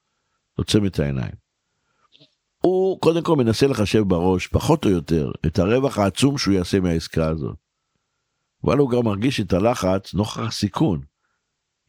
עוצם 0.57 0.85
את 0.85 0.99
העיניים. 0.99 1.31
הוא 2.61 2.99
קודם 2.99 3.23
כל 3.23 3.35
מנסה 3.35 3.67
לחשב 3.67 3.99
בראש, 3.99 4.47
פחות 4.47 4.85
או 4.85 4.89
יותר, 4.89 5.31
את 5.45 5.59
הרווח 5.59 5.97
העצום 5.97 6.37
שהוא 6.37 6.53
יעשה 6.53 6.79
מהעסקה 6.79 7.27
הזאת. 7.27 7.55
אבל 8.63 8.77
הוא 8.77 8.89
גם 8.89 9.05
מרגיש 9.05 9.39
את 9.39 9.53
הלחץ 9.53 10.13
נוכח 10.13 10.39
הסיכון. 10.39 11.01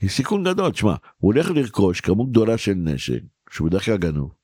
היא 0.01 0.11
סיכון 0.11 0.45
גדול, 0.45 0.70
תשמע, 0.70 0.95
הוא 1.16 1.33
הולך 1.35 1.51
לרכוש 1.51 2.01
כמות 2.01 2.31
גדולה 2.31 2.59
של 2.59 2.75
נשק, 2.75 3.22
שהוא 3.51 3.68
בדרך 3.68 3.85
כלל 3.85 3.97
גנוב, 3.97 4.35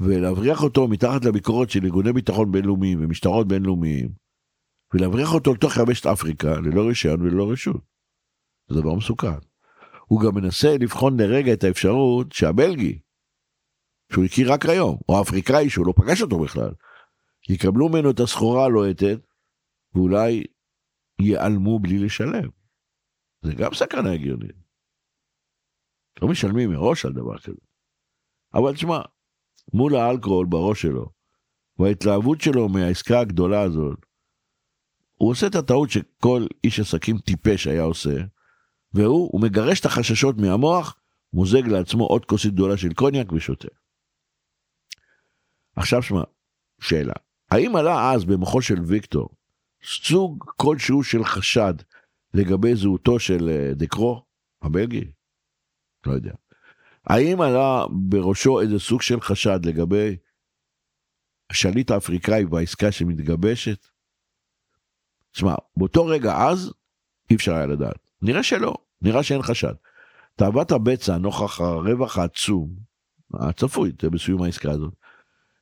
ולהבריח 0.00 0.62
אותו 0.62 0.88
מתחת 0.88 1.24
לביקורת 1.24 1.70
של 1.70 1.84
ארגוני 1.84 2.12
ביטחון 2.12 2.52
בינלאומיים 2.52 3.04
ומשטרות 3.04 3.48
בינלאומיים, 3.48 4.27
ולהבריח 4.94 5.34
אותו 5.34 5.54
לתוך 5.54 5.76
יבשת 5.76 6.06
אפריקה 6.06 6.60
ללא 6.60 6.88
רישיון 6.88 7.22
וללא 7.22 7.50
רשות. 7.50 7.80
זה 8.68 8.80
דבר 8.80 8.94
מסוכן. 8.94 9.38
הוא 10.06 10.20
גם 10.20 10.34
מנסה 10.34 10.68
לבחון 10.80 11.20
לרגע 11.20 11.52
את 11.52 11.64
האפשרות 11.64 12.32
שהבלגי, 12.32 12.98
שהוא 14.12 14.24
הכיר 14.24 14.52
רק 14.52 14.66
היום, 14.66 14.98
או 15.08 15.18
האפריקאי 15.18 15.70
שהוא 15.70 15.86
לא 15.86 15.92
פגש 15.96 16.22
אותו 16.22 16.38
בכלל, 16.38 16.70
יקבלו 17.48 17.88
ממנו 17.88 18.10
את 18.10 18.20
הסחורה 18.20 18.64
הלוהטת, 18.64 19.26
ואולי 19.94 20.44
ייעלמו 21.20 21.78
בלי 21.78 21.98
לשלם. 21.98 22.48
זה 23.42 23.52
גם 23.54 23.74
סכנה 23.74 24.12
הגיונית. 24.12 24.56
לא 26.22 26.28
משלמים 26.28 26.70
מראש 26.70 27.04
על 27.04 27.12
דבר 27.12 27.38
כזה. 27.38 27.60
אבל 28.54 28.74
תשמע, 28.74 28.98
מול 29.74 29.96
האלכוהול 29.96 30.46
בראש 30.46 30.82
שלו, 30.82 31.10
וההתלהבות 31.78 32.40
שלו 32.40 32.68
מהעסקה 32.68 33.20
הגדולה 33.20 33.62
הזאת, 33.62 34.06
הוא 35.18 35.30
עושה 35.30 35.46
את 35.46 35.54
הטעות 35.54 35.90
שכל 35.90 36.46
איש 36.64 36.80
עסקים 36.80 37.18
טיפש 37.18 37.66
היה 37.66 37.82
עושה, 37.82 38.16
והוא, 38.92 39.28
הוא 39.32 39.40
מגרש 39.40 39.80
את 39.80 39.84
החששות 39.84 40.36
מהמוח, 40.36 40.96
מוזג 41.32 41.66
לעצמו 41.66 42.06
עוד 42.06 42.24
כוסית 42.24 42.52
גדולה 42.52 42.76
של 42.76 42.94
קוניאק 42.94 43.32
ושותה. 43.32 43.68
עכשיו 45.76 46.02
שמע, 46.02 46.22
שאלה, 46.80 47.12
האם 47.50 47.76
עלה 47.76 48.12
אז 48.12 48.24
במוחו 48.24 48.62
של 48.62 48.80
ויקטור 48.86 49.28
סוג 49.84 50.44
כלשהו 50.56 51.04
של 51.04 51.24
חשד 51.24 51.74
לגבי 52.34 52.76
זהותו 52.76 53.18
של 53.18 53.48
אה, 53.48 53.74
דקרו, 53.74 54.24
הבלגי? 54.62 55.10
לא 56.06 56.12
יודע. 56.12 56.32
האם 57.04 57.40
עלה 57.40 57.84
בראשו 57.90 58.60
איזה 58.60 58.78
סוג 58.78 59.02
של 59.02 59.20
חשד 59.20 59.60
לגבי 59.64 60.16
השליט 61.50 61.90
האפריקאי 61.90 62.44
והעסקה 62.44 62.92
שמתגבשת? 62.92 63.86
תשמע, 65.38 65.54
באותו 65.76 66.06
רגע 66.06 66.36
אז 66.48 66.72
אי 67.30 67.36
אפשר 67.36 67.54
היה 67.54 67.66
לדעת. 67.66 67.98
נראה 68.22 68.42
שלא, 68.42 68.74
נראה 69.02 69.22
שאין 69.22 69.42
חשד. 69.42 69.74
תאוות 70.36 70.72
הבצע 70.72 71.18
נוכח 71.18 71.60
הרווח 71.60 72.18
העצום, 72.18 72.70
הצפוי 73.34 73.92
בסיום 74.12 74.42
העסקה 74.42 74.70
הזאת, 74.70 74.94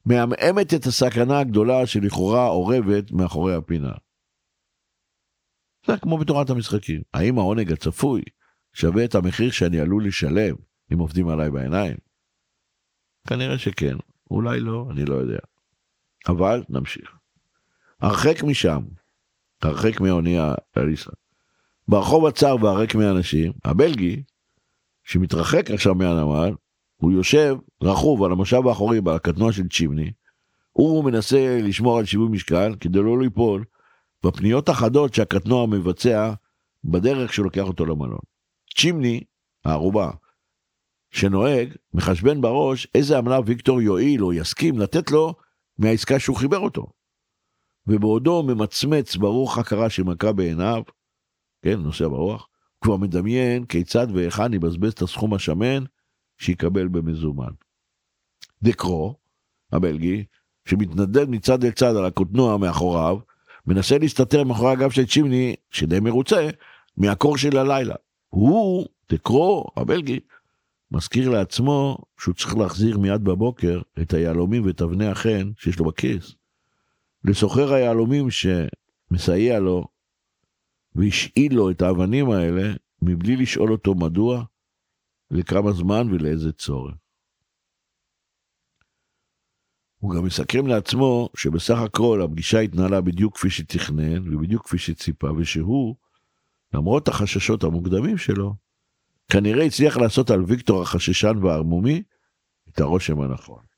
מעמעמת 0.07 0.75
את 0.75 0.87
הסכנה 0.87 1.39
הגדולה 1.39 1.87
שלכאורה 1.87 2.47
אורבת 2.47 3.13
מאחורי 3.13 3.55
הפינה. 3.55 3.93
זה 5.87 5.97
כמו 5.97 6.19
בתורת 6.19 6.51
המשחקים. 6.51 7.03
האם 7.15 7.39
העונג 7.39 7.73
הצפוי 7.73 8.23
שווה 8.73 9.05
את 9.05 9.15
המחיר 9.15 9.51
שאני 9.51 9.81
עלול 9.81 10.07
לשלם 10.07 10.55
אם 10.93 10.99
עובדים 10.99 11.29
עליי 11.29 11.51
בעיניים? 11.51 11.97
כנראה 13.29 13.59
שכן, 13.59 13.97
אולי 14.31 14.61
לא, 14.61 14.89
אני 14.91 15.05
לא 15.05 15.15
יודע. 15.15 15.39
אבל 16.29 16.63
נמשיך. 16.69 17.17
הרחק 18.01 18.43
משם, 18.43 18.83
הרחק 19.63 20.01
מהאונייה 20.01 20.55
אליסה. 20.77 21.11
ברחוב 21.89 22.27
הצר 22.27 22.57
והריק 22.61 22.95
מאנשים, 22.95 23.53
הבלגי, 23.65 24.23
שמתרחק 25.05 25.71
עכשיו 25.71 25.95
מהנמל, 25.95 26.55
הוא 26.97 27.13
יושב 27.13 27.57
רכוב 27.83 28.23
על 28.23 28.33
המושב 28.33 28.67
האחורי 28.67 29.01
בקטנוע 29.01 29.53
של 29.53 29.69
צ'ימני, 29.69 30.11
הוא 30.73 31.05
מנסה 31.05 31.59
לשמור 31.63 31.99
על 31.99 32.05
שיווי 32.05 32.29
משקל 32.29 32.75
כדי 32.81 32.99
לא 32.99 33.19
ליפול 33.21 33.65
בפניות 34.25 34.69
החדות 34.69 35.15
שהקטנוע 35.15 35.67
מבצע 35.67 36.33
בדרך 36.85 37.33
שלוקח 37.33 37.63
אותו 37.63 37.87
למלון. 37.87 38.19
צ'ימני, 38.77 39.21
הערובה, 39.65 40.11
שנוהג, 41.11 41.75
מחשבן 41.95 42.41
בראש 42.41 42.87
איזה 42.95 43.19
עמלה 43.19 43.41
ויקטור 43.47 43.83
יועיל 43.83 44.25
או 44.25 44.33
יסכים 44.33 44.79
לתת 44.79 45.11
לו 45.11 45.35
מהעסקה 45.79 46.19
שהוא 46.19 46.37
חיבר 46.37 46.59
אותו. 46.59 46.87
ובעודו 47.87 48.43
ממצמץ 48.43 49.17
ברוח 49.17 49.59
הכרה 49.59 49.91
שמכה 49.91 50.33
בעיניו, 50.33 50.83
כן, 51.63 51.81
נוסע 51.81 52.09
ברוח, 52.09 52.49
כבר 52.81 52.97
מדמיין 52.97 53.65
כיצד 53.65 54.07
והיכן 54.15 54.55
יבזבז 54.55 54.93
את 54.93 55.03
הסכום 55.03 55.35
השמן 55.35 55.85
שיקבל 56.39 56.89
במזומן. 56.89 57.51
דקרו, 58.63 59.15
הבלגי, 59.73 60.25
שמתנדד 60.65 61.29
מצד 61.29 61.65
אל 61.65 61.71
צד 61.71 61.97
על 61.97 62.05
הקוטנוע 62.05 62.57
מאחוריו, 62.57 63.19
מנסה 63.67 63.99
להסתתר 63.99 64.45
מאחורי 64.45 64.73
הגב 64.73 64.91
של 64.91 65.07
צ'ימני, 65.07 65.55
שדי 65.71 66.01
מרוצה, 66.01 66.49
מהקור 66.97 67.39
של 67.39 67.57
הלילה. 67.57 67.95
הוא, 68.29 68.87
דקרו, 69.13 69.67
הבלגי, 69.77 70.21
מזכיר 70.91 71.31
לעצמו 71.31 71.99
שהוא 72.21 72.35
צריך 72.35 72.57
להחזיר 72.57 72.99
מיד 72.99 73.25
בבוקר 73.25 73.81
את 74.03 74.15
היהלומים 74.15 74.67
ואת 74.67 74.83
אבני 74.83 75.07
החן 75.07 75.51
שיש 75.59 75.79
לו 75.79 75.85
בכיס. 75.85 76.35
לסוחר 77.27 77.73
היהלומים 77.73 78.27
שמסייע 78.31 79.59
לו 79.61 79.85
והשאיל 80.95 81.55
לו 81.55 81.71
את 81.71 81.83
האבנים 81.83 82.31
האלה 82.31 82.75
מבלי 83.03 83.37
לשאול 83.37 83.73
אותו 83.73 83.95
מדוע, 83.95 84.45
לכמה 85.31 85.73
זמן 85.73 86.13
ולאיזה 86.13 86.53
צורך. 86.53 86.95
הוא 89.99 90.15
גם 90.15 90.25
מסכם 90.25 90.67
לעצמו 90.67 91.29
שבסך 91.37 91.79
הכל 91.79 92.23
הפגישה 92.25 92.61
התנהלה 92.61 93.01
בדיוק 93.01 93.37
כפי 93.37 93.51
שתכנן 93.51 94.35
ובדיוק 94.35 94.65
כפי 94.65 94.79
שציפה 94.79 95.33
ושהוא, 95.33 95.95
למרות 96.75 97.09
החששות 97.09 97.65
המוקדמים 97.65 98.19
שלו, 98.19 98.55
כנראה 99.29 99.65
הצליח 99.65 99.97
לעשות 99.97 100.31
על 100.31 100.45
ויקטור 100.45 100.83
החששן 100.83 101.37
והערמומי 101.43 102.03
את 102.69 102.81
הרושם 102.81 103.21
הנכון. 103.21 103.76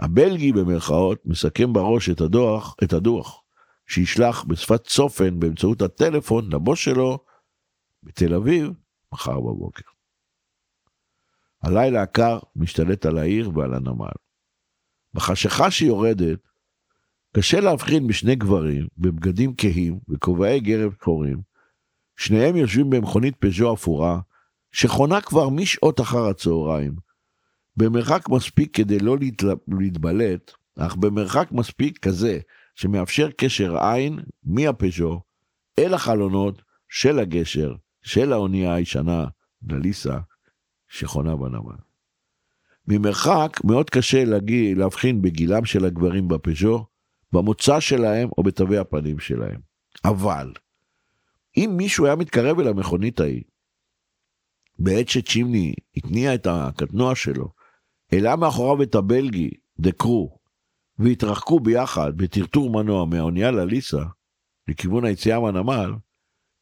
הבלגי 0.00 0.52
במרכאות 0.52 1.26
מסכם 1.26 1.72
בראש 1.72 2.10
את 2.10 2.20
הדוח, 2.20 2.76
את 2.84 2.92
הדוח 2.92 3.42
שישלח 3.86 4.44
בשפת 4.44 4.84
צופן 4.84 5.40
באמצעות 5.40 5.82
הטלפון 5.82 6.52
לבוס 6.52 6.78
שלו 6.78 7.18
בתל 8.02 8.34
אביב 8.34 8.72
מחר 9.12 9.40
בבוקר. 9.40 9.84
הלילה 11.62 12.02
הקר 12.02 12.38
משתלט 12.56 13.06
על 13.06 13.18
העיר 13.18 13.50
ועל 13.54 13.74
הנמל. 13.74 14.12
בחשיכה 15.14 15.70
שיורדת, 15.70 16.38
קשה 17.36 17.60
להבחין 17.60 18.06
בשני 18.06 18.34
גברים 18.34 18.88
בבגדים 18.98 19.54
כהים 19.58 20.00
וכובעי 20.08 20.60
גרב 20.60 20.92
שחורים, 21.00 21.40
שניהם 22.16 22.56
יושבים 22.56 22.90
במכונית 22.90 23.36
פז'ו 23.36 23.74
אפורה, 23.74 24.20
שחונה 24.72 25.20
כבר 25.20 25.48
משעות 25.48 26.00
אחר 26.00 26.26
הצהריים, 26.26 27.09
במרחק 27.76 28.28
מספיק 28.28 28.76
כדי 28.76 28.98
לא 28.98 29.16
להתבלט, 29.68 30.52
אך 30.78 30.96
במרחק 30.96 31.48
מספיק 31.52 31.98
כזה 31.98 32.38
שמאפשר 32.74 33.30
קשר 33.30 33.78
עין 33.78 34.18
מהפז'ו 34.44 35.20
אל 35.78 35.94
החלונות 35.94 36.62
של 36.88 37.18
הגשר 37.18 37.74
של 38.02 38.32
האונייה 38.32 38.74
הישנה, 38.74 39.24
דליסה, 39.62 40.18
שחונה 40.88 41.36
בנמל. 41.36 41.76
ממרחק 42.88 43.60
מאוד 43.64 43.90
קשה 43.90 44.24
להגיע, 44.24 44.74
להבחין 44.74 45.22
בגילם 45.22 45.64
של 45.64 45.84
הגברים 45.84 46.28
בפז'ו, 46.28 46.86
במוצא 47.32 47.80
שלהם 47.80 48.28
או 48.38 48.42
בתווי 48.42 48.78
הפנים 48.78 49.18
שלהם. 49.18 49.60
אבל, 50.04 50.52
אם 51.56 51.74
מישהו 51.76 52.06
היה 52.06 52.16
מתקרב 52.16 52.60
אל 52.60 52.68
המכונית 52.68 53.20
ההיא, 53.20 53.42
בעת 54.78 55.08
שצ'ימני 55.08 55.74
התניע 55.96 56.34
את 56.34 56.46
הקטנוע 56.50 57.14
שלו, 57.14 57.59
העלה 58.12 58.36
מאחוריו 58.36 58.82
את 58.82 58.94
הבלגי, 58.94 59.50
דקרו, 59.80 60.38
והתרחקו 60.98 61.60
ביחד 61.60 62.12
בטרטור 62.16 62.70
מנוע 62.70 63.04
מהאונייה 63.04 63.50
לליסה, 63.50 64.02
לכיוון 64.68 65.04
היציאה 65.04 65.40
מהנמל, 65.40 65.94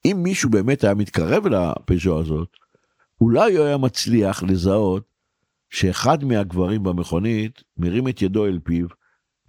אם 0.04 0.16
מישהו 0.22 0.50
באמת 0.50 0.84
היה 0.84 0.94
מתקרב 0.94 1.46
לפז'ו 1.46 2.20
הזאת, 2.20 2.48
אולי 3.20 3.56
הוא 3.56 3.66
היה 3.66 3.76
מצליח 3.76 4.42
לזהות 4.42 5.08
שאחד 5.70 6.24
מהגברים 6.24 6.82
במכונית 6.82 7.62
מרים 7.76 8.08
את 8.08 8.22
ידו 8.22 8.46
אל 8.46 8.58
פיו 8.64 8.86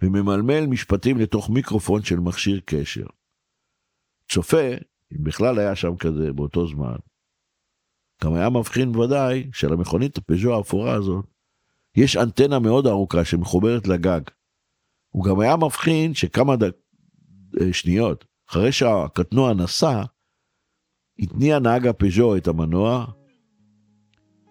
וממלמל 0.02 0.66
משפטים 0.66 1.18
לתוך 1.18 1.50
מיקרופון 1.50 2.02
של 2.02 2.20
מכשיר 2.20 2.60
קשר. 2.64 3.06
צופה, 4.28 4.68
אם 5.12 5.24
בכלל 5.24 5.58
היה 5.58 5.76
שם 5.76 5.96
כזה 5.96 6.32
באותו 6.32 6.66
זמן, 6.66 6.96
גם 8.24 8.34
היה 8.34 8.50
מבחין 8.50 8.96
ודאי 8.96 9.50
שלמכונית 9.52 10.18
הפז'ו 10.18 10.56
האפורה 10.56 10.94
הזאת 10.94 11.24
יש 11.96 12.16
אנטנה 12.16 12.58
מאוד 12.58 12.86
ארוכה 12.86 13.24
שמחוברת 13.24 13.88
לגג. 13.88 14.20
הוא 15.08 15.24
גם 15.24 15.40
היה 15.40 15.56
מבחין 15.56 16.14
שכמה 16.14 16.56
ד... 16.56 16.62
אה, 17.60 17.72
שניות 17.72 18.24
אחרי 18.50 18.72
שהקטנוע 18.72 19.54
נסע, 19.54 20.02
התניע 21.18 21.58
נהג 21.58 21.86
הפז'ו 21.86 22.36
את 22.36 22.48
המנוע 22.48 23.06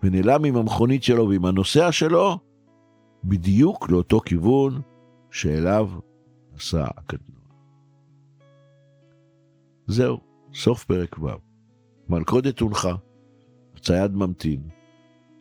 ונעלם 0.04 0.46
עם 0.46 0.56
המכונית 0.56 1.04
שלו 1.04 1.30
ועם 1.30 1.46
הנוסע 1.46 1.92
שלו 1.92 2.40
בדיוק 3.24 3.90
לאותו 3.90 4.20
כיוון 4.20 4.82
שאליו 5.32 5.90
נסע 6.54 6.88
הקטנוע. 6.98 7.40
זהו, 9.88 10.20
סוף 10.54 10.84
פרק 10.84 11.18
ו'. 11.20 11.28
מלכודת 12.10 12.60
הונחה, 12.60 12.96
הצייד 13.76 14.12
ממתין. 14.12 14.79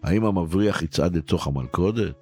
האם 0.02 0.24
המבריח 0.24 0.82
יצעד 0.82 1.16
לתוך 1.16 1.46
המלכודת? 1.46 2.14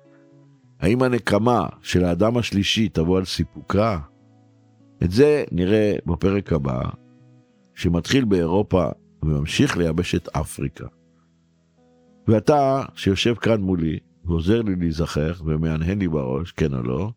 האם 0.80 1.02
הנקמה 1.02 1.66
של 1.82 2.04
האדם 2.04 2.36
השלישי 2.36 2.88
תבוא 2.88 3.18
על 3.18 3.24
סיפוקה? 3.24 3.98
את 5.02 5.10
זה 5.10 5.44
נראה 5.52 5.96
בפרק 6.06 6.52
הבא, 6.52 6.80
שמתחיל 7.74 8.24
באירופה 8.24 8.88
וממשיך 9.22 9.76
לייבש 9.76 10.14
את 10.14 10.28
אפריקה. 10.28 10.86
ואתה, 12.28 12.82
שיושב 12.94 13.34
כאן 13.34 13.60
מולי, 13.60 13.98
ועוזר 14.24 14.62
לי 14.62 14.76
להיזכר 14.76 15.32
ומהנהן 15.44 15.98
לי 15.98 16.08
בראש, 16.08 16.52
כן 16.52 16.74
או 16.74 16.82
לא, 16.82 17.10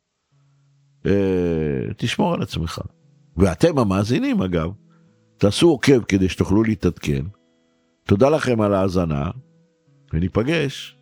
אה, 1.05 1.93
תשמור 1.97 2.33
על 2.33 2.41
עצמך. 2.41 2.81
ואתם 3.37 3.79
המאזינים 3.79 4.41
אגב, 4.41 4.69
תעשו 5.37 5.69
עוקב 5.69 6.03
כדי 6.03 6.29
שתוכלו 6.29 6.63
להתעדכן. 6.63 7.25
תודה 8.03 8.29
לכם 8.29 8.61
על 8.61 8.73
ההאזנה, 8.73 9.31
וניפגש 10.13 10.97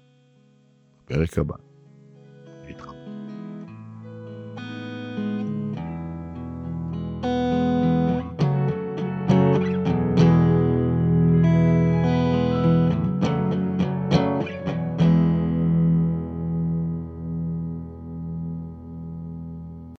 בפרק 1.05 1.37
הבא. 1.37 1.66